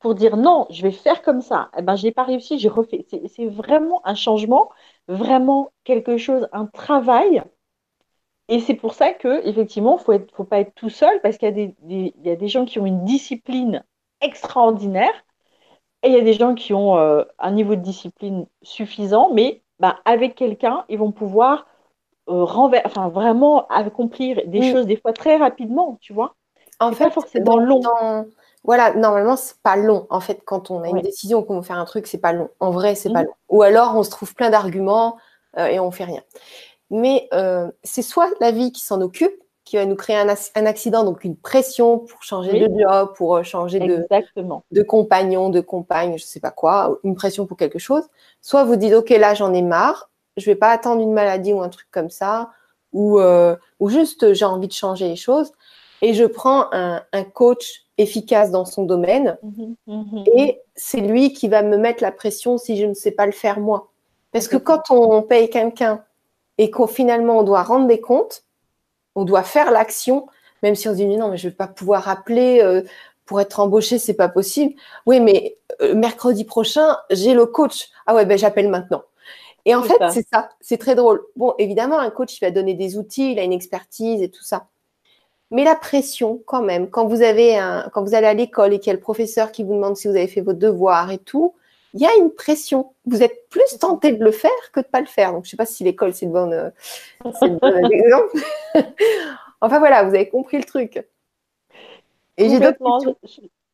[0.00, 1.70] pour dire non, je vais faire comme ça.
[1.78, 3.06] Eh ben, je n'ai pas réussi, j'ai refait.
[3.08, 4.70] C'est vraiment un changement,
[5.06, 7.44] vraiment quelque chose, un travail.
[8.48, 12.30] Et c'est pour ça que effectivement, faut faut pas être tout seul parce qu'il y
[12.30, 13.84] a des gens qui ont une discipline
[14.20, 15.14] extraordinaire
[16.02, 19.62] et il y a des gens qui ont euh, un niveau de discipline suffisant, mais
[19.80, 21.66] bah, avec quelqu'un, ils vont pouvoir
[22.28, 22.44] euh,
[22.84, 24.72] enfin vraiment accomplir des mm.
[24.72, 26.34] choses des fois très rapidement, tu vois.
[26.80, 27.82] En fait, forcément long.
[28.64, 30.06] Voilà, normalement c'est pas long.
[30.10, 32.50] En fait, quand on a une décision qu'on veut faire un truc, c'est pas long.
[32.58, 33.26] En vrai, c'est pas mm.
[33.26, 33.34] long.
[33.48, 35.16] Ou alors on se trouve plein d'arguments
[35.56, 36.22] euh, et on fait rien.
[36.90, 37.28] Mais
[37.82, 39.34] c'est soit la vie qui s'en occupe,
[39.66, 43.80] qui va nous créer un, accident, donc une pression pour changer de job, pour changer
[43.80, 44.06] de,
[44.70, 48.04] de compagnon, de compagne, je sais pas quoi, une pression pour quelque chose.
[48.40, 51.60] Soit vous dites, OK, là, j'en ai marre, je vais pas attendre une maladie ou
[51.62, 52.50] un truc comme ça,
[52.92, 55.52] ou, euh, ou juste j'ai envie de changer les choses.
[56.00, 60.24] Et je prends un, un coach efficace dans son domaine mhm, mhm.
[60.36, 63.32] et c'est lui qui va me mettre la pression si je ne sais pas le
[63.32, 63.88] faire moi.
[64.30, 66.04] Parce que quand on paye quelqu'un
[66.58, 68.44] et qu'au finalement on doit rendre des comptes,
[69.16, 70.28] on doit faire l'action,
[70.62, 72.82] même si on se dit non mais je vais pas pouvoir appeler euh,
[73.24, 74.74] pour être embauché, c'est pas possible.
[75.06, 77.88] Oui, mais euh, mercredi prochain j'ai le coach.
[78.06, 79.02] Ah ouais ben j'appelle maintenant.
[79.64, 81.24] Et en fait, c'est ça, c'est très drôle.
[81.34, 84.44] Bon, évidemment, un coach, il va donner des outils, il a une expertise et tout
[84.44, 84.68] ça.
[85.50, 88.78] Mais la pression, quand même, quand vous avez un, quand vous allez à l'école et
[88.78, 91.18] qu'il y a le professeur qui vous demande si vous avez fait votre devoir et
[91.18, 91.54] tout,
[91.94, 92.92] il y a une pression.
[93.04, 95.32] Vous êtes plus tenté de le faire que de pas le faire.
[95.32, 96.72] Donc, je sais pas si l'école c'est le bon,
[97.90, 98.38] exemple.
[99.60, 101.06] enfin voilà, vous avez compris le truc.
[102.36, 102.60] Et j'ai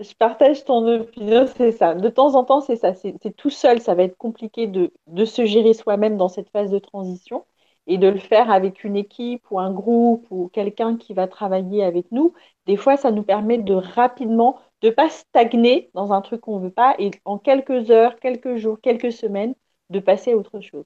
[0.02, 1.94] je partage ton opinion, c'est ça.
[1.94, 2.94] De temps en temps, c'est ça.
[2.94, 4.90] C'est tout seul, ça va être compliqué de,
[5.24, 7.44] se gérer soi-même dans cette phase de transition
[7.86, 11.84] et de le faire avec une équipe ou un groupe ou quelqu'un qui va travailler
[11.84, 12.32] avec nous.
[12.66, 16.58] Des fois, ça nous permet de rapidement, de ne pas stagner dans un truc qu'on
[16.58, 19.54] ne veut pas et en quelques heures, quelques jours, quelques semaines,
[19.90, 20.84] de passer à autre chose.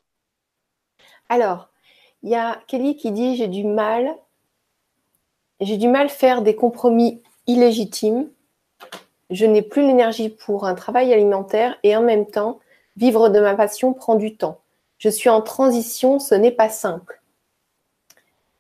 [1.28, 1.68] Alors,
[2.22, 4.14] il y a Kelly qui dit j'ai du mal,
[5.60, 8.28] j'ai du mal à faire des compromis illégitimes
[9.30, 12.60] je n'ai plus l'énergie pour un travail alimentaire et en même temps,
[12.96, 14.60] vivre de ma passion prend du temps.
[14.98, 17.20] Je suis en transition, ce n'est pas simple.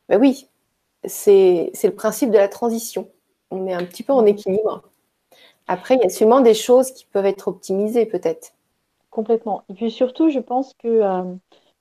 [0.08, 0.48] Ben oui,
[1.04, 3.08] c'est le principe de la transition.
[3.50, 4.82] On est un petit peu en équilibre.
[5.68, 8.52] Après, il y a sûrement des choses qui peuvent être optimisées peut-être.
[9.10, 9.64] Complètement.
[9.68, 11.34] Et puis surtout, je pense que euh,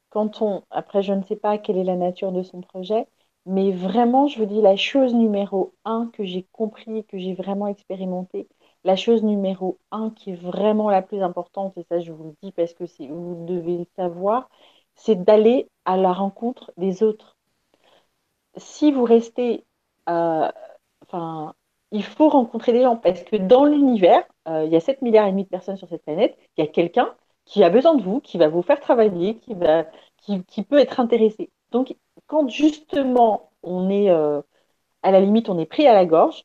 [0.10, 3.08] quand on, après, je ne sais pas quelle est la nature de son projet,
[3.46, 7.68] mais vraiment, je vous dis, la chose numéro un que j'ai compris, que j'ai vraiment
[7.68, 8.48] expérimenté,
[8.84, 12.36] la chose numéro un qui est vraiment la plus importante, et ça je vous le
[12.42, 14.50] dis parce que vous devez le savoir,
[14.96, 17.36] c'est d'aller à la rencontre des autres.
[18.58, 19.66] Si vous restez,
[20.10, 20.52] euh,
[21.04, 21.54] enfin,
[21.92, 25.28] il faut rencontrer des gens parce que dans l'univers, euh, il y a 7 milliards
[25.28, 28.04] et demi de personnes sur cette planète, il y a quelqu'un qui a besoin de
[28.04, 29.86] vous, qui va vous faire travailler, qui, va,
[30.18, 31.52] qui, peut être intéressé.
[31.72, 31.96] Donc,
[32.28, 34.42] quand justement on est, euh,
[35.04, 36.44] à la limite, on est pris à la gorge,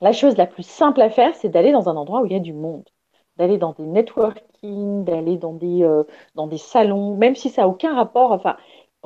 [0.00, 2.36] la chose la plus simple à faire, c'est d'aller dans un endroit où il y
[2.36, 2.88] a du monde,
[3.36, 6.04] d'aller dans des networking, d'aller dans des, euh,
[6.34, 8.32] dans des salons, même si ça n'a aucun rapport.
[8.32, 8.56] Enfin,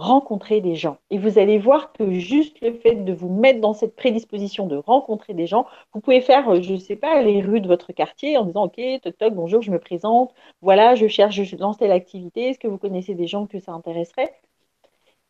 [0.01, 0.97] rencontrer des gens.
[1.10, 4.77] Et vous allez voir que juste le fait de vous mettre dans cette prédisposition de
[4.77, 7.93] rencontrer des gens, vous pouvez faire, euh, je ne sais pas, les rues de votre
[7.93, 11.77] quartier en disant, OK, toc, toc, bonjour, je me présente, voilà, je cherche, je lance
[11.77, 14.35] telle activité, est-ce que vous connaissez des gens que ça intéresserait?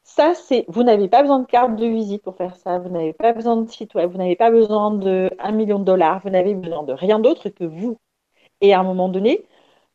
[0.04, 3.12] Ça, c'est, vous n'avez pas besoin de carte de visite pour faire ça, vous n'avez
[3.12, 6.30] pas besoin de site web, vous n'avez pas besoin de 1 million de dollars, vous
[6.30, 7.98] n'avez besoin de rien d'autre que vous.
[8.60, 9.44] Et à un moment donné,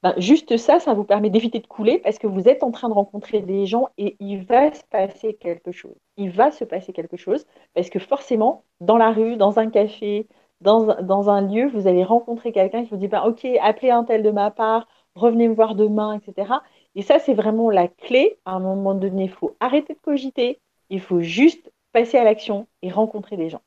[0.06, 2.90] ben, juste ça, ça vous permet d'éviter de couler parce que vous êtes en train
[2.90, 5.96] de rencontrer des gens et il va se passer quelque chose.
[6.16, 10.28] Il va se passer quelque chose parce que forcément, dans la rue, dans un café,
[10.62, 14.22] dans, un lieu, vous allez rencontrer quelqu'un qui vous dit ben, Ok, appelez un tel
[14.22, 16.54] de ma part, revenez me voir demain, etc.
[16.94, 18.38] Et ça, c'est vraiment la clé.
[18.46, 20.62] À un moment donné, il faut arrêter de cogiter,
[20.92, 23.62] il faut juste passer à l'action et rencontrer des gens.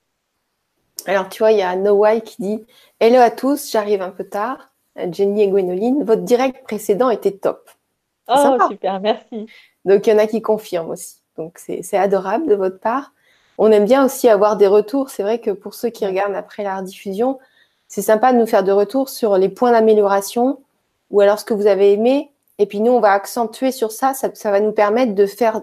[1.07, 2.65] Alors, tu vois, il y a Noah qui dit
[3.01, 4.71] Hello à tous, j'arrive un peu tard.
[5.11, 7.71] Jenny et Gwénoline, votre direct précédent était top.
[8.29, 9.47] Oh, super, merci.
[9.85, 11.17] Donc, il y en a qui confirment aussi.
[11.37, 13.13] Donc, c'est adorable de votre part.
[13.59, 15.11] On aime bien aussi avoir des retours.
[15.11, 17.39] C'est vrai que pour ceux qui regardent après la rediffusion,
[17.89, 20.61] c'est sympa de nous faire des retours sur les points d'amélioration
[21.11, 22.31] ou alors ce que vous avez aimé.
[22.59, 24.15] Et puis, nous, on va accentuer sur ça.
[24.15, 25.63] Ça, va nous permettre de faire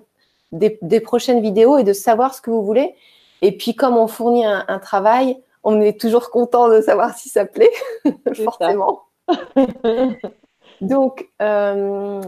[0.51, 2.95] des, prochaines vidéos et de savoir ce que vous voulez.
[3.41, 7.45] Et puis, comme on fournit un, travail, on est toujours content de savoir si ça
[7.45, 7.71] plaît,
[8.43, 9.03] forcément.
[10.81, 12.21] donc, euh,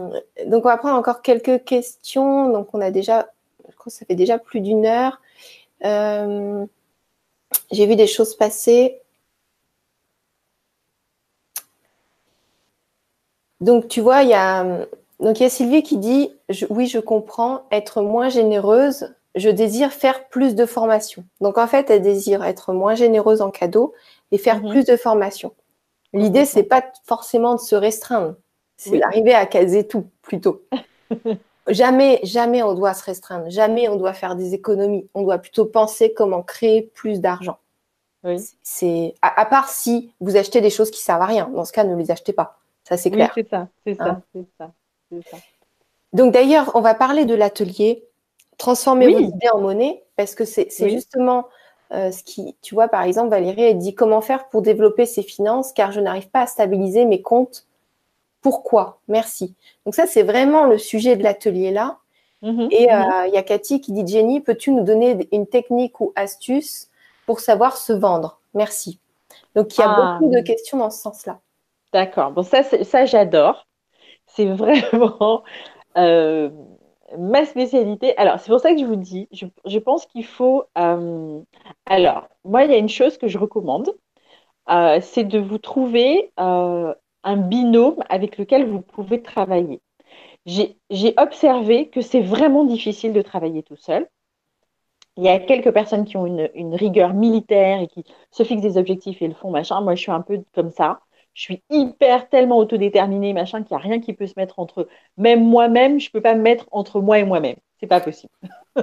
[0.46, 2.50] donc, on va prendre encore quelques questions.
[2.50, 3.28] Donc, on a déjà,
[3.68, 5.20] je crois que ça fait déjà plus d'une heure.
[5.84, 6.64] Euh,
[7.70, 9.00] j'ai vu des choses passer.
[13.60, 14.86] Donc, tu vois, il y a,
[15.20, 16.32] donc, il y a Sylvie qui dit
[16.70, 21.24] Oui, je comprends, être moins généreuse, je désire faire plus de formation.
[21.40, 23.94] Donc, en fait, elle désire être moins généreuse en cadeau
[24.30, 24.70] et faire mhm.
[24.70, 25.52] plus de formation.
[26.18, 28.36] L'idée, c'est pas forcément de se restreindre,
[28.76, 30.62] c'est d'arriver à caser tout plutôt.
[31.68, 35.08] jamais, jamais on doit se restreindre, jamais on doit faire des économies.
[35.14, 37.58] On doit plutôt penser comment créer plus d'argent.
[38.62, 41.48] C'est à, part si vous achetez des choses qui servent à rien.
[41.54, 42.58] Dans ce cas, ne les achetez pas.
[42.84, 43.30] Ça, c'est clair.
[43.34, 44.72] c'est ça, c'est ça, hein c'est ça,
[45.30, 45.36] ça,
[46.12, 48.08] Donc d'ailleurs, on va parler de l'atelier
[48.58, 51.46] transformer vos idées en monnaie parce que c'est justement
[51.92, 55.22] euh, ce qui, tu vois, par exemple, Valérie, elle dit comment faire pour développer ses
[55.22, 57.66] finances car je n'arrive pas à stabiliser mes comptes.
[58.42, 59.00] Pourquoi?
[59.08, 59.54] Merci.
[59.84, 61.98] Donc ça, c'est vraiment le sujet de l'atelier là.
[62.42, 63.26] Mhm, Et euh, mhm.
[63.28, 66.88] il y a Cathy qui dit Jenny, peux-tu nous donner une technique ou astuce
[67.26, 68.40] pour savoir se vendre?
[68.54, 69.00] Merci.
[69.54, 70.18] Donc il y a ah.
[70.20, 71.40] beaucoup de questions dans ce sens-là.
[71.92, 72.30] D'accord.
[72.32, 73.66] Bon, ça, ça j'adore.
[74.26, 75.42] C'est vraiment.
[75.96, 76.50] Euh,
[77.16, 80.64] ma spécialité, alors c'est pour ça que je vous dis, je, pense qu'il faut.
[80.76, 81.40] Euh,
[81.86, 83.94] alors, moi, il y a une chose que je recommande,
[84.70, 86.94] euh, c'est de vous trouver euh,
[87.24, 89.80] un binôme avec lequel vous pouvez travailler.
[90.46, 94.08] J'ai observé que c'est vraiment difficile de travailler tout seul.
[95.16, 98.62] Il y a quelques personnes qui ont une, une, rigueur militaire et qui se fixent
[98.62, 99.80] des objectifs et le font, machin.
[99.80, 101.00] Moi, je suis un peu comme ça
[101.38, 104.88] je suis hyper tellement autodéterminée, machin, qu'il n'y a rien qui peut se mettre entre
[105.16, 107.54] même moi-même, je ne peux pas me mettre entre moi et moi-même.
[107.78, 108.32] C'est pas possible.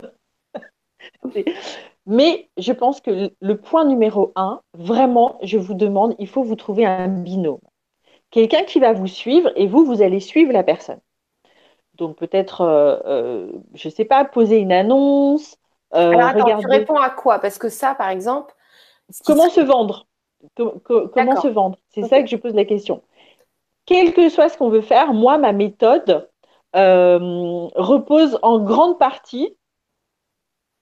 [2.06, 6.56] Mais je pense que le point numéro un, vraiment, je vous demande, il faut vous
[6.56, 7.60] trouver un binôme.
[8.32, 11.02] Quelqu'un qui va vous suivre et vous, vous allez suivre la personne.
[11.96, 15.58] Donc peut-être, euh, euh, je ne sais pas, poser une annonce.
[15.94, 17.40] Euh, Alors attends, tu réponds à quoi?
[17.40, 18.56] Parce que ça, par exemple.
[19.26, 20.08] Comment se vendre?
[20.56, 21.78] Comment se vendre?
[21.90, 23.02] C'est ça que je pose la question.
[23.86, 26.28] Quel que soit ce qu'on veut faire, moi, ma méthode
[26.76, 29.58] euh, repose en grande partie.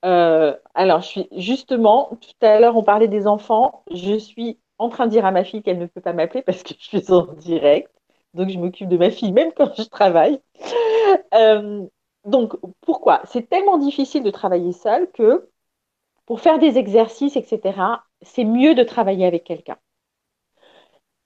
[0.05, 3.83] Euh, alors, je suis justement, tout à l'heure, on parlait des enfants.
[3.91, 6.63] Je suis en train de dire à ma fille qu'elle ne peut pas m'appeler parce
[6.63, 7.91] que je suis en direct.
[8.33, 10.39] Donc, je m'occupe de ma fille même quand je travaille.
[11.35, 11.85] Euh,
[12.25, 13.21] donc, pourquoi?
[13.25, 15.49] C'est tellement difficile de travailler seul que
[16.25, 17.73] pour faire des exercices, etc.,
[18.23, 19.77] c'est mieux de travailler avec quelqu'un.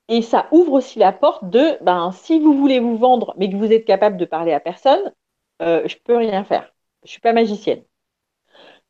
[0.10, 3.58] Et ça ouvre aussi la porte de, ben, si vous voulez vous vendre, mais que
[3.58, 5.12] vous êtes capable de parler à personne,
[5.62, 6.74] euh, je ne peux rien faire.
[7.04, 7.84] Je ne suis pas magicienne.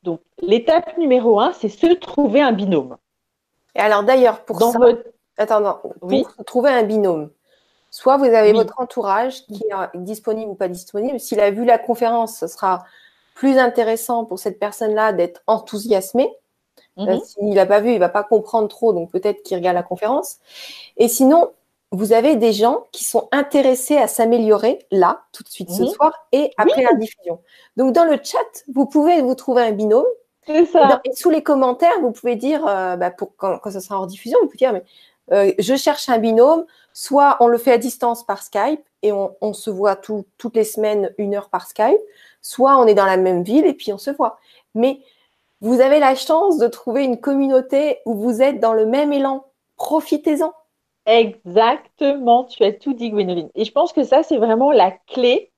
[0.04, 2.98] Donc, l'étape numéro un, c'est se trouver un binôme.
[3.76, 4.80] Et alors, d'ailleurs, pour ça,
[5.38, 7.30] Attends, pour trouver un binôme,
[7.92, 11.20] soit vous avez votre entourage qui est disponible ou pas disponible.
[11.20, 12.84] S'il a vu la conférence, ce sera
[13.36, 16.28] plus intéressant pour cette personne-là d'être enthousiasmée.
[16.99, 17.22] Euh, mhm.
[17.22, 20.38] S'il n'a pas vu, il va pas comprendre trop, donc peut-être qu'il regarde la conférence.
[20.98, 21.52] Et sinon,
[21.91, 25.90] vous avez des gens qui sont intéressés à s'améliorer là, tout de suite ce mhm.
[25.90, 27.40] soir, et après la diffusion.
[27.76, 30.06] Donc dans le chat, vous pouvez vous trouver un binôme.
[30.72, 31.02] Ça.
[31.03, 34.06] Et, sous les commentaires, vous pouvez dire, euh, bah, pour quand, quand, ça sera en
[34.06, 34.84] diffusion, vous pouvez dire, mais
[35.34, 36.65] euh, je cherche un binôme.
[36.94, 40.64] Soit on le fait à distance par Skype et on, on se voit toutes les
[40.64, 41.99] semaines une heure par Skype
[42.48, 44.40] soit on est dans la même ville et puis on se voit.
[44.74, 44.99] Mais
[45.62, 49.46] vous avez la chance de trouver une communauté où vous êtes dans le même élan.
[49.76, 50.54] Profitez-en.
[51.06, 53.50] Exactement, tu as tout dit, Gwénoline.
[53.56, 55.52] Et je pense que ça, c'est vraiment la clé.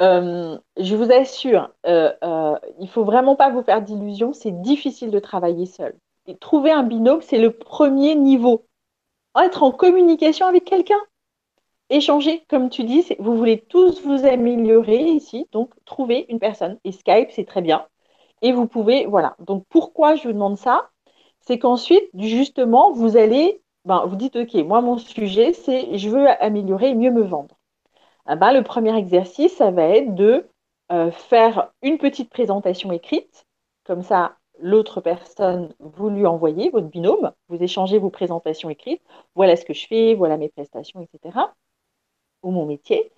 [0.00, 4.32] Euh, je vous assure, euh, euh, il ne faut vraiment pas vous faire d'illusions.
[4.32, 5.96] C'est difficile de travailler seul.
[6.26, 8.66] Et trouver un binôme, c'est le premier niveau.
[9.36, 11.00] Être en communication avec quelqu'un.
[11.90, 16.78] Échanger, comme tu dis, vous voulez tous vous améliorer ici, donc trouver une personne.
[16.84, 17.86] Et Skype, c'est très bien.
[18.42, 19.36] Et vous pouvez, voilà.
[19.40, 20.90] Donc pourquoi je vous demande ça?
[21.40, 26.28] C'est qu'ensuite, justement, vous allez ben, vous dites, OK, moi, mon sujet, c'est je veux
[26.42, 27.56] améliorer mieux me vendre.
[28.26, 30.46] Ah ben, le premier exercice, ça va être de
[30.92, 33.46] euh, faire une petite présentation écrite.
[33.84, 39.02] Comme ça, l'autre personne, vous lui envoyez votre binôme, vous échangez vos présentations écrites.
[39.34, 41.38] Voilà ce que je fais, voilà mes prestations, etc.
[42.42, 43.10] Ou mon métier.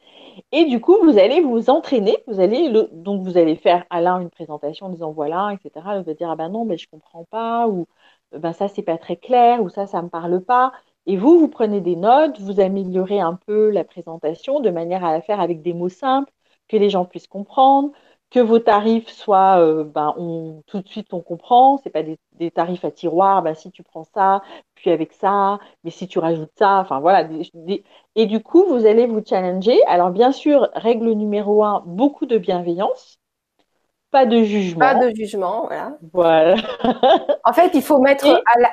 [0.53, 2.17] Et du coup, vous allez vous entraîner.
[2.27, 6.01] Vous allez donc vous allez faire à l'un une présentation en disant voilà, etc.
[6.03, 7.87] Vous allez dire ah ben non, mais je comprends pas ou
[8.33, 10.73] ben ça c'est pas très clair ou ça ça me parle pas.
[11.07, 15.13] Et vous, vous prenez des notes, vous améliorez un peu la présentation de manière à
[15.13, 16.33] la faire avec des mots simples
[16.69, 17.91] que les gens puissent comprendre,
[18.31, 22.19] que vos tarifs soient, euh, ben, on, tout de suite on comprend, c'est pas des,
[22.51, 24.43] tarifs à tiroir, ben, si tu prends ça,
[24.75, 27.29] puis avec ça, mais si tu rajoutes ça, enfin voilà.
[28.15, 29.79] et du coup, vous allez vous challenger.
[29.87, 33.19] Alors bien sûr, règle numéro un, beaucoup de bienveillance.
[34.11, 34.81] Pas de jugement.
[34.81, 35.99] Pas de jugement, voilà.
[36.13, 36.57] Voilà.
[37.45, 38.27] en fait, il faut mettre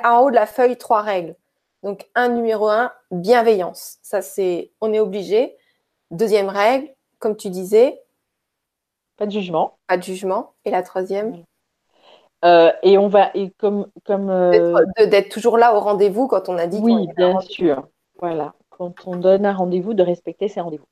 [0.04, 1.36] en haut de la feuille trois règles.
[1.84, 3.98] Donc, un numéro un, bienveillance.
[4.02, 5.56] Ça, c'est, on est obligé.
[6.10, 6.90] Deuxième règle,
[7.20, 8.02] comme tu disais.
[9.18, 9.78] Pas de jugement.
[9.88, 10.54] Pas de jugement.
[10.64, 11.44] Et la troisième?
[12.46, 16.58] Euh, et on va, et comme, comme euh, d'être toujours là au rendez-vous quand on
[16.58, 16.80] a dit.
[16.80, 17.88] Oui, bien sûr.
[18.20, 20.86] Voilà, quand on donne un rendez-vous, de respecter ses rendez-vous.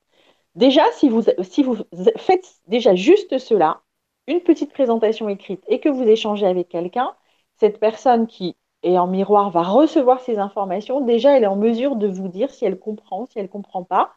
[0.56, 1.76] Déjà, si vous, si vous
[2.16, 3.80] faites déjà juste cela,
[4.26, 7.14] une petite présentation écrite et que vous échangez avec quelqu'un,
[7.58, 11.00] cette personne qui est en miroir va recevoir ces informations.
[11.00, 13.84] Déjà, elle est en mesure de vous dire si elle comprend, si elle ne comprend
[13.84, 14.10] pas.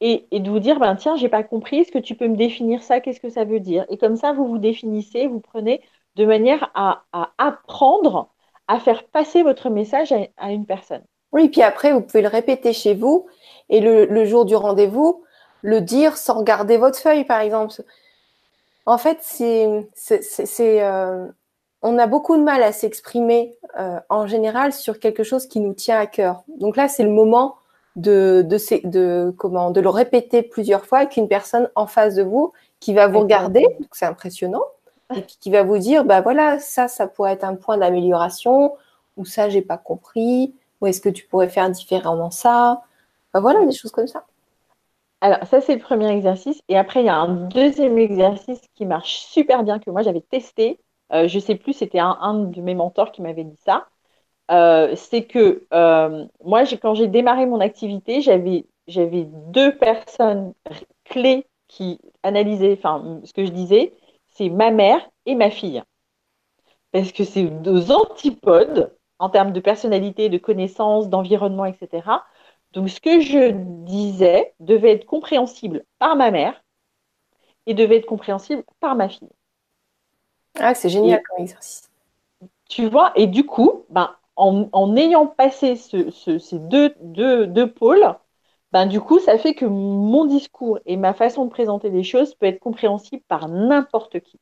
[0.00, 2.82] Et, de vous dire, ben, tiens, j'ai pas compris, est-ce que tu peux me définir
[2.82, 3.86] ça Qu'est-ce que ça veut dire?
[3.88, 5.80] Et comme ça, vous vous définissez, vous prenez
[6.16, 7.04] de manière à,
[7.38, 8.28] apprendre
[8.68, 11.02] à faire passer votre message à, une personne.
[11.32, 13.26] Oui, puis après, vous pouvez le répéter chez vous
[13.68, 15.24] et le jour du rendez-vous,
[15.62, 17.82] le dire sans regarder votre feuille, par exemple.
[18.86, 19.18] En fait,
[20.60, 21.26] euh,
[21.82, 25.72] on a beaucoup de mal à s'exprimer euh, en général sur quelque chose qui nous
[25.72, 26.44] tient à cœur.
[26.58, 27.56] Donc là, c'est le moment
[27.96, 32.52] de, de, comment, de le répéter plusieurs fois avec une personne en face de vous
[32.80, 34.64] qui va vous regarder, c'est impressionnant,
[35.14, 38.74] et puis qui va vous dire, bah voilà, ça, ça pourrait être un point d'amélioration,
[39.16, 42.82] ou ça, j'ai pas compris, ou est-ce que tu pourrais faire différemment ça,
[43.32, 44.24] bah voilà, des choses comme ça.
[45.20, 46.60] Alors, ça, c'est le premier exercice.
[46.68, 50.20] Et après, il y a un deuxième exercice qui marche super bien, que moi, j'avais
[50.20, 50.78] testé.
[51.12, 53.86] Euh, je ne sais plus, c'était un, de mes mentors qui m'avait dit ça.
[54.50, 60.52] Euh, c'est que euh, moi, quand j'ai démarré mon activité, j'avais, deux personnes
[61.04, 63.94] clés qui analysaient enfin, ce que je disais.
[64.28, 65.82] C'est ma mère et ma fille.
[66.92, 72.02] Parce que c'est deux antipodes en termes de personnalité, de connaissances, d'environnement, etc.
[72.72, 73.52] Donc, ce que je
[73.84, 76.62] disais devait être compréhensible par ma mère
[77.66, 79.30] et devait être compréhensible par ma fille.
[80.58, 81.90] Ah, c'est génial comme exercice.
[82.68, 88.16] Tu vois, et du coup, ben, en, ayant passé ces deux, deux, pôles,
[88.72, 92.34] ben, du coup, ça fait que mon discours et ma façon de présenter les choses
[92.34, 94.38] peut être compréhensible par n'importe qui.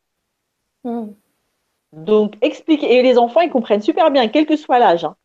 [0.85, 1.13] Hmm.
[1.93, 2.97] Donc, expliquer.
[2.97, 5.05] Et les enfants, ils comprennent super bien, quel que soit l'âge.
[5.05, 5.17] Hein.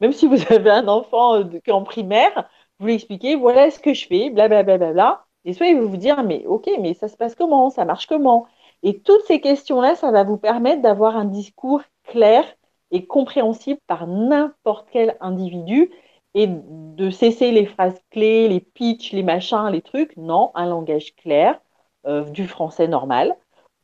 [0.00, 3.94] Même si vous avez un enfant euh, en primaire, vous lui expliquez, voilà ce que
[3.94, 4.62] je fais, blablabla.
[4.62, 7.34] Bla, bla, bla, et soit il va vous dire, mais ok, mais ça se passe
[7.34, 7.70] comment?
[7.70, 8.46] Ça marche comment?
[8.82, 12.44] Et toutes ces questions-là, ça va vous permettre d'avoir un discours clair
[12.92, 15.90] et compréhensible par n'importe quel individu
[16.34, 20.16] et de cesser les phrases clés, les pitchs, les machins, les trucs.
[20.16, 21.60] Non, un langage clair,
[22.06, 23.36] euh, du français normal.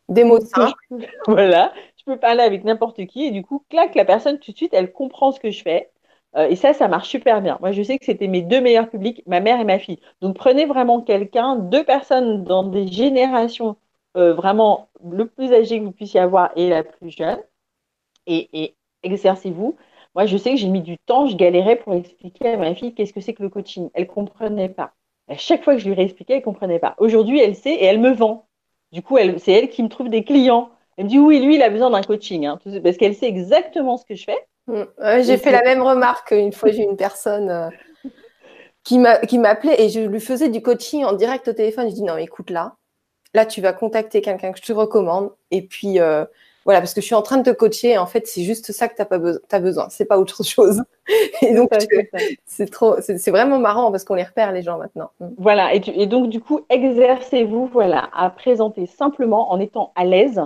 [0.09, 0.73] Des mots simples.
[1.27, 4.57] voilà, je peux parler avec n'importe qui et du coup, clac, la personne tout de
[4.57, 5.91] suite, elle comprend ce que je fais.
[6.37, 7.59] Euh, et ça, ça marche super bien.
[7.61, 10.01] Moi, je sais que c'était mes deux meilleurs publics, ma mère et ma fille.
[10.21, 13.77] Donc, prenez vraiment quelqu'un, deux personnes dans des générations
[14.17, 17.39] euh, vraiment le plus âgé que vous puissiez avoir et la plus jeune,
[18.27, 19.77] et, exercez-vous.
[20.15, 22.95] Moi, je sais que j'ai mis du temps, je galérais pour expliquer à ma fille
[22.95, 23.91] qu'est-ce que c'est que le coaching.
[23.95, 24.93] Elle ne comprenait pas.
[25.29, 26.95] À chaque fois que je lui réexpliquais, elle ne comprenait pas.
[26.99, 28.49] Aujourd'hui, elle sait et elle me vend.
[28.93, 30.71] Du coup, c'est elle qui me trouve des clients.
[30.97, 33.97] Elle me dit oui, lui, il a besoin d'un coaching, hein, parce qu'elle sait exactement
[33.97, 34.47] ce que je fais.
[34.67, 34.83] Mm.
[35.23, 37.71] j'ai fait la même remarque une fois, j'ai une personne euh,
[38.83, 38.99] qui
[39.39, 41.89] m'appelait et je lui faisais du coaching en direct au téléphone.
[41.89, 42.77] Je dis non, écoute là,
[43.35, 45.31] là, tu vas contacter quelqu'un que je te recommande.
[45.51, 46.25] Et puis, euh,
[46.69, 47.97] voilà, parce que je suis en train de te coacher.
[47.97, 49.89] en fait, c'est juste ça que tu as, pas besoin, as besoin.
[49.89, 50.83] C'est pas autre chose.
[51.41, 51.71] Et donc,
[52.45, 55.09] c'est trop, c'est vraiment marrant parce qu'on les repère, les gens, maintenant.
[55.19, 55.29] Mm.
[55.39, 55.75] Voilà.
[55.75, 60.43] Et, et donc, du coup, exercez-vous, voilà, à présenter simplement en étant à l'aise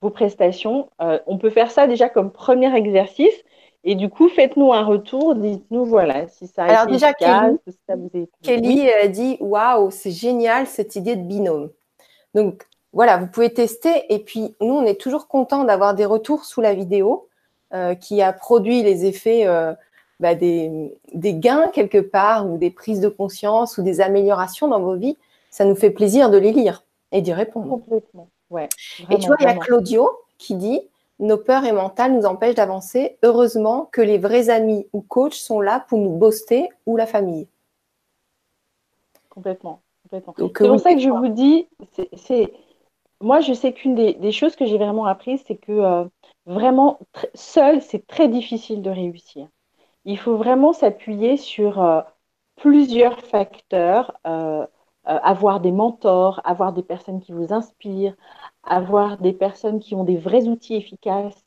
[0.00, 0.90] vos prestations.
[1.02, 3.34] Euh, on peut faire ça déjà comme premier exercice.
[3.82, 8.88] Et du coup, faites-nous un retour, dites-nous voilà si ça a Alors déjà, Kelly, Kelly
[8.90, 11.70] a dit waouh, c'est génial cette idée de binôme.
[12.32, 12.64] Donc
[12.94, 14.12] voilà, vous pouvez tester.
[14.12, 17.28] Et puis nous, on est toujours content d'avoir des retours sous la vidéo
[17.74, 19.74] euh, qui a produit les effets euh,
[20.20, 24.80] bah, des, des, gains quelque part ou des prises de conscience ou des améliorations dans
[24.80, 25.18] vos vies.
[25.50, 27.68] Ça nous fait plaisir de les lire et d'y répondre.
[27.68, 28.28] Complètement.
[28.50, 28.68] Ouais,
[29.10, 30.08] et tu vois, il y a Claudio
[30.38, 30.80] qui dit
[31.18, 33.16] nos peurs et mentales nous empêchent d'avancer.
[33.22, 37.48] Heureusement que les vrais amis ou coachs sont là pour nous booster ou la famille.
[39.30, 39.80] Complètement.
[40.02, 40.34] complètement.
[40.36, 41.66] C'est pour ça que je vous dis,
[42.16, 42.52] c'est,
[43.20, 46.04] moi je sais qu'une des, choses que j'ai vraiment apprises, c'est que euh,
[46.46, 46.98] vraiment
[47.34, 49.48] seul, c'est très difficile de réussir.
[50.04, 52.02] Il faut vraiment s'appuyer sur euh,
[52.56, 54.18] plusieurs facteurs.
[54.26, 54.66] Euh,
[55.06, 58.16] avoir des mentors, avoir des personnes qui vous inspirent,
[58.62, 61.44] avoir des personnes qui ont des vrais outils efficaces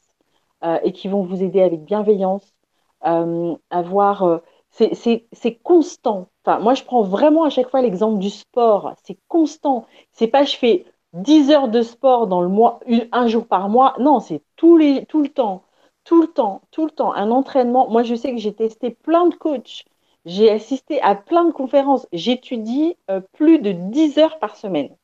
[0.84, 2.53] et qui vont vous aider avec bienveillance,
[3.02, 4.41] avoir...
[4.69, 6.30] C'est constant.
[6.45, 8.94] Enfin, moi, je prends vraiment à chaque fois l'exemple du sport.
[9.03, 9.88] C'est constant.
[10.11, 10.85] C'est pas je fais
[11.22, 12.80] 10 heures de sport dans le mois,
[13.11, 13.95] un jour par mois.
[13.99, 15.64] Non, c'est tout, le temps.
[16.03, 17.14] Tout le temps, tout le temps.
[17.14, 17.89] Un entraînement.
[17.89, 19.85] Moi, je sais que j'ai testé plein de coachs.
[20.26, 22.07] J'ai assisté à plein de conférences.
[22.14, 22.95] J'étudie
[23.34, 24.95] plus de 10 heures par semaine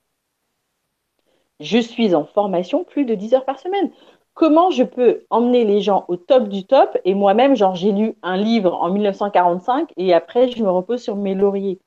[1.64, 3.91] je suis en formation plus de 10 heures par semaine.
[4.34, 8.15] Comment je peux emmener les gens au top du top et moi-même, genre, j'ai lu
[8.23, 11.80] un livre en 1945 et après, je me repose sur mes lauriers?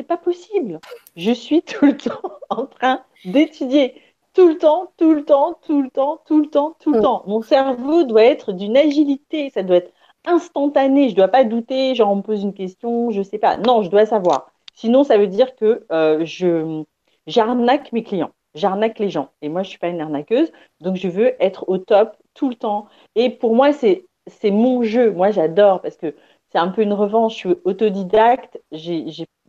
[0.00, 0.80] C'est pas possible.
[1.14, 4.00] Je suis tout le temps en train d'étudier.
[4.32, 7.02] Tout le temps, tout le temps, tout le temps, tout le temps, tout le mm.
[7.02, 7.22] temps.
[7.26, 9.92] Mon cerveau doit être d'une agilité, ça doit être
[10.24, 11.10] instantané.
[11.10, 13.58] Je ne dois pas douter, genre on me pose une question, je ne sais pas.
[13.58, 14.50] Non, je dois savoir.
[14.74, 16.82] Sinon, ça veut dire que euh, je
[17.26, 19.28] j'arnaque mes clients j'arnaque les gens.
[19.42, 20.50] Et moi, je ne suis pas une arnaqueuse,
[20.80, 22.88] donc je veux être au top tout le temps.
[23.16, 24.06] Et pour moi, c'est
[24.44, 25.12] mon jeu.
[25.12, 26.16] Moi, j'adore parce que
[26.50, 27.34] c'est un peu une revanche.
[27.34, 29.04] Je suis autodidacte, j'ai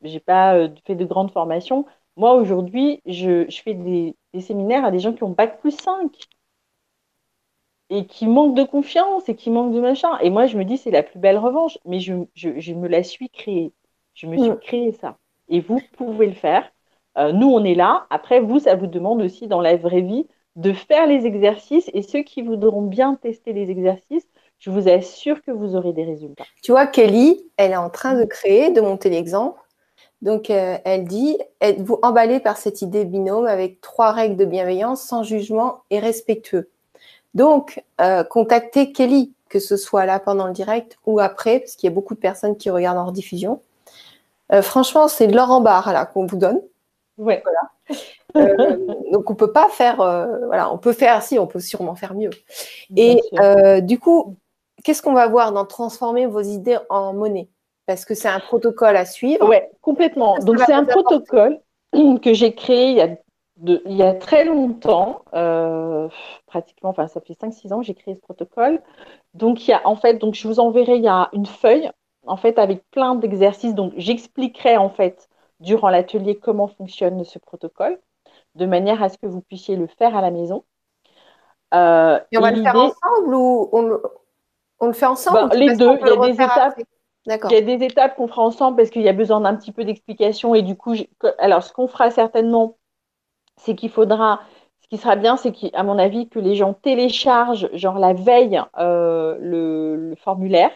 [0.08, 1.86] n'ai pas euh, fait de grandes formations.
[2.18, 5.72] Moi, aujourd'hui, je, je, fais des, des, séminaires à des gens qui ont bac plus
[5.72, 6.12] 5
[7.90, 10.18] et qui manquent de confiance et qui manquent de machin.
[10.20, 11.78] Et moi, je me dis, c'est la plus belle revanche.
[11.86, 13.74] Mais je, je, je, me la suis créée.
[14.14, 14.60] Je me suis mm.
[14.60, 15.18] créée ça.
[15.50, 16.72] Et vous pouvez le faire.
[17.18, 18.08] Euh, nous, on est là.
[18.10, 20.26] Après, vous, ça vous demande aussi dans la vraie vie
[20.56, 21.90] de faire les exercices.
[21.94, 24.28] Et ceux qui voudront bien tester les exercices,
[24.60, 26.46] je vous assure que vous aurez des résultats.
[26.64, 29.60] Tu vois, Kelly, elle est en train de créer, de monter l'exemple.
[30.22, 35.02] Donc, euh, elle dit Êtes-vous emballé par cette idée binôme avec trois règles de bienveillance,
[35.02, 36.70] sans jugement et respectueux?
[37.34, 41.90] Donc, euh, contactez Kelly, que ce soit là pendant le direct ou après, parce qu'il
[41.90, 43.62] y a beaucoup de personnes qui regardent en rediffusion.
[44.62, 46.62] franchement, c'est de l'or en barre là qu'on vous donne.
[47.18, 47.42] Ouais.
[48.36, 48.78] Euh,
[49.12, 52.14] donc on peut pas faire, euh, voilà, on peut faire, si, on peut sûrement faire
[52.14, 52.32] mieux.
[52.96, 54.38] Et euh, du coup,
[54.84, 57.50] qu'est-ce qu'on va voir dans transformer vos idées en monnaie?
[57.86, 59.48] Parce que c'est un protocole à suivre.
[59.50, 60.38] Oui, complètement.
[60.40, 61.60] Donc c'est un protocole
[62.22, 63.10] que j'ai créé il y a,
[63.86, 65.24] il y a très longtemps,
[66.46, 68.82] pratiquement, enfin ça fait 5-6 ans que j'ai créé ce protocole.
[69.34, 71.90] Donc il y a en fait, donc je vous enverrai, il y a une feuille
[72.26, 73.76] en fait avec plein d'exercices.
[73.76, 75.30] Donc j'expliquerai en fait
[75.60, 78.00] durant l'atelier comment fonctionne ce protocole,
[78.56, 80.64] de manière à ce que vous puissiez le faire à la maison.
[81.74, 85.50] Euh, et on va le faire ensemble ou on, le fait ensemble?
[85.50, 86.80] Bah, Les deux, il y a des étapes.
[87.28, 89.72] Il y a des étapes qu'on fera ensemble parce qu'il y a besoin d'un petit
[89.72, 90.96] peu d'explication et du coup,
[91.38, 92.78] alors ce qu'on fera certainement,
[93.58, 94.42] c'est qu'il faudra,
[94.82, 98.62] ce qui sera bien, c'est qu'à mon avis que les gens téléchargent genre la veille
[98.80, 100.72] euh, le, formulaire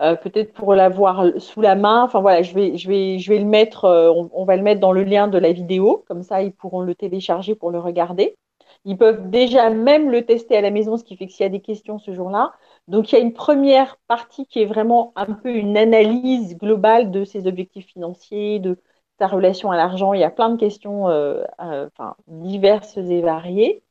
[0.00, 2.02] euh, peut-être pour l'avoir sous la main.
[2.02, 4.80] Enfin voilà, je vais, je vais, je vais le mettre, euh, on, va le mettre
[4.80, 8.36] dans le lien de la vidéo, comme ça ils pourront le télécharger pour le regarder.
[8.84, 11.46] Ils peuvent déjà même le tester à la maison, ce qui fait que s'il y
[11.46, 12.52] a des questions ce jour-là.
[12.88, 17.10] Donc il y a une première partie qui est vraiment un peu une analyse globale
[17.10, 18.78] de ses objectifs financiers, de
[19.18, 20.12] sa relation à l'argent.
[20.12, 23.82] Il y a plein de questions euh, enfin, diverses et variées.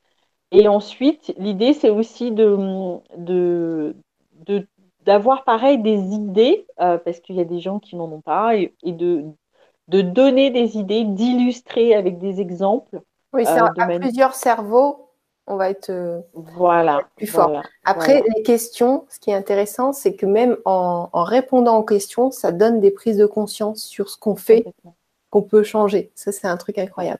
[0.51, 2.57] Et ensuite, l'idée, c'est aussi de,
[3.17, 3.95] de,
[4.45, 4.67] de
[5.03, 8.55] d'avoir pareil des idées, euh, parce qu'il y a des gens qui n'en ont pas,
[8.55, 9.25] et, de,
[9.89, 13.01] de donner des idées, d'illustrer avec des exemples.
[13.33, 15.02] Oui, c'est euh, à plusieurs cerveaux,
[15.47, 17.61] on va être euh, voilà, plus fort.
[17.83, 22.51] Après, les questions, ce qui est intéressant, c'est que même en, répondant aux questions, ça
[22.51, 24.65] donne des prises de conscience sur ce qu'on fait,
[25.29, 26.11] qu'on peut changer.
[26.15, 27.19] Ça, c'est un truc incroyable.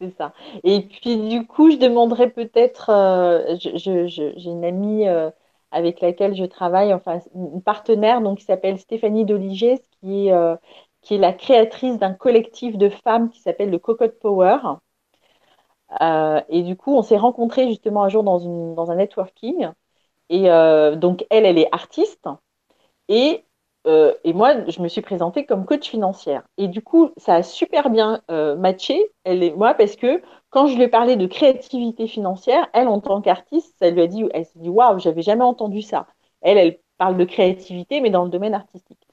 [0.00, 0.32] C'est ça.
[0.64, 5.30] Et puis du coup, je demanderais peut-être, euh, j'ai une amie euh,
[5.70, 10.56] avec laquelle je travaille, enfin une partenaire, donc qui s'appelle Stéphanie Doligé, qui est, euh,
[11.02, 14.58] qui est la créatrice d'un collectif de femmes qui s'appelle le Cocotte Power.
[16.00, 19.68] Et du coup, on s'est rencontrés justement un jour dans, un networking.
[20.30, 20.44] Et
[20.96, 22.28] donc elle, elle est artiste.
[23.08, 23.44] Et
[23.86, 26.42] euh, et moi, je me suis présentée comme coach financière.
[26.56, 30.66] Et du coup, ça a super bien euh, matché, elle et moi, parce que quand
[30.66, 34.24] je lui ai parlé de créativité financière, elle, en tant qu'artiste, ça lui a dit,
[34.32, 36.06] elle s'est dit, waouh, j'avais jamais entendu ça.
[36.40, 39.06] Elle, elle parle de créativité, mais dans le domaine artistique.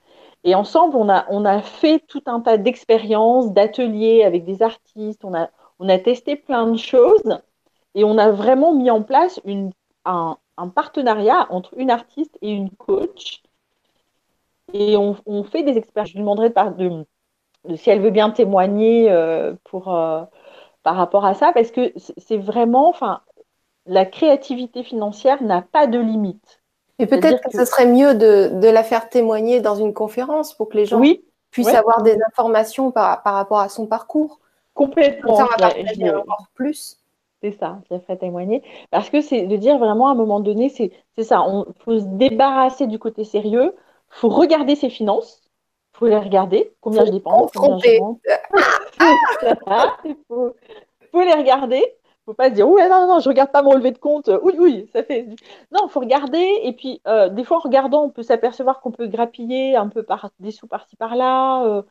[0.43, 5.23] Et ensemble, on a, on a fait tout un tas d'expériences, d'ateliers avec des artistes,
[5.25, 5.49] on a,
[5.81, 7.41] on a testé plein de choses
[7.95, 9.71] et on a vraiment mis en place une,
[10.05, 13.41] un, un partenariat entre une artiste et une coach
[14.73, 16.09] et on, fait des expériences.
[16.09, 17.05] Je lui demanderai de,
[17.65, 20.21] de, si elle veut bien témoigner euh, pour, euh,
[20.83, 23.21] par rapport à ça, parce que c'est vraiment, enfin,
[23.85, 26.61] la créativité financière n'a pas de limite.
[26.99, 30.77] Et peut-être que, ce serait mieux de, la faire témoigner dans une conférence pour que
[30.77, 31.01] les gens
[31.49, 34.40] puissent avoir des informations par, par, rapport à son parcours.
[34.73, 35.35] Complètement.
[35.35, 36.97] ça, va partager encore plus.
[37.41, 38.63] C'est ça, je ferai témoigner.
[38.91, 42.05] Parce que c'est de dire vraiment à un moment donné, c'est ça, il faut se
[42.05, 43.73] débarrasser du côté sérieux
[44.11, 45.41] faut regarder ses finances.
[45.93, 46.73] Il faut les regarder.
[46.81, 47.89] Combien je dépense combien je
[50.05, 50.55] Il faut,
[51.11, 51.83] faut, les regarder.
[51.83, 54.29] Il faut pas se dire, oui, non, non, je regarde pas mon relevé de compte.
[54.43, 55.27] Oui, oui, ça fait.
[55.71, 56.59] Non, il faut regarder.
[56.63, 60.03] Et puis, euh, des fois, en regardant, on peut s'apercevoir qu'on peut grappiller un peu
[60.03, 61.65] par, des sous par-ci, par-là.
[61.65, 61.81] Euh,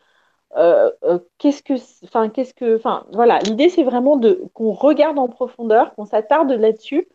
[0.56, 3.39] euh, enfin, qu'est-ce que, enfin, voilà.
[3.40, 4.20] L'idée, c'est vraiment
[4.55, 7.09] qu'on regarde en profondeur, qu'on s'attarde là-dessus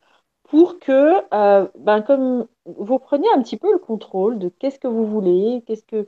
[0.44, 4.88] pour que, euh, ben, comme vous preniez un petit peu le contrôle de qu'est-ce que
[4.88, 6.08] vous voulez, qu'est-ce que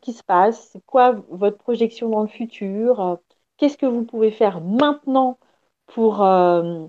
[0.00, 3.16] qui se passe, quoi votre projection dans le futur, euh,
[3.56, 5.38] qu'est-ce que vous pouvez faire maintenant
[5.86, 6.86] pour euh,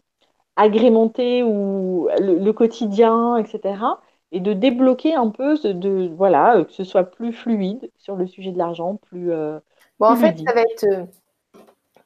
[0.55, 3.99] agrémenter ou le, quotidien, etc.
[4.31, 5.55] Et de débloquer un peu,
[6.15, 9.31] voilà, que ce soit plus fluide sur le sujet de l'argent, plus.
[10.07, 11.07] Bon, en fait, ça va être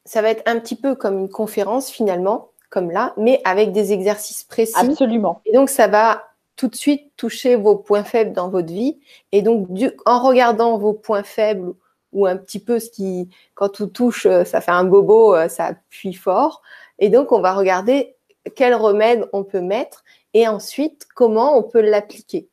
[0.05, 3.93] ça va être un petit peu comme une conférence finalement comme là, mais avec des
[3.93, 4.73] exercices précis.
[4.75, 5.41] Absolument.
[5.45, 6.23] Et donc, ça va
[6.55, 8.99] tout de suite toucher vos points faibles dans votre vie.
[9.31, 9.69] Et donc,
[10.05, 11.73] en regardant vos points faibles
[12.13, 15.47] ou un petit peu ce qui, quand tout touche, euh, ça fait un bobo, euh,
[15.47, 16.61] ça appuie fort.
[16.99, 18.15] Et donc, on va regarder
[18.55, 20.03] quel remède on peut mettre
[20.33, 22.49] et ensuite comment on peut l'appliquer.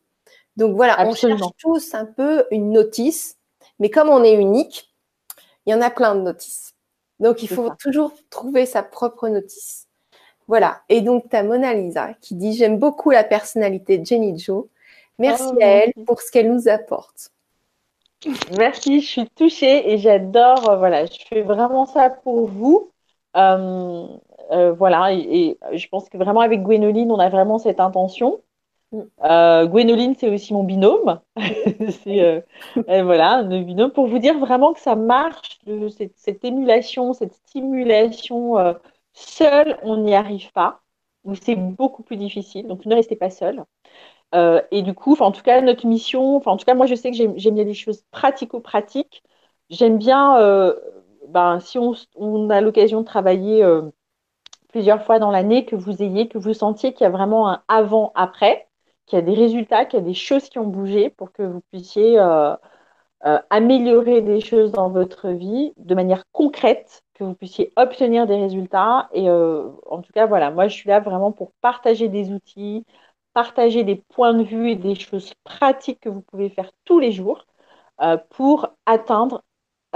[0.57, 3.39] Donc voilà, on cherche tous un peu une notice,
[3.79, 4.94] mais comme on est unique,
[5.67, 6.75] il y en a plein de notices.
[7.21, 9.89] Donc il faut toujours trouver sa propre notice.
[10.47, 10.83] Voilà.
[10.89, 14.67] Et donc, tu as Mona Lisa qui dit J'aime beaucoup la personnalité de Jenny Joe.
[15.19, 17.31] Merci oh, à elle pour ce qu'elle nous apporte.
[18.57, 20.71] Merci, je suis touchée et j'adore.
[20.71, 22.91] Euh, voilà, je fais vraiment ça pour vous.
[23.37, 24.07] Euh,
[24.51, 28.41] euh, voilà, et, je pense que vraiment avec Gwénoline, on a vraiment cette intention.
[28.95, 29.67] Mm.
[29.67, 31.21] Gwénoline, c'est aussi mon binôme.
[32.05, 32.45] c'est
[32.87, 35.61] voilà, le binôme pour vous dire vraiment que ça marche,
[35.97, 38.57] cette, cette, émulation, cette stimulation
[39.15, 40.83] Seul, on n'y arrive pas,
[41.25, 42.67] ou c'est beaucoup plus difficile.
[42.67, 43.65] Donc, ne restez pas seul.
[44.35, 47.11] Euh, et du coup, en tout cas, notre mission, en tout cas, moi, je sais
[47.13, 49.23] que j'aime bien des choses pratico-pratiques.
[49.71, 50.75] J'aime bien, euh,
[51.29, 53.83] ben, si on, a l'occasion de travailler euh,
[54.69, 57.63] plusieurs fois dans l'année, que vous ayez, que vous sentiez qu'il y a vraiment un
[57.69, 58.69] avant-après,
[59.07, 61.43] qu'il y a des résultats, qu'il y a des choses qui ont bougé pour que
[61.43, 62.19] vous puissiez
[63.51, 69.09] améliorer des choses dans votre vie de manière concrète que vous puissiez obtenir des résultats.
[69.13, 72.85] Et euh, en tout cas, voilà, moi, je suis là vraiment pour partager des outils,
[73.33, 77.13] partager des points de vue et des choses pratiques que vous pouvez faire tous les
[77.13, 77.47] jours
[78.03, 79.43] euh, pour atteindre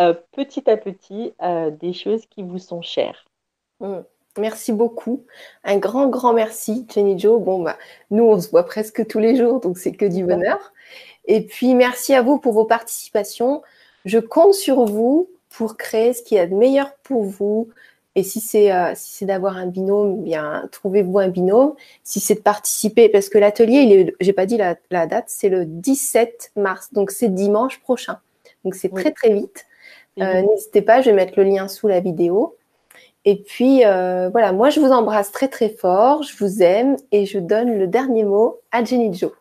[0.00, 1.34] euh, petit à petit
[1.80, 3.24] des choses qui vous sont chères.
[3.80, 3.98] Mmh.
[4.38, 5.24] Merci beaucoup.
[5.64, 7.40] Un grand, grand merci, Jenny Joe.
[7.40, 7.76] Bon, bah,
[8.10, 10.72] nous, on se voit presque tous les jours, donc c'est que du bonheur.
[11.26, 13.62] Et puis, merci à vous pour vos participations.
[14.04, 17.68] Je compte sur vous pour créer ce qu'il y a de meilleur pour vous.
[18.14, 21.74] Et si c'est euh, si d'avoir un binôme, eh bien trouvez-vous un binôme.
[22.02, 25.64] Si c'est de participer, parce que l'atelier, est, j'ai pas dit la, date, c'est le
[25.64, 28.18] 17 mars, donc c'est dimanche prochain.
[28.64, 29.66] Donc c'est très très vite.
[30.20, 32.56] Euh, n'hésitez pas, je vais mettre le lien sous la vidéo.
[33.28, 37.26] Et puis euh, voilà, moi je vous embrasse très très fort, je vous aime et
[37.26, 39.32] je donne le dernier mot à Jenny Joe.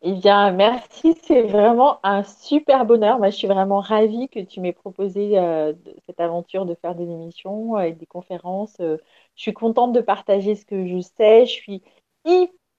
[0.00, 1.14] Eh bien, merci.
[1.24, 3.18] C'est vraiment un super bonheur.
[3.18, 5.74] Moi, je suis vraiment ravie que tu m'aies proposé euh,
[6.06, 8.76] cette aventure de faire des émissions et des conférences.
[8.80, 8.96] Euh,
[9.36, 11.44] je suis contente de partager ce que je sais.
[11.44, 11.82] Je suis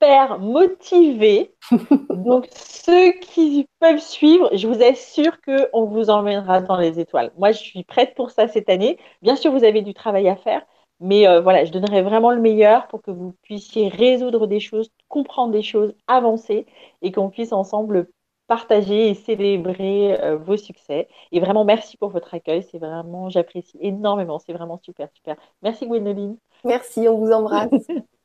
[0.02, 1.53] super motivés.
[2.10, 7.32] Donc, ceux qui peuvent suivre, je vous assure qu'on vous emmènera dans les étoiles.
[7.38, 8.98] Moi, je suis prête pour ça cette année.
[9.22, 10.65] Bien sûr, vous avez du travail à faire,
[10.99, 14.90] mais euh, voilà, je donnerai vraiment le meilleur pour que vous puissiez résoudre des choses,
[15.07, 16.65] comprendre des choses, avancer
[17.02, 18.07] et qu'on puisse ensemble
[18.48, 21.07] partager et célébrer euh, vos succès.
[21.32, 22.64] Et vraiment, merci pour votre accueil.
[22.64, 24.40] C'est vraiment, j'apprécie énormément.
[24.40, 25.38] C'est vraiment super, super.
[25.61, 26.38] Merci Gwénoline.
[26.65, 27.69] Merci, on vous embrasse.